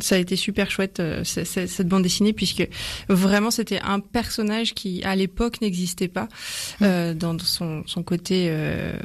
Ça 0.00 0.16
a 0.16 0.18
été 0.18 0.36
super 0.36 0.70
chouette 0.70 1.00
cette 1.24 1.88
bande 1.88 2.02
dessinée 2.02 2.32
puisque 2.32 2.66
vraiment 3.08 3.50
c'était 3.50 3.80
un 3.80 4.00
personnage 4.00 4.74
qui 4.74 5.02
à 5.04 5.16
l'époque 5.16 5.60
n'existait 5.60 6.08
pas 6.08 6.28
mmh. 6.80 7.14
dans 7.14 7.38
son, 7.38 7.82
son 7.86 8.02
côté 8.02 8.54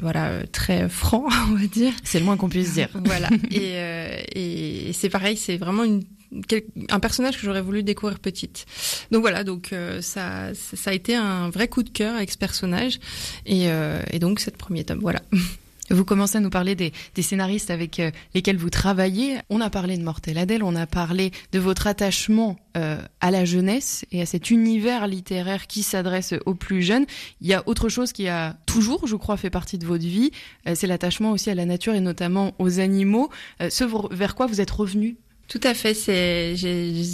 voilà 0.02 0.46
très 0.52 0.88
franc 0.88 1.26
on 1.50 1.54
va 1.54 1.66
dire. 1.66 1.92
C'est 2.04 2.18
le 2.18 2.24
moins 2.24 2.36
qu'on 2.36 2.48
puisse 2.48 2.74
dire. 2.74 2.87
Voilà. 2.94 3.28
et, 3.50 3.72
euh, 3.74 4.22
et 4.34 4.92
c'est 4.92 5.08
pareil, 5.08 5.36
c'est 5.36 5.56
vraiment 5.56 5.84
une 5.84 6.02
un 6.90 7.00
personnage 7.00 7.36
que 7.36 7.42
j'aurais 7.42 7.62
voulu 7.62 7.82
découvrir 7.82 8.18
petite. 8.18 8.66
Donc 9.10 9.22
voilà, 9.22 9.44
donc 9.44 9.72
euh, 9.72 10.02
ça, 10.02 10.52
ça 10.54 10.90
a 10.90 10.92
été 10.92 11.14
un 11.14 11.48
vrai 11.50 11.68
coup 11.68 11.82
de 11.82 11.88
cœur 11.88 12.14
avec 12.16 12.30
ce 12.30 12.38
personnage 12.38 13.00
et, 13.46 13.70
euh, 13.70 14.02
et 14.10 14.18
donc 14.18 14.40
cette 14.40 14.56
premier 14.56 14.84
tome. 14.84 14.98
Voilà. 15.00 15.22
Vous 15.90 16.04
commencez 16.04 16.36
à 16.36 16.40
nous 16.40 16.50
parler 16.50 16.74
des, 16.74 16.92
scénaristes 17.20 17.70
avec 17.70 17.98
euh, 17.98 18.10
lesquels 18.34 18.56
vous 18.56 18.70
travaillez. 18.70 19.38
On 19.48 19.60
a 19.60 19.70
parlé 19.70 19.96
de 19.96 20.02
Mortel 20.02 20.38
Adèle, 20.38 20.62
on 20.62 20.76
a 20.76 20.86
parlé 20.86 21.30
de 21.52 21.58
votre 21.58 21.86
attachement 21.86 22.56
euh, 22.76 23.00
à 23.20 23.30
la 23.30 23.44
jeunesse 23.44 24.04
et 24.12 24.20
à 24.20 24.26
cet 24.26 24.50
univers 24.50 25.06
littéraire 25.06 25.66
qui 25.66 25.82
s'adresse 25.82 26.34
aux 26.46 26.54
plus 26.54 26.82
jeunes. 26.82 27.06
Il 27.40 27.46
y 27.46 27.54
a 27.54 27.62
autre 27.66 27.88
chose 27.88 28.12
qui 28.12 28.28
a 28.28 28.56
toujours, 28.66 29.06
je 29.06 29.16
crois, 29.16 29.36
fait 29.36 29.50
partie 29.50 29.78
de 29.78 29.86
votre 29.86 30.04
vie, 30.04 30.30
euh, 30.66 30.74
c'est 30.74 30.86
l'attachement 30.86 31.32
aussi 31.32 31.50
à 31.50 31.54
la 31.54 31.64
nature 31.64 31.94
et 31.94 32.00
notamment 32.00 32.54
aux 32.58 32.80
animaux. 32.80 33.30
ce 33.60 33.84
vers 34.14 34.34
quoi 34.34 34.46
vous 34.46 34.60
êtes 34.60 34.70
revenu 34.70 35.16
tout 35.48 35.60
à 35.62 35.72
fait. 35.72 35.94
C'est 35.94 36.52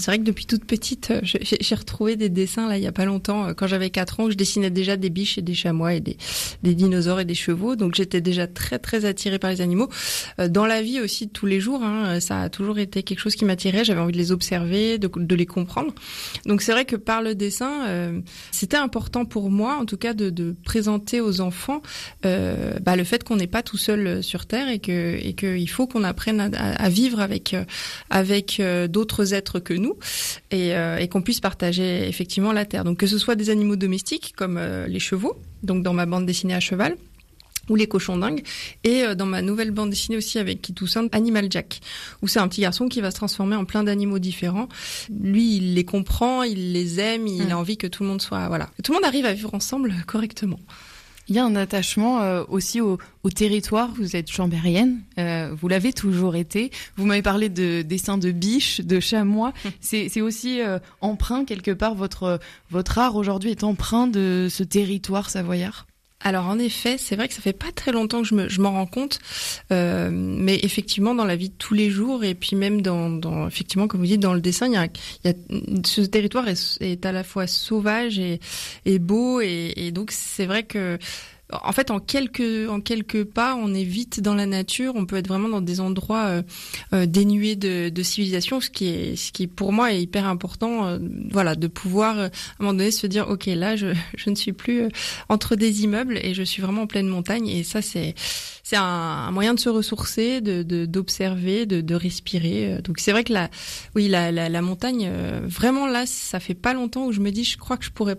vrai 0.06 0.18
que 0.18 0.24
depuis 0.24 0.46
toute 0.46 0.64
petite, 0.64 1.12
euh, 1.12 1.20
j'ai 1.22 1.74
retrouvé 1.76 2.16
des 2.16 2.28
dessins 2.28 2.68
là 2.68 2.76
il 2.76 2.82
y 2.82 2.86
a 2.88 2.92
pas 2.92 3.04
longtemps. 3.04 3.46
Euh, 3.46 3.52
quand 3.54 3.68
j'avais 3.68 3.90
4 3.90 4.18
ans, 4.20 4.28
je 4.28 4.34
dessinais 4.34 4.70
déjà 4.70 4.96
des 4.96 5.08
biches 5.08 5.38
et 5.38 5.42
des 5.42 5.54
chamois 5.54 5.94
et 5.94 6.00
des, 6.00 6.16
dinosaures 6.62 7.20
et 7.20 7.24
des 7.24 7.36
chevaux. 7.36 7.76
Donc 7.76 7.94
j'étais 7.94 8.20
déjà 8.20 8.48
très 8.48 8.80
très 8.80 9.04
attirée 9.04 9.38
par 9.38 9.50
les 9.50 9.60
animaux. 9.60 9.88
Euh, 10.40 10.48
dans 10.48 10.66
la 10.66 10.82
vie 10.82 11.00
aussi 11.00 11.28
tous 11.28 11.46
les 11.46 11.60
jours, 11.60 11.84
hein, 11.84 12.18
ça 12.18 12.40
a 12.40 12.48
toujours 12.48 12.80
été 12.80 13.04
quelque 13.04 13.20
chose 13.20 13.36
qui 13.36 13.44
m'attirait. 13.44 13.84
J'avais 13.84 14.00
envie 14.00 14.12
de 14.12 14.18
les 14.18 14.32
observer, 14.32 14.98
de, 14.98 15.34
les 15.36 15.46
comprendre. 15.46 15.94
Donc 16.44 16.60
c'est 16.60 16.72
vrai 16.72 16.86
que 16.86 16.96
par 16.96 17.22
le 17.22 17.36
dessin, 17.36 18.12
c'était 18.50 18.76
important 18.76 19.24
pour 19.26 19.50
moi, 19.50 19.76
en 19.80 19.84
tout 19.84 19.96
cas, 19.96 20.12
de, 20.12 20.56
présenter 20.64 21.20
aux 21.20 21.40
enfants 21.40 21.82
bah, 22.22 22.96
le 22.96 23.04
fait 23.04 23.22
qu'on 23.22 23.36
n'est 23.36 23.46
pas 23.46 23.62
tout 23.62 23.76
seul 23.76 24.22
sur 24.24 24.46
Terre 24.46 24.68
et 24.68 24.80
que 24.80 25.18
et 25.22 25.34
qu'il 25.34 25.68
faut 25.68 25.86
qu'on 25.86 26.02
apprenne 26.02 26.52
à, 26.54 26.88
vivre 26.88 27.20
avec 27.20 27.54
avec 28.24 28.58
euh, 28.58 28.88
d'autres 28.88 29.34
êtres 29.34 29.60
que 29.60 29.74
nous 29.74 29.98
et, 30.50 30.74
euh, 30.74 30.96
et 30.96 31.08
qu'on 31.08 31.20
puisse 31.20 31.40
partager 31.40 32.08
effectivement 32.08 32.52
la 32.52 32.64
terre. 32.64 32.84
Donc 32.84 32.96
que 32.96 33.06
ce 33.06 33.18
soit 33.18 33.34
des 33.34 33.50
animaux 33.50 33.76
domestiques 33.76 34.32
comme 34.34 34.56
euh, 34.56 34.86
les 34.86 34.98
chevaux, 34.98 35.36
donc 35.62 35.82
dans 35.82 35.92
ma 35.92 36.06
bande 36.06 36.24
dessinée 36.24 36.54
à 36.54 36.60
cheval, 36.60 36.96
ou 37.68 37.76
les 37.76 37.86
cochons 37.86 38.16
dingues, 38.16 38.42
et 38.82 39.14
dans 39.14 39.26
ma 39.26 39.42
nouvelle 39.42 39.72
bande 39.72 39.90
dessinée 39.90 40.16
aussi 40.16 40.38
avec 40.38 40.62
qui 40.62 40.72
Toussaint, 40.72 41.08
Animal 41.12 41.48
Jack, 41.50 41.80
où 42.22 42.28
c'est 42.28 42.38
un 42.38 42.48
petit 42.48 42.62
garçon 42.62 42.88
qui 42.88 43.02
va 43.02 43.10
se 43.10 43.16
transformer 43.16 43.56
en 43.56 43.66
plein 43.66 43.82
d'animaux 43.84 44.18
différents. 44.18 44.68
Lui, 45.08 45.56
il 45.56 45.74
les 45.74 45.84
comprend, 45.84 46.42
il 46.42 46.72
les 46.72 47.00
aime, 47.00 47.26
il 47.26 47.50
a 47.50 47.54
mmh. 47.54 47.58
envie 47.58 47.76
que 47.78 47.86
tout 47.86 48.02
le 48.02 48.08
monde 48.10 48.20
soit, 48.20 48.48
voilà, 48.48 48.68
tout 48.82 48.92
le 48.92 48.96
monde 48.96 49.06
arrive 49.06 49.24
à 49.24 49.32
vivre 49.32 49.54
ensemble 49.54 49.94
correctement. 50.06 50.60
Il 51.28 51.34
y 51.34 51.38
a 51.38 51.44
un 51.44 51.56
attachement 51.56 52.20
euh, 52.20 52.44
aussi 52.48 52.80
au, 52.80 52.98
au, 53.22 53.30
territoire. 53.30 53.90
Vous 53.96 54.16
êtes 54.16 54.30
chambérienne, 54.30 55.00
euh, 55.18 55.54
vous 55.58 55.68
l'avez 55.68 55.92
toujours 55.92 56.36
été. 56.36 56.70
Vous 56.96 57.06
m'avez 57.06 57.22
parlé 57.22 57.48
de 57.48 57.82
dessins 57.82 58.18
de 58.18 58.30
biches, 58.30 58.80
de 58.80 59.00
chamois. 59.00 59.52
Hum. 59.64 59.70
C'est 59.80 60.20
aussi 60.20 60.60
euh, 60.60 60.78
empreint 61.00 61.44
quelque 61.44 61.70
part. 61.70 61.94
Votre 61.94 62.40
votre 62.70 62.98
art 62.98 63.16
aujourd'hui 63.16 63.50
est 63.50 63.64
empreint 63.64 64.06
de 64.06 64.48
ce 64.50 64.62
territoire 64.62 65.30
savoyard? 65.30 65.86
Alors 66.24 66.46
en 66.46 66.58
effet, 66.58 66.96
c'est 66.98 67.16
vrai 67.16 67.28
que 67.28 67.34
ça 67.34 67.42
fait 67.42 67.52
pas 67.52 67.70
très 67.70 67.92
longtemps 67.92 68.22
que 68.22 68.28
je, 68.28 68.34
me, 68.34 68.48
je 68.48 68.62
m'en 68.62 68.72
rends 68.72 68.86
compte, 68.86 69.20
euh, 69.72 70.08
mais 70.10 70.58
effectivement 70.62 71.14
dans 71.14 71.26
la 71.26 71.36
vie 71.36 71.50
de 71.50 71.54
tous 71.54 71.74
les 71.74 71.90
jours 71.90 72.24
et 72.24 72.34
puis 72.34 72.56
même 72.56 72.80
dans, 72.80 73.10
dans 73.10 73.46
effectivement 73.46 73.86
comme 73.86 74.00
vous 74.00 74.06
dites 74.06 74.20
dans 74.20 74.32
le 74.32 74.40
dessin, 74.40 74.66
il 74.66 74.72
y 74.72 74.76
a, 74.76 74.86
y 75.24 75.28
a 75.28 75.34
ce 75.84 76.00
territoire 76.00 76.46
est, 76.48 77.04
à 77.04 77.12
la 77.12 77.24
fois 77.24 77.46
sauvage 77.46 78.18
et, 78.18 78.40
et 78.86 78.98
beau 78.98 79.42
et 79.42 79.90
donc 79.92 80.12
c'est 80.12 80.46
vrai 80.46 80.62
que 80.62 80.98
en 81.62 81.72
fait, 81.72 81.90
en 81.90 82.00
quelques, 82.00 82.68
en 82.68 82.80
quelques 82.80 83.24
pas, 83.24 83.54
on 83.54 83.74
est 83.74 83.84
vite 83.84 84.20
dans 84.20 84.34
la 84.34 84.46
nature. 84.46 84.94
On 84.96 85.06
peut 85.06 85.16
être 85.16 85.28
vraiment 85.28 85.48
dans 85.48 85.60
des 85.60 85.80
endroits 85.80 86.26
euh, 86.26 86.42
euh, 86.92 87.06
dénués 87.06 87.56
de, 87.56 87.88
de, 87.88 88.02
civilisation, 88.02 88.60
ce 88.60 88.70
qui 88.70 88.88
est, 88.88 89.16
ce 89.16 89.32
qui 89.32 89.46
pour 89.46 89.72
moi 89.72 89.92
est 89.92 90.00
hyper 90.00 90.26
important. 90.26 90.86
Euh, 90.86 90.98
voilà, 91.30 91.54
de 91.54 91.66
pouvoir 91.66 92.18
à 92.18 92.24
un 92.24 92.30
moment 92.58 92.74
donné 92.74 92.90
se 92.90 93.06
dire, 93.06 93.28
ok, 93.28 93.46
là, 93.46 93.76
je, 93.76 93.88
je 94.16 94.30
ne 94.30 94.34
suis 94.34 94.52
plus 94.52 94.88
entre 95.28 95.56
des 95.56 95.82
immeubles 95.84 96.18
et 96.18 96.34
je 96.34 96.42
suis 96.42 96.62
vraiment 96.62 96.82
en 96.82 96.86
pleine 96.86 97.08
montagne. 97.08 97.48
Et 97.48 97.62
ça, 97.62 97.82
c'est 97.82 98.14
c'est 98.66 98.76
un, 98.76 99.30
moyen 99.30 99.52
de 99.52 99.60
se 99.60 99.68
ressourcer, 99.68 100.40
de 100.40 100.62
d'observer, 100.86 101.66
de, 101.66 101.82
de, 101.82 101.94
respirer. 101.94 102.78
Donc 102.82 102.98
c'est 102.98 103.12
vrai 103.12 103.22
que 103.22 103.32
la, 103.32 103.50
oui, 103.94 104.08
la, 104.08 104.32
la, 104.32 104.48
la 104.48 104.62
montagne, 104.62 105.10
vraiment 105.42 105.86
là, 105.86 106.06
ça 106.06 106.40
fait 106.40 106.54
pas 106.54 106.72
longtemps 106.72 107.04
où 107.04 107.12
je 107.12 107.20
me 107.20 107.30
dis, 107.30 107.44
je 107.44 107.58
crois 107.58 107.76
que 107.76 107.84
je 107.84 107.90
pourrais 107.90 108.16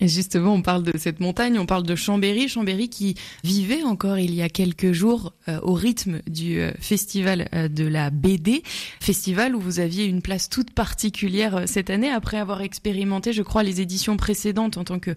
Et 0.00 0.08
justement, 0.08 0.54
on 0.54 0.62
parle 0.62 0.82
de 0.82 0.96
cette 0.96 1.20
montagne, 1.20 1.58
on 1.58 1.66
parle 1.66 1.82
de 1.84 1.94
Chambéry, 1.94 2.48
Chambéry 2.48 2.88
qui 2.88 3.14
vivait 3.44 3.82
encore 3.82 4.18
il 4.18 4.34
y 4.34 4.42
a 4.42 4.48
quelques 4.48 4.92
jours 4.92 5.34
euh, 5.48 5.58
au 5.62 5.74
rythme 5.74 6.20
du 6.26 6.60
euh, 6.60 6.72
festival 6.80 7.48
euh, 7.54 7.68
de 7.68 7.84
la 7.84 8.10
BD, 8.10 8.62
festival 9.00 9.54
où 9.54 9.60
vous 9.60 9.80
aviez 9.80 10.04
une 10.04 10.22
place 10.22 10.48
toute 10.48 10.70
particulière 10.70 11.64
cette 11.66 11.90
année 11.90 12.10
après 12.10 12.38
avoir 12.38 12.62
expérimenté, 12.62 13.32
je 13.32 13.42
crois, 13.42 13.62
les 13.62 13.80
éditions 13.80 14.16
précédentes 14.16 14.78
en 14.78 14.84
tant 14.84 14.98
que 14.98 15.14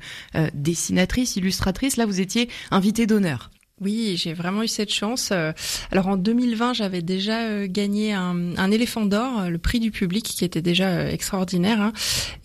dessinatrice, 0.54 1.36
illustratrice. 1.36 1.98
Là, 1.98 2.06
vous 2.06 2.20
étiez 2.20 2.50
invité 2.72 3.06
d'honneur. 3.06 3.50
Oui, 3.82 4.14
j'ai 4.16 4.34
vraiment 4.34 4.62
eu 4.62 4.68
cette 4.68 4.94
chance. 4.94 5.30
Euh, 5.32 5.54
alors 5.92 6.08
en 6.08 6.16
2020, 6.16 6.74
j'avais 6.74 7.02
déjà 7.02 7.46
euh, 7.46 7.66
gagné 7.68 8.14
un, 8.14 8.72
éléphant 8.72 9.08
d'or, 9.08 9.40
euh, 9.40 9.50
le 9.50 9.58
prix 9.58 9.80
du 9.80 9.90
public, 9.90 10.24
qui 10.24 10.46
était 10.46 10.62
déjà 10.62 11.12
extraordinaire. 11.12 11.82
Hein. 11.82 11.92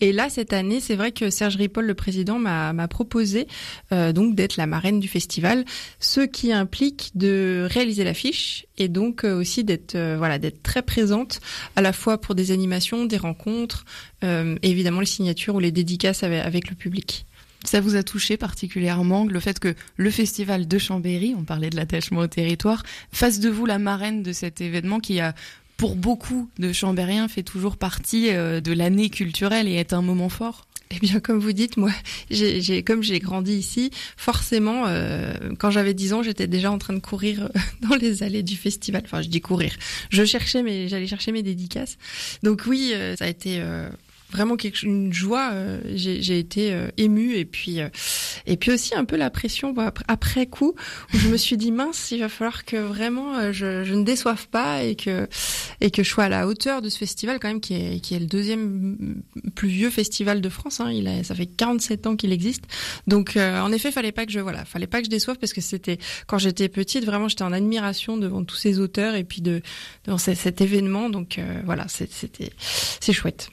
Et 0.01 0.13
là, 0.13 0.29
cette 0.31 0.51
année, 0.51 0.79
c'est 0.79 0.95
vrai 0.95 1.11
que 1.11 1.29
Serge 1.29 1.57
Ripoll, 1.57 1.85
le 1.85 1.93
président, 1.93 2.39
m'a 2.39 2.87
proposé 2.87 3.47
donc 3.91 4.35
d'être 4.35 4.57
la 4.57 4.65
marraine 4.65 4.99
du 4.99 5.07
festival, 5.07 5.65
ce 5.99 6.21
qui 6.21 6.51
implique 6.51 7.11
de 7.15 7.67
réaliser 7.69 8.03
l'affiche 8.03 8.65
et 8.77 8.87
donc 8.87 9.23
aussi 9.23 9.63
d'être 9.63 9.97
voilà 10.17 10.39
d'être 10.39 10.63
très 10.63 10.81
présente 10.81 11.39
à 11.75 11.81
la 11.81 11.93
fois 11.93 12.19
pour 12.19 12.35
des 12.35 12.51
animations, 12.51 13.05
des 13.05 13.17
rencontres, 13.17 13.85
évidemment 14.21 15.01
les 15.01 15.05
signatures 15.05 15.55
ou 15.55 15.59
les 15.59 15.71
dédicaces 15.71 16.23
avec 16.23 16.69
le 16.69 16.75
public. 16.75 17.25
Ça 17.67 17.81
vous 17.81 17.97
a 17.97 18.03
touché 18.03 18.37
particulièrement 18.37 19.25
le 19.25 19.41
fait 19.41 19.59
que 19.59 19.75
le 19.97 20.09
festival 20.09 20.69
de 20.69 20.77
Chambéry, 20.77 21.35
on 21.37 21.43
parlait 21.43 21.69
de 21.69 21.75
l'attachement 21.75 22.21
au 22.21 22.27
territoire, 22.27 22.81
fasse 23.11 23.41
de 23.41 23.49
vous 23.49 23.65
la 23.65 23.77
marraine 23.77 24.23
de 24.23 24.31
cet 24.31 24.61
événement 24.61 25.01
qui 25.01 25.19
a 25.19 25.35
pour 25.75 25.97
beaucoup 25.97 26.49
de 26.59 26.71
Chambériens 26.71 27.27
fait 27.27 27.43
toujours 27.43 27.75
partie 27.75 28.29
euh, 28.29 28.61
de 28.61 28.71
l'année 28.71 29.09
culturelle 29.09 29.67
et 29.67 29.73
est 29.73 29.91
un 29.91 30.01
moment 30.01 30.29
fort? 30.29 30.65
Eh 30.91 30.99
bien, 30.99 31.19
comme 31.19 31.39
vous 31.39 31.51
dites, 31.51 31.75
moi, 31.75 31.91
comme 32.85 33.03
j'ai 33.03 33.19
grandi 33.19 33.51
ici, 33.51 33.91
forcément, 34.15 34.85
euh, 34.87 35.33
quand 35.59 35.69
j'avais 35.69 35.93
10 35.93 36.13
ans, 36.13 36.23
j'étais 36.23 36.47
déjà 36.47 36.71
en 36.71 36.77
train 36.77 36.93
de 36.93 36.99
courir 36.99 37.43
euh, 37.43 37.59
dans 37.81 37.97
les 37.97 38.23
allées 38.23 38.43
du 38.43 38.55
festival. 38.55 39.01
Enfin, 39.03 39.21
je 39.21 39.27
dis 39.27 39.41
courir. 39.41 39.75
Je 40.09 40.23
cherchais 40.23 40.63
mes, 40.63 40.87
j'allais 40.87 41.07
chercher 41.07 41.33
mes 41.33 41.43
dédicaces. 41.43 41.97
Donc 42.43 42.63
oui, 42.65 42.93
ça 43.17 43.25
a 43.25 43.27
été 43.27 43.61
vraiment 44.29 44.57
quelque, 44.57 44.83
une 44.83 45.13
joie. 45.13 45.51
Euh, 45.53 45.79
j'ai 45.95 46.39
été 46.39 46.73
euh, 46.73 46.87
émue 46.97 47.35
et 47.35 47.45
puis 47.45 47.81
euh, 47.81 47.89
et 48.45 48.57
puis 48.57 48.71
aussi 48.71 48.95
un 48.95 49.05
peu 49.05 49.15
la 49.15 49.29
pression 49.29 49.73
après 50.07 50.47
coup 50.47 50.75
où 51.13 51.17
je 51.17 51.29
me 51.29 51.37
suis 51.37 51.57
dit 51.57 51.71
mince, 51.71 52.11
il 52.11 52.19
va 52.19 52.29
falloir 52.29 52.65
que 52.65 52.77
vraiment 52.77 53.51
je, 53.51 53.83
je, 53.83 53.93
ne 53.93 54.03
déçoive 54.03 54.47
pas 54.47 54.83
et 54.83 54.95
que 54.95 55.27
et 55.81 55.91
que 55.91 56.03
je 56.03 56.09
sois 56.09 56.25
à 56.25 56.29
la 56.29 56.47
hauteur 56.47 56.81
de 56.81 56.89
ce 56.89 56.97
festival 56.97 57.39
quand 57.39 57.47
même 57.47 57.61
qui 57.61 57.73
est 57.73 57.99
qui 57.99 58.15
est 58.15 58.19
le 58.19 58.25
deuxième 58.25 59.21
plus 59.55 59.69
vieux 59.69 59.89
festival 59.89 60.41
de 60.41 60.49
France. 60.49 60.79
Hein. 60.79 60.91
Il 60.91 61.07
a 61.07 61.23
ça 61.23 61.35
fait 61.35 61.45
47 61.45 62.07
ans 62.07 62.15
qu'il 62.15 62.31
existe. 62.31 62.65
Donc 63.07 63.37
en 63.37 63.71
effet, 63.71 63.91
fallait 63.91 64.11
pas 64.11 64.25
que 64.25 64.31
je 64.31 64.39
voilà, 64.39 64.65
fallait 64.65 64.87
pas 64.87 64.99
que 64.99 65.05
je 65.05 65.09
déçoive 65.09 65.37
parce 65.37 65.53
que 65.53 65.61
c'était 65.61 65.97
quand 66.27 66.37
j'étais 66.37 66.69
petite 66.69 67.05
vraiment 67.05 67.27
j'étais 67.27 67.43
en 67.43 67.53
admiration 67.53 68.17
devant 68.17 68.43
tous 68.43 68.55
ces 68.55 68.79
auteurs 68.79 69.15
et 69.15 69.23
puis 69.23 69.41
de 69.41 69.61
devant 70.05 70.17
cet 70.17 70.61
événement. 70.61 71.09
Donc 71.09 71.39
voilà, 71.65 71.85
c'était 71.87 72.51
c'est 72.99 73.13
chouette. 73.13 73.49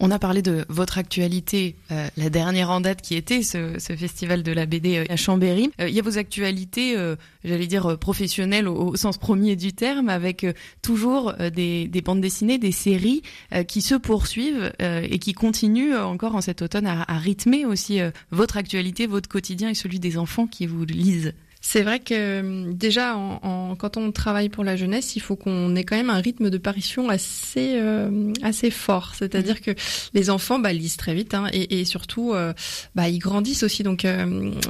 On 0.00 0.12
a 0.12 0.18
parlé 0.20 0.42
de 0.42 0.64
votre 0.68 0.98
actualité, 0.98 1.74
euh, 1.90 2.06
la 2.16 2.30
dernière 2.30 2.70
en 2.70 2.80
date 2.80 3.02
qui 3.02 3.16
était 3.16 3.42
ce, 3.42 3.78
festival 3.78 4.44
de 4.44 4.52
la 4.52 4.64
BD 4.64 4.98
euh, 4.98 5.04
à 5.08 5.16
Chambéry. 5.16 5.70
Euh, 5.80 5.88
il 5.88 5.94
y 5.94 5.98
a 5.98 6.02
vos 6.02 6.18
actualités, 6.18 6.96
j'allais 7.44 7.66
dire 7.66 7.98
professionnelles 7.98 8.68
au, 8.68 8.94
sens 8.96 9.18
premier 9.18 9.56
du 9.56 9.72
terme, 9.72 10.08
avec 10.08 10.46
toujours 10.82 11.34
des, 11.34 12.02
bandes 12.04 12.20
dessinées, 12.20 12.58
des 12.58 12.72
séries 12.72 13.22
qui 13.66 13.82
se 13.82 13.94
poursuivent 13.94 14.72
et 14.80 15.18
qui 15.18 15.32
continuent 15.32 15.96
encore 15.96 16.34
en 16.34 16.40
cet 16.40 16.62
automne 16.62 16.86
à, 16.86 17.04
à 17.08 17.18
rythmer 17.18 17.64
aussi 17.64 18.00
votre 18.30 18.56
actualité, 18.56 19.06
votre 19.06 19.28
quotidien 19.28 19.70
et 19.70 19.74
celui 19.74 20.00
des 20.00 20.18
enfants 20.18 20.46
qui 20.46 20.66
vous 20.66 20.84
lisent. 20.84 21.34
C'est 21.70 21.82
vrai 21.82 22.00
que 22.00 22.14
euh, 22.14 22.72
déjà, 22.72 23.14
en, 23.14 23.76
quand 23.76 23.98
on 23.98 24.10
travaille 24.10 24.48
pour 24.48 24.64
la 24.64 24.74
jeunesse, 24.74 25.16
il 25.16 25.20
faut 25.20 25.36
qu'on 25.36 25.76
ait 25.76 25.84
quand 25.84 25.96
même 25.96 26.08
un 26.08 26.18
rythme 26.18 26.48
de 26.48 26.56
parution 26.56 27.10
assez 27.10 27.72
euh, 27.74 28.32
assez 28.42 28.70
fort. 28.70 29.12
C'est-à-dire 29.14 29.60
que 29.60 29.72
les 30.14 30.30
enfants 30.30 30.58
bah, 30.58 30.72
lisent 30.72 30.96
très 30.96 31.12
vite 31.12 31.34
hein, 31.34 31.44
et, 31.52 31.78
et, 31.78 31.84
surtout, 31.84 32.32
euh, 32.32 32.54
bah, 32.94 33.10
ils 33.10 33.18
grandissent 33.18 33.64
aussi. 33.64 33.82
Donc, 33.82 34.06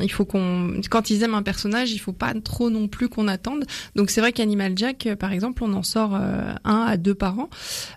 il 0.03 0.11
faut 0.11 0.25
qu'on, 0.25 0.81
quand 0.91 1.11
ils 1.11 1.23
aiment 1.23 1.37
un 1.37 1.45
personnage, 1.45 1.93
il 1.93 1.99
faut 1.99 2.13
pas 2.13 2.35
trop 2.35 2.69
non 2.69 2.89
plus 2.89 3.09
qu'on 3.09 3.29
attende. 3.29 3.65
Donc, 3.95 4.11
c'est 4.11 4.21
vrai 4.21 4.33
qu'Animal 4.33 4.73
Jack, 4.75 5.09
par 5.21 5.33
exemple, 5.33 5.63
on 5.63 5.75
en 5.75 5.85
sort 5.85 6.17
un 6.17 6.85
à 6.85 6.97
deux 6.97 7.15
par 7.15 7.39
an. 7.39 7.49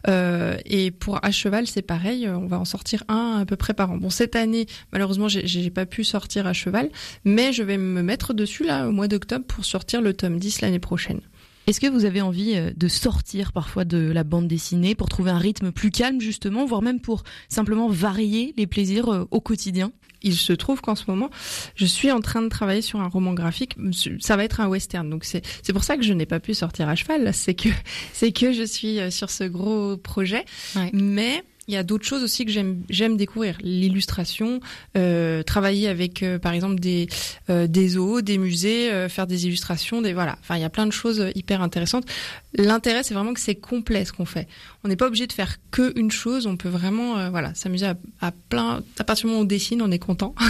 et 0.07 0.91
pour 0.91 1.25
À 1.25 1.31
Cheval, 1.31 1.65
c'est 1.65 1.81
pareil, 1.81 2.29
on 2.29 2.45
va 2.45 2.59
en 2.59 2.65
sortir 2.65 3.03
un 3.07 3.39
à 3.41 3.45
peu 3.45 3.55
près 3.55 3.73
par 3.73 3.89
an. 3.89 3.97
Bon, 3.97 4.11
cette 4.11 4.35
année, 4.35 4.67
malheureusement, 4.93 5.27
j'ai 5.27 5.71
pas 5.71 5.87
pu 5.87 6.03
sortir 6.03 6.45
À 6.45 6.53
Cheval, 6.53 6.91
mais 7.25 7.51
je 7.51 7.63
vais 7.63 7.79
me 7.79 8.03
mettre 8.03 8.35
dessus 8.35 8.63
là 8.63 8.90
au 8.91 8.93
mois 8.93 9.07
d'octobre 9.07 9.45
pour 9.45 9.63
sortir 9.63 10.01
le 10.01 10.13
tome 10.13 10.37
10 10.37 10.61
l'année 10.61 10.79
prochaine. 10.79 11.21
Est-ce 11.67 11.79
que 11.79 11.87
vous 11.87 12.03
avez 12.03 12.21
envie 12.21 12.55
euh, 12.55 12.71
de 12.75 12.87
sortir 12.89 13.53
parfois 13.53 13.85
de 13.85 14.11
la 14.11 14.25
bande 14.25 14.47
dessinée 14.47 14.95
pour 14.95 15.07
trouver 15.07 15.31
un 15.31 15.37
rythme 15.37 15.71
plus 15.71 15.91
calme 15.91 16.19
justement, 16.19 16.65
voire 16.65 16.81
même 16.81 16.99
pour 16.99 17.23
simplement 17.47 17.87
varier 17.87 18.53
les 18.57 18.67
plaisirs 18.67 19.07
euh, 19.09 19.27
au 19.31 19.39
quotidien? 19.39 19.93
Il 20.23 20.35
se 20.35 20.53
trouve 20.53 20.81
qu'en 20.81 20.95
ce 20.95 21.05
moment, 21.07 21.29
je 21.75 21.85
suis 21.85 22.11
en 22.11 22.19
train 22.19 22.41
de 22.41 22.49
travailler 22.49 22.81
sur 22.81 22.99
un 22.99 23.07
roman 23.07 23.33
graphique. 23.33 23.75
Ça 24.19 24.35
va 24.35 24.43
être 24.43 24.59
un 24.59 24.67
western, 24.67 25.09
donc 25.09 25.23
c'est 25.23 25.43
c'est 25.63 25.73
pour 25.73 25.83
ça 25.83 25.97
que 25.97 26.03
je 26.03 26.13
n'ai 26.13 26.27
pas 26.27 26.39
pu 26.39 26.53
sortir 26.53 26.89
à 26.89 26.95
cheval. 26.95 27.33
C'est 27.33 27.55
que 27.55 27.69
c'est 28.13 28.31
que 28.31 28.51
je 28.51 28.63
suis 28.63 28.99
euh, 28.99 29.09
sur 29.09 29.29
ce 29.29 29.45
gros 29.45 29.97
projet, 29.97 30.45
mais 30.93 31.43
il 31.67 31.73
y 31.73 31.77
a 31.77 31.83
d'autres 31.83 32.05
choses 32.05 32.23
aussi 32.23 32.45
que 32.45 32.51
j'aime 32.51 32.83
j'aime 32.89 33.17
découvrir. 33.17 33.57
L'illustration 33.61 34.59
euh, 34.97 35.43
travailler 35.43 35.87
avec 35.87 36.23
euh, 36.23 36.39
par 36.39 36.53
exemple 36.53 36.79
des 36.79 37.07
euh, 37.49 37.67
des 37.67 37.89
zoos 37.89 38.21
des 38.21 38.37
musées 38.37 38.91
euh, 38.91 39.07
faire 39.09 39.27
des 39.27 39.45
illustrations 39.45 40.01
des 40.01 40.13
voilà. 40.13 40.37
Enfin 40.41 40.55
il 40.57 40.61
y 40.61 40.65
a 40.65 40.69
plein 40.69 40.87
de 40.87 40.91
choses 40.91 41.23
hyper 41.35 41.61
intéressantes. 41.61 42.05
L'intérêt 42.53 43.03
c'est 43.03 43.13
vraiment 43.13 43.33
que 43.33 43.39
c'est 43.39 43.55
complet 43.55 44.05
ce 44.05 44.11
qu'on 44.11 44.25
fait. 44.25 44.47
On 44.83 44.87
n'est 44.87 44.95
pas 44.95 45.07
obligé 45.07 45.27
de 45.27 45.33
faire 45.33 45.57
que 45.69 45.97
une 45.97 46.09
chose. 46.09 46.47
On 46.47 46.57
peut 46.57 46.69
vraiment 46.69 47.17
euh, 47.19 47.29
voilà 47.29 47.53
s'amuser 47.53 47.85
à, 47.85 47.95
à, 48.21 48.31
plein 48.31 48.81
à 48.97 49.03
partir 49.03 49.25
du 49.25 49.27
moment 49.27 49.41
où 49.41 49.43
on 49.43 49.47
dessine 49.47 49.81
on 49.81 49.91
est 49.91 49.99
content. 49.99 50.35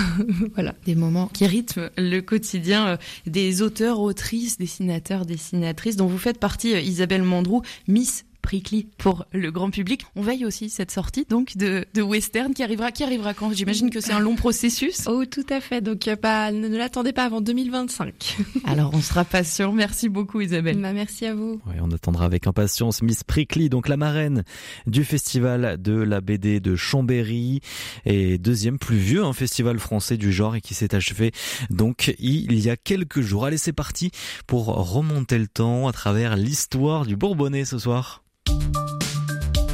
Voilà. 0.54 0.76
Des 0.86 0.96
moments 0.96 1.28
qui 1.28 1.46
rythment 1.46 1.90
le 1.98 2.20
quotidien 2.22 2.88
euh, 2.88 2.98
des 3.26 3.62
auteurs 3.62 4.00
autrices 4.00 4.58
dessinateurs 4.58 5.26
dessinatrices 5.26 5.98
dont 5.98 6.08
vous 6.08 6.18
faites 6.18 6.40
partie 6.40 6.72
Isabelle 6.72 7.24
Mandrou 7.24 7.62
Miss 7.88 8.26
Prickly 8.42 8.88
pour 8.98 9.26
le 9.32 9.52
grand 9.52 9.70
public. 9.70 10.06
On 10.16 10.22
veille 10.22 10.46
aussi 10.46 10.70
cette 10.70 10.92
sortie 10.92 11.26
donc 11.30 11.56
de, 11.58 11.86
de 11.94 12.02
western 12.02 12.54
qui 12.54 12.64
arrivera 12.64 12.92
qui 12.92 13.04
arrivera 13.04 13.34
quand? 13.34 13.54
J'imagine 13.54 13.90
que 13.90 14.02
c'est 14.02 14.14
un 14.14 14.20
long 14.20 14.36
processus. 14.36 15.08
Oh 15.12 15.26
tout 15.26 15.46
à 15.50 15.60
fait. 15.60 15.82
Donc 15.82 16.10
pas, 16.16 16.52
ne, 16.52 16.68
ne 16.68 16.78
l'attendez 16.78 17.12
pas 17.12 17.26
avant 17.26 17.42
2025. 17.42 18.38
Alors 18.66 18.92
on 18.94 19.02
sera 19.02 19.26
patient. 19.26 19.74
Merci 19.74 20.10
beaucoup 20.10 20.40
Isabelle. 20.40 20.80
Bah, 20.82 20.94
merci 20.94 21.26
à 21.26 21.36
vous. 21.36 21.60
Ouais, 21.68 21.76
on 21.82 21.92
attendra 21.92 22.26
avec 22.26 22.48
impatience 22.48 23.02
Miss 23.02 23.24
Prickly, 23.24 23.70
donc 23.70 23.90
la 23.90 23.98
marraine 23.98 24.44
du 24.88 25.04
festival 25.04 25.82
de 25.82 25.94
la 25.94 26.22
BD 26.22 26.60
de 26.60 26.76
Chambéry 26.76 27.60
et 28.06 28.38
deuxième 28.38 28.80
plus 28.80 28.98
vieux 28.98 29.24
hein, 29.24 29.34
festival 29.34 29.80
français 29.80 30.18
du 30.18 30.32
genre 30.32 30.56
et 30.56 30.62
qui 30.62 30.74
s'est 30.74 30.96
achevé 30.96 31.32
donc 31.70 32.16
il 32.20 32.60
y 32.60 32.70
a 32.70 32.78
quelques 32.78 33.22
jours. 33.22 33.46
Allez 33.46 33.58
c'est 33.58 33.74
parti 33.74 34.12
pour 34.48 34.68
remonter 34.68 35.38
le 35.38 35.48
temps 35.48 35.88
à 35.88 35.92
travers 35.92 36.36
l'histoire 36.36 37.06
du 37.06 37.16
Bourbonnais 37.16 37.66
ce 37.66 37.78
soir. 37.78 38.24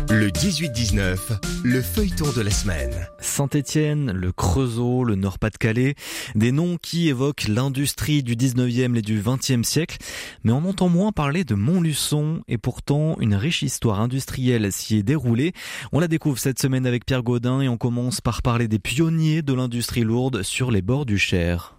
Le 0.09 0.29
18-19, 0.29 1.17
le 1.63 1.81
feuilleton 1.81 2.31
de 2.31 2.41
la 2.41 2.49
semaine. 2.49 3.07
Saint-Étienne, 3.19 4.11
le 4.11 4.31
Creusot, 4.31 5.03
le 5.03 5.15
Nord-Pas-de-Calais, 5.15 5.95
des 6.33 6.51
noms 6.51 6.77
qui 6.81 7.07
évoquent 7.07 7.47
l'industrie 7.47 8.23
du 8.23 8.35
19e 8.35 8.97
et 8.97 9.01
du 9.01 9.21
20e 9.21 9.63
siècle, 9.63 9.97
mais 10.43 10.51
on 10.51 10.67
entend 10.67 10.89
moins 10.89 11.11
parler 11.11 11.43
de 11.43 11.55
Montluçon 11.55 12.41
et 12.47 12.57
pourtant 12.57 13.17
une 13.19 13.35
riche 13.35 13.61
histoire 13.61 14.01
industrielle 14.01 14.71
s'y 14.71 14.97
est 14.97 15.03
déroulée. 15.03 15.53
On 15.91 15.99
la 15.99 16.07
découvre 16.07 16.39
cette 16.39 16.59
semaine 16.59 16.87
avec 16.87 17.05
Pierre 17.05 17.23
Gaudin 17.23 17.61
et 17.61 17.69
on 17.69 17.77
commence 17.77 18.19
par 18.19 18.41
parler 18.41 18.67
des 18.67 18.79
pionniers 18.79 19.43
de 19.43 19.53
l'industrie 19.53 20.03
lourde 20.03 20.41
sur 20.41 20.71
les 20.71 20.81
bords 20.81 21.05
du 21.05 21.19
Cher. 21.19 21.76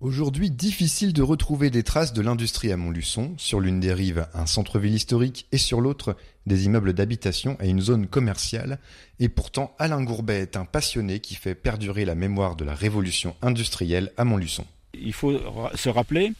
Aujourd'hui, 0.00 0.50
difficile 0.50 1.12
de 1.12 1.20
retrouver 1.20 1.68
des 1.68 1.82
traces 1.82 2.14
de 2.14 2.22
l'industrie 2.22 2.72
à 2.72 2.78
Montluçon, 2.78 3.34
sur 3.36 3.60
l'une 3.60 3.80
des 3.80 3.92
rives 3.92 4.26
un 4.32 4.46
centre-ville 4.46 4.94
historique 4.94 5.46
et 5.52 5.58
sur 5.58 5.82
l'autre 5.82 6.16
des 6.46 6.64
immeubles 6.64 6.94
d'habitation 6.94 7.58
et 7.60 7.68
une 7.68 7.82
zone 7.82 8.06
commerciale, 8.06 8.78
et 9.18 9.28
pourtant 9.28 9.74
Alain 9.78 10.02
Gourbet 10.02 10.40
est 10.40 10.56
un 10.56 10.64
passionné 10.64 11.20
qui 11.20 11.34
fait 11.34 11.54
perdurer 11.54 12.06
la 12.06 12.14
mémoire 12.14 12.56
de 12.56 12.64
la 12.64 12.74
révolution 12.74 13.36
industrielle 13.42 14.10
à 14.16 14.24
Montluçon. 14.24 14.64
Il 14.94 15.12
faut 15.12 15.38
se 15.74 15.90
rappeler 15.90 16.32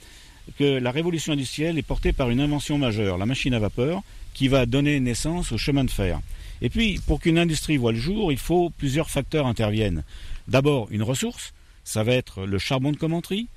que 0.59 0.79
la 0.79 0.91
révolution 0.91 1.35
industrielle 1.35 1.77
est 1.77 1.83
portée 1.83 2.15
par 2.15 2.31
une 2.31 2.41
invention 2.41 2.79
majeure, 2.79 3.19
la 3.19 3.27
machine 3.27 3.53
à 3.53 3.59
vapeur, 3.59 4.01
qui 4.33 4.49
va 4.49 4.65
donner 4.65 5.01
naissance 5.01 5.53
au 5.53 5.59
chemin 5.59 5.85
de 5.85 5.91
fer. 5.91 6.19
Et 6.63 6.71
puis, 6.71 6.99
pour 7.07 7.21
qu'une 7.21 7.37
industrie 7.39 7.77
voie 7.77 7.93
le 7.93 7.99
jour, 7.99 8.33
il 8.33 8.39
faut 8.39 8.71
plusieurs 8.71 9.11
facteurs 9.11 9.47
interviennent. 9.47 10.03
D'abord, 10.49 10.89
une 10.91 11.03
ressource, 11.03 11.53
ça 11.91 12.05
va 12.05 12.13
être 12.13 12.47
le 12.47 12.59
charbon 12.59 12.93
de 12.93 12.97
commenterie. 12.97 13.49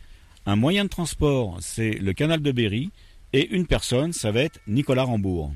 Un 0.48 0.56
moyen 0.56 0.86
de 0.86 0.90
transport, 0.90 1.58
c'est 1.62 1.92
le 1.92 2.14
canal 2.14 2.42
de 2.42 2.52
Berry. 2.52 2.90
Et 3.32 3.48
une 3.52 3.68
personne, 3.68 4.12
ça 4.12 4.32
va 4.32 4.42
être 4.42 4.60
Nicolas 4.66 5.04
Rambourg. 5.04 5.52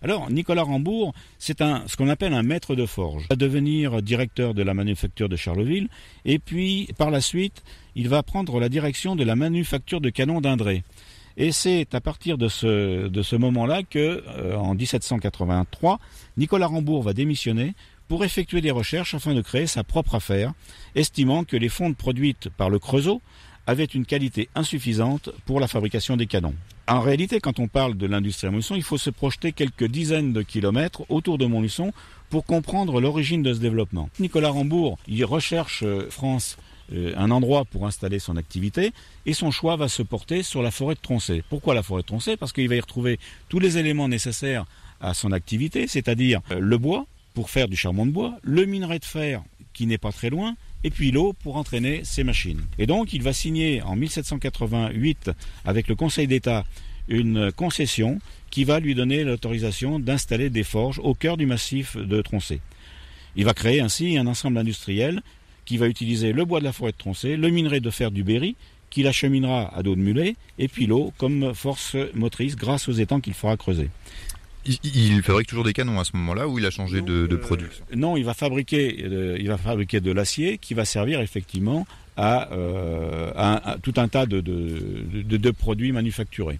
Alors, 0.00 0.30
Nicolas 0.30 0.62
Rambourg, 0.62 1.12
c'est 1.40 1.58
ce 1.60 1.96
qu'on 1.96 2.08
appelle 2.08 2.32
un 2.32 2.44
maître 2.44 2.76
de 2.76 2.86
forge. 2.86 3.24
Il 3.24 3.30
va 3.30 3.36
devenir 3.36 4.00
directeur 4.00 4.54
de 4.54 4.62
la 4.62 4.74
manufacture 4.74 5.28
de 5.28 5.34
Charleville. 5.34 5.88
Et 6.24 6.38
puis, 6.38 6.88
par 6.96 7.10
la 7.10 7.20
suite, 7.20 7.64
il 7.96 8.08
va 8.08 8.22
prendre 8.22 8.60
la 8.60 8.68
direction 8.68 9.16
de 9.16 9.24
la 9.24 9.34
manufacture 9.34 10.00
de 10.00 10.10
canons 10.10 10.40
d'Indré. 10.40 10.84
Et 11.36 11.50
c'est 11.50 11.94
à 11.96 12.00
partir 12.00 12.38
de 12.38 12.46
ce, 12.46 13.08
de 13.08 13.22
ce 13.22 13.34
moment-là 13.34 13.82
que, 13.82 14.22
euh, 14.28 14.56
en 14.56 14.74
1783, 14.74 15.98
Nicolas 16.36 16.68
Rambourg 16.68 17.02
va 17.02 17.12
démissionner 17.12 17.74
pour 18.10 18.24
effectuer 18.24 18.60
des 18.60 18.72
recherches 18.72 19.14
afin 19.14 19.34
de 19.34 19.40
créer 19.40 19.68
sa 19.68 19.84
propre 19.84 20.16
affaire, 20.16 20.52
estimant 20.96 21.44
que 21.44 21.56
les 21.56 21.68
fontes 21.68 21.96
produites 21.96 22.48
par 22.48 22.68
le 22.68 22.80
Creusot 22.80 23.22
avaient 23.68 23.84
une 23.84 24.04
qualité 24.04 24.48
insuffisante 24.56 25.30
pour 25.46 25.60
la 25.60 25.68
fabrication 25.68 26.16
des 26.16 26.26
canons. 26.26 26.56
En 26.88 26.98
réalité, 26.98 27.38
quand 27.38 27.60
on 27.60 27.68
parle 27.68 27.96
de 27.96 28.08
l'industrie 28.08 28.48
à 28.48 28.50
Montluçon, 28.50 28.74
il 28.74 28.82
faut 28.82 28.98
se 28.98 29.10
projeter 29.10 29.52
quelques 29.52 29.84
dizaines 29.84 30.32
de 30.32 30.42
kilomètres 30.42 31.02
autour 31.08 31.38
de 31.38 31.46
Montluçon 31.46 31.92
pour 32.30 32.44
comprendre 32.44 33.00
l'origine 33.00 33.44
de 33.44 33.54
ce 33.54 33.60
développement. 33.60 34.10
Nicolas 34.18 34.50
Rambourg, 34.50 34.98
il 35.06 35.24
recherche 35.24 35.84
euh, 35.84 36.10
France 36.10 36.56
euh, 36.92 37.14
un 37.16 37.30
endroit 37.30 37.64
pour 37.64 37.86
installer 37.86 38.18
son 38.18 38.36
activité 38.36 38.90
et 39.24 39.34
son 39.34 39.52
choix 39.52 39.76
va 39.76 39.86
se 39.86 40.02
porter 40.02 40.42
sur 40.42 40.62
la 40.62 40.72
forêt 40.72 40.96
de 40.96 41.00
Troncé. 41.00 41.44
Pourquoi 41.48 41.74
la 41.74 41.84
forêt 41.84 42.02
de 42.02 42.08
Troncé 42.08 42.36
Parce 42.36 42.52
qu'il 42.52 42.68
va 42.68 42.74
y 42.74 42.80
retrouver 42.80 43.20
tous 43.48 43.60
les 43.60 43.78
éléments 43.78 44.08
nécessaires 44.08 44.64
à 45.00 45.14
son 45.14 45.30
activité, 45.30 45.86
c'est-à-dire 45.86 46.40
euh, 46.50 46.58
le 46.58 46.76
bois, 46.76 47.06
pour 47.34 47.50
faire 47.50 47.68
du 47.68 47.76
charbon 47.76 48.06
de 48.06 48.10
bois, 48.10 48.38
le 48.42 48.64
minerai 48.64 48.98
de 48.98 49.04
fer 49.04 49.42
qui 49.72 49.86
n'est 49.86 49.98
pas 49.98 50.12
très 50.12 50.30
loin, 50.30 50.56
et 50.84 50.90
puis 50.90 51.10
l'eau 51.10 51.32
pour 51.32 51.56
entraîner 51.56 52.02
ses 52.04 52.24
machines. 52.24 52.62
Et 52.78 52.86
donc 52.86 53.12
il 53.12 53.22
va 53.22 53.32
signer 53.32 53.82
en 53.82 53.96
1788 53.96 55.30
avec 55.64 55.88
le 55.88 55.94
Conseil 55.94 56.26
d'État 56.26 56.64
une 57.08 57.52
concession 57.52 58.18
qui 58.50 58.64
va 58.64 58.80
lui 58.80 58.94
donner 58.94 59.24
l'autorisation 59.24 59.98
d'installer 59.98 60.50
des 60.50 60.64
forges 60.64 61.00
au 61.00 61.14
cœur 61.14 61.36
du 61.36 61.46
massif 61.46 61.96
de 61.96 62.22
Troncé. 62.22 62.60
Il 63.36 63.44
va 63.44 63.54
créer 63.54 63.80
ainsi 63.80 64.18
un 64.18 64.26
ensemble 64.26 64.58
industriel 64.58 65.22
qui 65.64 65.76
va 65.76 65.86
utiliser 65.86 66.32
le 66.32 66.44
bois 66.44 66.60
de 66.60 66.64
la 66.64 66.72
forêt 66.72 66.92
de 66.92 66.96
Troncé, 66.96 67.36
le 67.36 67.48
minerai 67.48 67.80
de 67.80 67.90
fer 67.90 68.10
du 68.10 68.24
Berry, 68.24 68.56
qu'il 68.90 69.06
acheminera 69.06 69.72
à 69.76 69.82
dos 69.84 69.94
de 69.94 70.00
mulet, 70.00 70.34
et 70.58 70.66
puis 70.66 70.86
l'eau 70.86 71.12
comme 71.16 71.54
force 71.54 71.96
motrice 72.14 72.56
grâce 72.56 72.88
aux 72.88 72.92
étangs 72.92 73.20
qu'il 73.20 73.34
fera 73.34 73.56
creuser. 73.56 73.88
Il, 74.64 75.22
fabrique 75.22 75.48
toujours 75.48 75.64
des 75.64 75.72
canons 75.72 75.98
à 75.98 76.04
ce 76.04 76.14
moment-là 76.16 76.46
ou 76.46 76.58
il 76.58 76.66
a 76.66 76.70
changé 76.70 77.00
de, 77.00 77.26
de 77.26 77.36
produit 77.36 77.68
Non, 77.94 78.16
il 78.16 78.24
va 78.24 78.34
fabriquer, 78.34 79.04
euh, 79.04 79.36
il 79.40 79.48
va 79.48 79.56
fabriquer 79.56 80.00
de 80.00 80.12
l'acier 80.12 80.58
qui 80.58 80.74
va 80.74 80.84
servir 80.84 81.20
effectivement 81.20 81.86
à, 82.16 82.52
euh, 82.52 83.32
à, 83.36 83.72
à 83.72 83.78
tout 83.78 83.94
un 83.96 84.08
tas 84.08 84.26
de, 84.26 84.40
de, 84.40 85.36
de, 85.36 85.50
produits 85.50 85.92
manufacturés. 85.92 86.58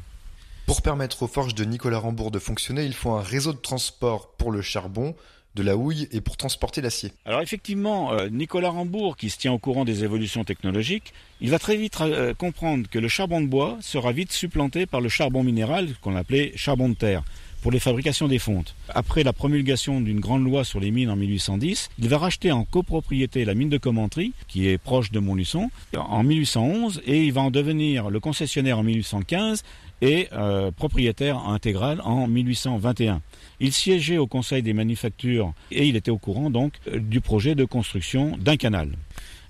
Pour 0.67 0.81
permettre 0.81 1.25
aux 1.25 1.27
forges 1.27 1.55
de 1.55 1.65
Nicolas 1.65 1.99
Rambourg 1.99 2.31
de 2.31 2.39
fonctionner, 2.39 2.85
il 2.85 2.95
faut 2.95 3.11
un 3.11 3.23
réseau 3.23 3.53
de 3.53 3.59
transport 3.59 4.31
pour 4.39 4.51
le 4.51 4.63
charbon, 4.63 5.15
de 5.55 5.63
la 5.63 5.77
houille 5.77 6.09
et 6.13 6.21
pour 6.21 6.37
transporter 6.37 6.81
l'acier. 6.81 7.13
Alors 7.25 7.41
effectivement, 7.41 8.13
euh, 8.13 8.29
Nicolas 8.29 8.71
Rambourg, 8.71 9.17
qui 9.17 9.31
se 9.31 9.39
tient 9.39 9.53
au 9.53 9.59
courant 9.59 9.85
des 9.85 10.05
évolutions 10.05 10.45
technologiques, 10.45 11.13
il 11.41 11.51
va 11.51 11.59
très 11.59 11.77
vite 11.77 12.01
euh, 12.01 12.35
comprendre 12.35 12.89
que 12.89 12.99
le 12.99 13.09
charbon 13.09 13.41
de 13.41 13.47
bois 13.47 13.77
sera 13.81 14.13
vite 14.13 14.33
supplanté 14.33 14.87
par 14.87 15.01
le 15.01 15.09
charbon 15.09 15.43
minéral 15.43 15.89
qu'on 16.01 16.15
appelait 16.15 16.53
charbon 16.55 16.89
de 16.89 16.95
terre 16.95 17.25
pour 17.63 17.71
les 17.71 17.79
fabrications 17.79 18.29
des 18.29 18.39
fontes. 18.39 18.75
Après 18.89 19.23
la 19.23 19.33
promulgation 19.33 20.01
d'une 20.01 20.21
grande 20.21 20.45
loi 20.45 20.65
sur 20.65 20.81
les 20.81 20.91
mines 20.91 21.11
en 21.11 21.17
1810, 21.17 21.91
il 21.99 22.09
va 22.09 22.19
racheter 22.19 22.53
en 22.53 22.65
copropriété 22.65 23.45
la 23.45 23.55
mine 23.55 23.69
de 23.69 23.79
Commentry, 23.79 24.33
qui 24.49 24.69
est 24.69 24.79
proche 24.79 25.11
de 25.11 25.21
Montluçon, 25.21 25.71
en 25.97 26.23
1811, 26.23 27.03
et 27.07 27.25
il 27.25 27.33
va 27.33 27.43
en 27.43 27.51
devenir 27.51 28.11
le 28.11 28.21
concessionnaire 28.21 28.79
en 28.79 28.83
1815 28.83 29.63
et 30.03 30.29
euh, 30.33 30.71
propriétaire 30.71 31.39
intégral 31.39 32.01
en 32.05 32.27
1821. 32.27 33.21
Il 33.61 33.73
siégeait 33.73 34.19
au 34.19 34.27
Conseil 34.27 34.63
des 34.63 34.73
manufactures 34.73 35.53
et 35.71 35.87
il 35.87 35.97
était 35.97 36.11
au 36.11 36.19
courant 36.19 36.51
donc 36.51 36.75
euh, 36.89 36.99
du 36.99 37.21
projet 37.21 37.55
de 37.55 37.65
construction 37.65 38.37
d'un 38.39 38.57
canal. 38.57 38.91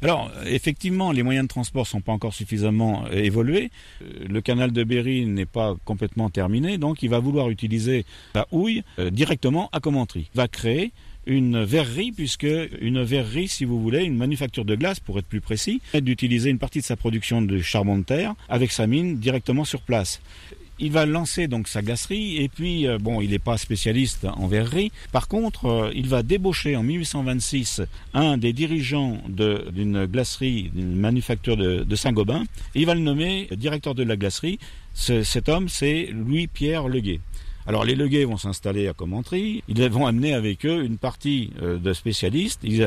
Alors, 0.03 0.31
effectivement, 0.47 1.13
les 1.13 1.23
moyens 1.23 1.45
de 1.45 1.49
transport 1.49 1.87
sont 1.87 2.01
pas 2.01 2.13
encore 2.13 2.33
suffisamment 2.33 3.05
euh, 3.07 3.13
évolués. 3.13 3.71
Euh, 4.03 4.27
le 4.29 4.41
canal 4.41 4.73
de 4.73 4.83
Berry 4.83 5.27
n'est 5.27 5.47
pas 5.47 5.77
complètement 5.85 6.31
terminé, 6.31 6.79
donc 6.79 7.03
il 7.03 7.11
va 7.11 7.19
vouloir 7.19 7.51
utiliser 7.51 8.07
la 8.35 8.47
houille 8.51 8.83
euh, 8.99 9.11
directement 9.11 9.69
à 9.73 9.81
Commentry. 9.81 10.31
Il 10.35 10.37
va 10.39 10.49
créer 10.49 10.93
une 11.27 11.63
verrerie, 11.63 12.13
puisque 12.13 12.47
une 12.81 13.03
verrerie, 13.03 13.47
si 13.47 13.67
vous 13.67 13.81
voulez, 13.81 14.05
une 14.05 14.17
manufacture 14.17 14.65
de 14.65 14.75
glace, 14.75 15.01
pour 15.01 15.19
être 15.19 15.27
plus 15.27 15.43
précis, 15.43 15.83
d'utiliser 15.95 16.49
une 16.49 16.59
partie 16.59 16.79
de 16.81 16.85
sa 16.85 16.97
production 16.97 17.43
de 17.43 17.61
charbon 17.61 17.99
de 17.99 18.05
terre 18.05 18.35
avec 18.49 18.73
sa 18.73 18.87
mine 18.87 19.19
directement 19.19 19.67
sur 19.67 19.83
place 19.83 20.23
il 20.81 20.93
va 20.93 21.07
lancer 21.07 21.47
donc 21.47 21.69
sa 21.69 21.83
glacerie 21.83 22.39
et 22.39 22.49
puis 22.49 22.87
euh, 22.87 22.99
bon, 22.99 23.21
il 23.21 23.31
n'est 23.31 23.39
pas 23.39 23.59
spécialiste 23.59 24.25
en 24.25 24.47
verrerie. 24.47 24.91
Par 25.13 25.29
contre, 25.29 25.67
euh, 25.67 25.93
il 25.95 26.09
va 26.09 26.23
débaucher 26.23 26.77
en 26.77 26.83
1826 26.83 27.83
un 28.15 28.39
des 28.39 28.53
dirigeants 28.53 29.19
d'une 29.29 30.07
glacerie, 30.07 30.71
d'une 30.75 30.97
manufacture 30.97 31.57
de, 31.57 31.97
Saint-Gobain, 31.97 32.45
il 32.75 32.87
va 32.87 32.95
le 32.95 33.01
nommer 33.01 33.49
directeur 33.57 33.95
de 33.95 34.03
la 34.03 34.17
glacerie. 34.17 34.59
Ce, 34.95 35.23
cet 35.23 35.49
homme, 35.49 35.69
c'est 35.69 36.09
Louis-Pierre 36.13 36.89
Leguet. 36.89 37.21
Alors 37.67 37.85
les 37.85 37.95
leguets 37.95 38.25
vont 38.25 38.37
s'installer 38.37 38.89
à 38.89 38.95
Commentry, 38.95 39.63
ils 39.69 39.89
vont 39.91 40.07
amener 40.07 40.35
avec 40.35 40.65
eux 40.65 40.83
une 40.83 40.99
partie 40.99 41.53
euh, 41.63 41.79
de 41.79 41.93
spécialistes, 41.93 42.61
ils, 42.65 42.83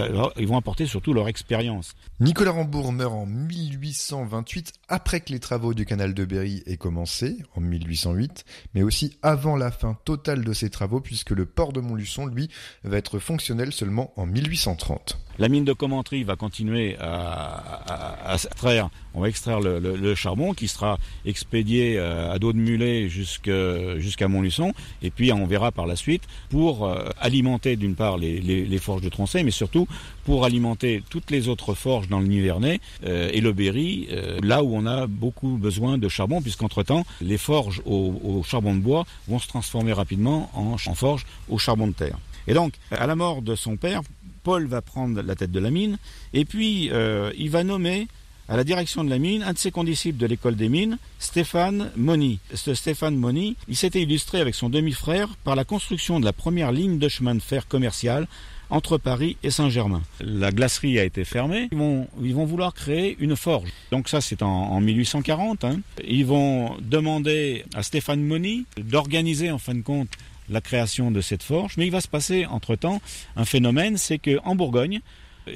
vont 0.46 0.58
apporter 0.58 0.88
surtout 0.88 1.14
leur 1.14 1.28
expérience. 1.28 1.96
Nicolas 2.20 2.52
Rambourg 2.52 2.91
meurt 2.91 3.14
en 3.14 3.26
1828 3.26 4.74
après 4.94 5.22
que 5.22 5.34
les 5.34 5.39
travaux 5.39 5.74
du 5.74 5.88
canal 5.88 6.14
de 6.14 6.24
Berry 6.24 6.62
aient 6.68 6.78
commencé, 6.78 7.38
en 7.56 7.62
1808, 7.62 8.46
mais 8.76 8.84
aussi 8.84 9.18
avant 9.24 9.56
la 9.56 9.72
fin 9.72 9.98
totale 10.06 10.44
de 10.44 10.54
ces 10.54 10.70
travaux 10.70 11.00
puisque 11.00 11.32
le 11.32 11.48
port 11.48 11.74
de 11.74 11.82
Montluçon, 11.82 12.28
lui, 12.28 12.48
va 12.84 12.98
être 12.98 13.18
fonctionnel 13.18 13.74
seulement 13.74 14.14
en 14.18 14.28
1830. 14.28 15.18
La 15.39 15.50
mine 15.50 15.66
de 15.66 15.74
Commentry 15.74 16.24
va 16.24 16.36
continuer 16.36 16.96
à, 17.00 18.36
extraire, 18.36 18.89
on 19.16 19.22
va 19.22 19.30
extraire 19.30 19.60
le, 19.62 20.14
charbon 20.14 20.54
qui 20.54 20.68
sera 20.68 21.00
expédié 21.26 21.98
euh, 21.98 22.32
à 22.32 22.38
dos 22.38 22.54
de 22.54 22.60
mulet 22.60 23.10
jusqu'à 23.10 24.28
Montluçon, 24.28 24.74
et 25.02 25.10
puis 25.10 25.34
on 25.34 25.48
verra 25.48 25.72
par 25.72 25.88
la 25.88 25.96
suite 25.96 26.22
pour 26.50 26.86
euh, 26.86 27.10
alimenter 27.20 27.78
d'une 27.78 27.96
part 27.96 28.20
les, 28.20 28.78
forges 28.78 29.02
de 29.02 29.10
Troncet, 29.10 29.41
mais 29.44 29.52
surtout 29.52 29.88
pour 30.24 30.46
alimenter 30.46 31.04
toutes 31.10 31.32
les 31.32 31.48
autres 31.48 31.74
forges 31.74 32.08
dans 32.10 32.20
le 32.20 32.28
Nivernais 32.28 32.80
euh, 33.06 33.30
et 33.34 33.41
le 33.41 33.54
Berry, 33.54 34.10
là 34.44 34.62
où 34.64 34.76
on 34.76 34.82
a 34.86 35.07
beaucoup 35.07 35.57
besoin 35.57 35.97
de 35.97 36.07
charbon, 36.07 36.41
puisqu'entre-temps, 36.41 37.05
les 37.21 37.38
forges 37.38 37.81
au, 37.86 38.43
charbon 38.45 38.75
de 38.75 38.81
bois 38.81 39.05
vont 39.27 39.39
se 39.39 39.47
transformer 39.47 39.93
rapidement 39.93 40.49
en, 40.53 40.75
en 40.86 40.95
forges 40.95 41.25
au 41.49 41.57
charbon 41.57 41.88
de 41.88 41.93
terre. 41.93 42.17
Et 42.47 42.53
donc, 42.53 42.73
à 42.91 43.07
la 43.07 43.15
mort 43.15 43.41
de 43.41 43.55
son 43.55 43.77
père, 43.77 44.01
Paul 44.43 44.67
va 44.67 44.81
prendre 44.81 45.21
la 45.21 45.36
tête 45.36 45.51
de 45.51 45.59
la 45.59 45.71
mine, 45.71 45.97
et 46.34 46.45
puis 46.45 46.89
euh, 46.91 47.31
il 47.38 47.49
va 47.49 47.63
nommer 47.63 48.07
à 48.49 48.57
la 48.57 48.65
direction 48.65 49.03
de 49.05 49.09
la 49.09 49.19
mine 49.19 49.41
un 49.43 49.53
de 49.53 49.57
ses 49.57 49.71
condisciples 49.71 50.17
de 50.17 50.25
l'école 50.25 50.55
des 50.55 50.67
mines, 50.67 50.97
Stéphane 51.17 51.91
Moni. 51.95 52.39
Ce 52.53 52.73
Stéphane 52.73 53.15
Moni, 53.15 53.55
il 53.69 53.77
s'était 53.77 54.01
illustré 54.01 54.41
avec 54.41 54.53
son 54.53 54.69
demi-frère 54.69 55.29
par 55.45 55.55
la 55.55 55.63
construction 55.63 56.19
de 56.19 56.25
la 56.25 56.34
première 56.34 56.73
ligne 56.73 56.99
de 56.99 57.07
chemin 57.07 57.36
de 57.36 57.41
fer 57.41 57.67
commercial 57.67 58.27
entre 58.74 58.97
Paris 58.97 59.38
et 59.43 59.51
Saint-Germain. 59.51 60.01
La 60.19 60.51
glacerie 60.51 60.97
a 60.97 61.03
été 61.03 61.24
fermée. 61.26 61.69
Ils 61.71 61.78
vont, 61.78 62.45
vouloir 62.45 62.74
créer 62.74 63.15
une 63.19 63.36
forge. 63.36 63.69
Donc 63.91 64.09
ça, 64.09 64.19
c'est 64.19 64.41
en, 64.41 64.82
1840. 64.82 65.63
Hein. 65.63 65.80
Ils 66.05 66.26
vont 66.26 66.76
demander 66.82 67.65
à 67.76 67.84
Stéphane 67.84 68.24
Moni 68.24 68.65
d'organiser, 68.78 69.51
en 69.51 69.59
fin 69.59 69.76
de 69.76 69.82
compte, 69.82 70.09
la 70.49 70.59
création 70.59 71.11
de 71.11 71.21
cette 71.21 71.43
forge. 71.43 71.78
Mais 71.78 71.86
il 71.86 71.91
va 71.91 72.01
se 72.01 72.07
passer 72.07 72.47
entre-temps 72.47 72.99
un 73.36 73.45
phénomène, 73.45 73.97
c'est 73.97 74.17
qu'en 74.17 74.55
Bourgogne, 74.55 75.01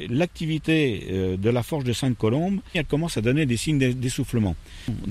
l'activité 0.10 1.08
euh, 1.10 1.38
de 1.38 1.50
la 1.50 1.64
forge 1.64 1.86
de 1.86 1.94
Sainte-Colombe, 1.94 2.60
elle 2.76 2.86
commence 2.86 3.18
à 3.18 3.22
donner 3.22 3.48
des 3.48 3.58
signes 3.58 3.80
d'essoufflement. 3.80 4.56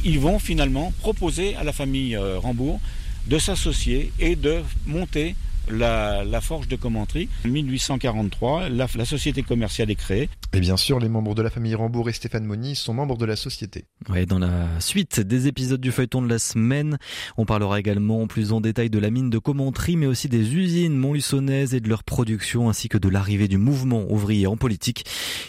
Ils 0.04 0.20
vont 0.20 0.38
finalement 0.38 0.92
proposer 1.00 1.57
à 1.57 1.64
la 1.64 1.72
famille 1.72 2.14
euh, 2.14 2.38
Rambourg 2.38 2.80
de 3.26 3.38
s'associer 3.38 4.12
et 4.20 4.36
de 4.36 4.62
monter 4.86 5.34
la, 5.70 6.40
forge 6.40 6.68
de 6.68 6.76
Commentry. 6.76 7.28
En 7.44 7.48
1843, 7.48 8.68
la, 8.68 8.86
société 9.04 9.42
commerciale 9.42 9.90
est 9.90 9.96
créée. 9.96 10.28
Et 10.52 10.60
bien 10.60 10.76
sûr, 10.76 10.98
les 10.98 11.08
membres 11.08 11.34
de 11.34 11.42
la 11.42 11.50
famille 11.50 11.74
Rambourg 11.74 12.08
et 12.08 12.12
Stéphane 12.12 12.44
Moni 12.44 12.74
sont 12.74 12.94
membres 12.94 13.16
de 13.16 13.26
la 13.26 13.36
société. 13.36 13.84
Ouais, 14.08 14.26
dans 14.26 14.38
la 14.38 14.80
suite 14.80 15.20
des 15.20 15.46
épisodes 15.46 15.80
du 15.80 15.92
feuilleton 15.92 16.22
de 16.22 16.28
la 16.28 16.38
semaine, 16.38 16.98
on 17.36 17.44
parlera 17.44 17.78
également 17.78 18.26
plus 18.26 18.52
en 18.52 18.60
détail 18.60 18.90
de 18.90 18.98
la 18.98 19.10
mine 19.10 19.30
de 19.30 19.38
Commentry, 19.38 19.96
mais 19.96 20.06
aussi 20.06 20.28
des 20.28 20.54
usines 20.54 20.96
montluçonnaises 20.96 21.74
et 21.74 21.80
de 21.80 21.88
leur 21.88 22.04
production, 22.04 22.68
ainsi 22.68 22.88
que 22.88 22.98
de 22.98 23.08
l'arrivée 23.08 23.48
du 23.48 23.58
mouvement 23.58 24.04
ouvrier 24.10 24.46
en 24.46 24.56
politique. 24.56 25.04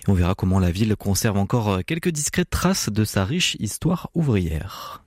Et 0.08 0.10
on 0.10 0.14
verra 0.14 0.36
comment 0.36 0.60
la 0.60 0.72
ville 0.72 0.96
conserve 0.96 1.38
encore 1.38 1.80
quelques 1.86 2.10
discrètes 2.10 2.50
traces 2.50 2.90
de 2.90 3.06
sa 3.06 3.26
riche 3.26 3.56
histoire 3.60 4.10
ouvrière. 4.14 5.04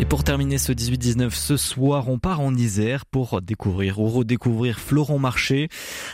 Et 0.00 0.06
pour 0.06 0.24
terminer 0.24 0.56
ce 0.56 0.72
18-19 0.72 1.30
ce 1.32 1.58
soir, 1.58 2.08
on 2.08 2.18
part 2.18 2.40
en 2.40 2.54
Isère 2.54 3.04
pour 3.04 3.42
découvrir 3.42 4.00
ou 4.00 4.08
redécouvrir 4.08 4.80
Florent 4.80 5.18
Marché 5.18 5.68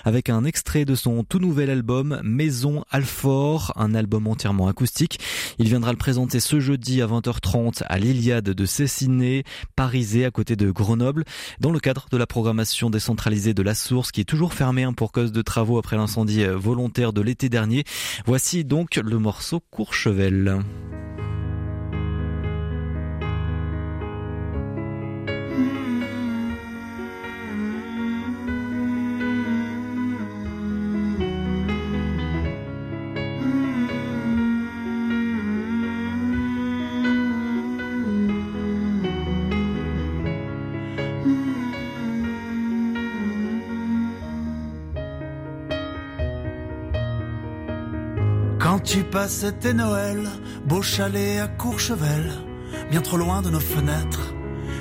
avec 0.04 0.28
un 0.28 0.44
extrait 0.44 0.84
de 0.84 0.96
son 0.96 1.22
tout 1.22 1.38
nouvel 1.38 1.70
album 1.70 2.20
Maison 2.24 2.82
Alfort, 2.90 3.72
un 3.76 3.94
album 3.94 4.26
entièrement 4.26 4.66
acoustique. 4.66 5.20
Il 5.60 5.68
viendra 5.68 5.92
le 5.92 5.98
présenter 5.98 6.40
ce 6.40 6.58
jeudi 6.58 7.00
à 7.00 7.06
20h30 7.06 7.84
à 7.86 7.98
l'Iliade 8.00 8.50
de 8.50 8.66
Cessiné, 8.66 9.44
Parisé 9.76 10.24
à 10.24 10.32
côté 10.32 10.56
de 10.56 10.72
Grenoble, 10.72 11.24
dans 11.60 11.70
le 11.70 11.78
cadre 11.78 12.08
de 12.10 12.16
la 12.16 12.26
programmation 12.26 12.90
décentralisée 12.90 13.54
de 13.54 13.62
la 13.62 13.76
Source 13.76 14.10
qui 14.10 14.20
est 14.20 14.24
toujours 14.24 14.52
fermée 14.52 14.82
hein, 14.82 14.94
pour 14.94 15.12
cause 15.12 15.30
de 15.30 15.42
travaux 15.42 15.78
après 15.78 15.96
l'incendie 15.96 16.44
volontaire 16.44 17.12
de 17.12 17.20
l'été 17.20 17.48
dernier. 17.48 17.84
Voici 18.26 18.64
donc 18.64 18.96
le 18.96 19.20
morceau 19.20 19.60
Courchevel. 19.70 20.58
Tu 48.86 49.02
passais 49.02 49.50
tes 49.50 49.74
Noëls, 49.74 50.28
beau 50.64 50.80
chalet 50.80 51.40
à 51.40 51.48
Courchevel, 51.48 52.30
bien 52.88 53.00
trop 53.00 53.16
loin 53.16 53.42
de 53.42 53.50
nos 53.50 53.60
fenêtres. 53.60 54.32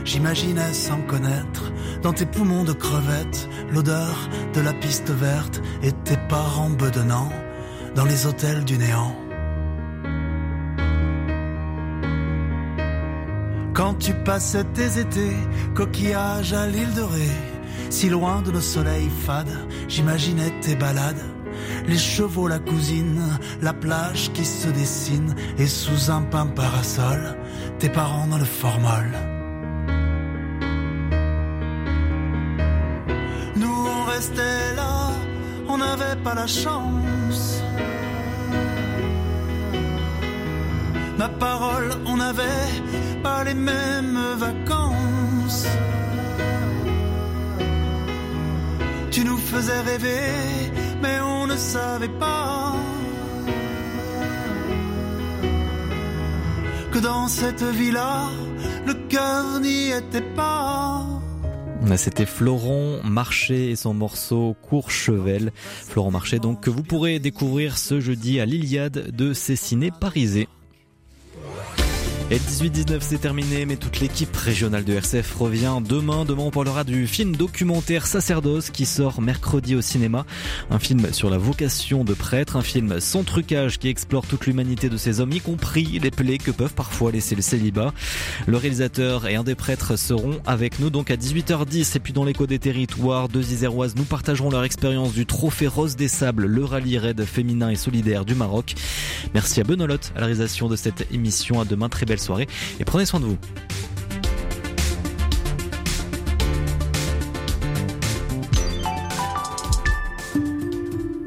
J'imaginais 0.06 0.74
sans 0.74 1.02
connaître, 1.02 1.74
dans 2.04 2.14
tes 2.14 2.28
poumons 2.28 2.64
de 2.64 2.72
crevettes, 2.72 3.50
l'odeur 3.72 4.30
de 4.54 4.62
la 4.62 4.74
piste 4.74 5.10
verte 5.10 5.60
et 5.82 5.92
tes 5.92 6.18
parents 6.30 6.70
bedonnants 6.70 7.32
dans 7.96 8.06
les 8.06 8.28
hôtels 8.28 8.64
du 8.64 8.78
néant. 8.78 9.16
Quand 13.74 13.96
tu 13.96 14.14
passais 14.14 14.66
tes 14.66 15.00
étés, 15.00 15.36
coquillages 15.74 16.54
à 16.54 16.68
l'île 16.68 16.94
de 16.94 17.02
Ré, 17.02 17.32
si 17.90 18.10
loin 18.10 18.44
de 18.44 18.52
nos 18.52 18.62
soleils 18.62 19.10
fades, 19.26 19.68
j'imaginais 19.88 20.54
tes 20.62 20.76
balades 20.76 21.35
les 21.88 21.98
chevaux, 21.98 22.48
la 22.48 22.60
cousine, 22.60 23.22
la 23.62 23.74
plage 23.74 24.32
qui 24.34 24.46
se 24.46 24.68
dessine, 24.70 25.36
et 25.58 25.68
sous 25.68 26.12
un 26.12 26.22
pain 26.22 26.48
parasol, 26.48 27.38
tes 27.80 27.90
parents 27.90 28.28
dans 28.28 28.38
le 28.38 28.46
formol. 28.46 29.12
Nous 33.56 33.88
on 33.98 34.04
restait 34.06 34.76
là, 34.76 35.12
on 35.68 35.78
n'avait 35.78 36.18
pas 36.24 36.36
la 36.36 36.48
chance. 36.48 37.62
Ma 41.18 41.30
parole, 41.30 41.92
on 42.06 42.18
n'avait 42.18 42.72
pas 43.24 43.44
les 43.44 43.54
mêmes 43.54 44.20
vacances. 44.38 45.66
Tu 49.12 49.24
nous 49.24 49.38
faisais 49.38 49.80
rêver 49.80 50.66
mais 51.02 51.20
on 51.22 51.35
ne 51.56 51.60
savait 51.60 52.10
pas 52.20 52.76
que 56.92 57.00
dans 57.00 57.30
cette 57.30 57.64
villa, 57.64 58.30
le 58.86 58.94
cœur 59.08 59.62
n'y 59.62 59.92
était 59.92 60.30
pas. 60.36 61.06
C'était 61.96 62.26
Florent 62.26 63.00
Marché 63.06 63.72
et 63.72 63.76
son 63.78 63.94
morceau 63.94 64.56
Courchevel. 64.68 65.54
Florent 65.56 66.12
Marché 66.12 66.40
donc 66.40 66.60
que 66.62 66.70
vous 66.70 66.84
pourrez 66.84 67.20
découvrir 67.20 67.78
ce 67.78 68.02
jeudi 68.02 68.42
à 68.42 68.46
l'Iliade 68.46 69.16
de 69.16 69.32
Cessiné 69.34 69.92
Parisé. 69.92 70.50
Et 72.32 72.40
18-19 72.40 72.98
c'est 73.02 73.20
terminé, 73.20 73.68
mais 73.68 73.76
toute 73.76 74.00
l'équipe 74.00 74.36
régionale 74.36 74.84
de 74.84 74.94
RCF 74.94 75.36
revient 75.36 75.78
demain. 75.88 76.26
Demain 76.26 76.42
on 76.42 76.50
parlera 76.50 76.84
du 76.84 77.06
film 77.06 77.36
documentaire 77.36 78.08
Sacerdoce 78.08 78.72
qui 78.72 78.88
sort 78.88 79.22
mercredi 79.22 79.76
au 79.76 79.82
cinéma. 79.82 80.26
Un 80.72 80.80
film 80.80 81.14
sur 81.14 81.30
la 81.30 81.38
vocation 81.38 82.04
de 82.04 82.16
prêtre, 82.16 82.56
un 82.56 82.64
film 82.64 83.00
sans 83.00 83.24
trucage 83.24 83.78
qui 83.78 83.90
explore 83.90 84.26
toute 84.26 84.48
l'humanité 84.48 84.90
de 84.90 84.98
ces 84.98 85.20
hommes, 85.20 85.34
y 85.34 85.40
compris 85.40 86.00
les 86.02 86.10
plaies 86.10 86.40
que 86.40 86.50
peuvent 86.50 86.74
parfois 86.74 87.12
laisser 87.12 87.36
le 87.36 87.44
célibat. 87.44 87.94
Le 88.48 88.58
réalisateur 88.58 89.28
et 89.28 89.36
un 89.36 89.44
des 89.44 89.54
prêtres 89.54 89.96
seront 89.96 90.40
avec 90.48 90.80
nous 90.80 90.90
donc 90.90 91.12
à 91.12 91.18
18h10 91.18 91.96
et 91.96 92.00
puis 92.00 92.12
dans 92.12 92.24
l'écho 92.24 92.48
des 92.48 92.58
territoires, 92.58 93.30
deux 93.30 93.52
Iséroises 93.52 93.94
nous 93.96 94.04
partageront 94.04 94.50
leur 94.50 94.64
expérience 94.64 95.14
du 95.14 95.28
Trophée 95.28 95.68
Rose 95.68 95.96
des 95.96 96.08
Sables, 96.08 96.48
le 96.48 96.66
rallye 96.66 96.98
raid 96.98 97.24
féminin 97.24 97.70
et 97.70 97.76
solidaire 97.76 98.26
du 98.26 98.34
Maroc. 98.34 98.74
Merci 99.36 99.62
à 99.62 99.64
Benolotte 99.64 100.12
à 100.16 100.22
la 100.22 100.26
réalisation 100.26 100.70
de 100.70 100.76
cette 100.76 101.06
émission. 101.12 101.62
À 101.62 101.66
demain, 101.66 101.88
très 101.88 102.08
belle 102.08 102.15
soirée 102.20 102.48
et 102.80 102.86
prenez 102.86 103.06
soin 103.06 103.20
de 103.20 103.26
vous. 103.26 103.38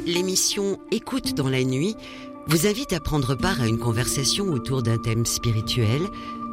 L'émission 0.07 0.79
Écoute 0.91 1.35
dans 1.35 1.51
la 1.51 1.63
nuit 1.65 1.95
vous 2.47 2.67
invite 2.67 2.95
à 2.95 3.01
prendre 3.01 3.35
part 3.35 3.61
à 3.61 3.67
une 3.67 3.79
conversation 3.79 4.47
autour 4.47 4.83
d'un 4.83 4.97
thème 4.97 5.27
spirituel, 5.27 6.01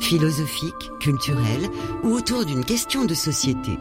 philosophique, 0.02 0.92
culturel 1.00 1.70
ou 2.04 2.10
autour 2.10 2.46
d'une 2.46 2.66
question 2.66 3.06
de 3.06 3.14
société. 3.14 3.72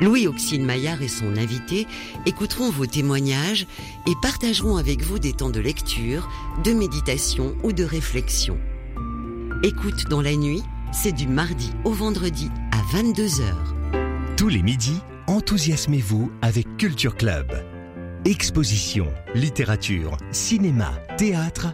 Louis 0.00 0.26
Auxine 0.26 0.64
Maillard 0.64 1.02
et 1.02 1.08
son 1.08 1.36
invité 1.36 1.86
écouteront 2.26 2.70
vos 2.70 2.86
témoignages 2.86 3.66
et 4.06 4.14
partageront 4.22 4.76
avec 4.76 5.02
vous 5.02 5.18
des 5.18 5.32
temps 5.32 5.50
de 5.50 5.60
lecture, 5.60 6.28
de 6.64 6.72
méditation 6.72 7.54
ou 7.62 7.72
de 7.72 7.84
réflexion. 7.84 8.58
Écoute 9.62 10.04
dans 10.10 10.20
la 10.20 10.36
nuit, 10.36 10.62
c'est 10.92 11.12
du 11.12 11.26
mardi 11.26 11.72
au 11.84 11.92
vendredi 11.92 12.50
à 12.72 12.96
22h. 12.96 13.42
Tous 14.36 14.48
les 14.48 14.62
midis, 14.62 15.00
enthousiasmez-vous 15.26 16.30
avec 16.42 16.76
Culture 16.76 17.16
Club. 17.16 17.46
Exposition, 18.26 19.06
littérature, 19.34 20.18
cinéma, 20.30 20.92
théâtre. 21.16 21.68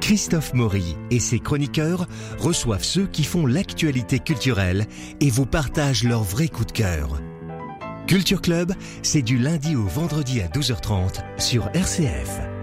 Christophe 0.00 0.54
Maury 0.54 0.96
et 1.10 1.20
ses 1.20 1.38
chroniqueurs 1.38 2.06
reçoivent 2.38 2.84
ceux 2.84 3.06
qui 3.06 3.24
font 3.24 3.44
l'actualité 3.44 4.18
culturelle 4.18 4.86
et 5.20 5.30
vous 5.30 5.46
partagent 5.46 6.04
leurs 6.04 6.24
vrais 6.24 6.48
coups 6.48 6.68
de 6.68 6.72
cœur. 6.72 7.20
Culture 8.06 8.40
Club, 8.40 8.72
c'est 9.02 9.22
du 9.22 9.36
lundi 9.36 9.76
au 9.76 9.84
vendredi 9.84 10.40
à 10.40 10.48
12h30 10.48 11.20
sur 11.38 11.68
RCF. 11.74 12.55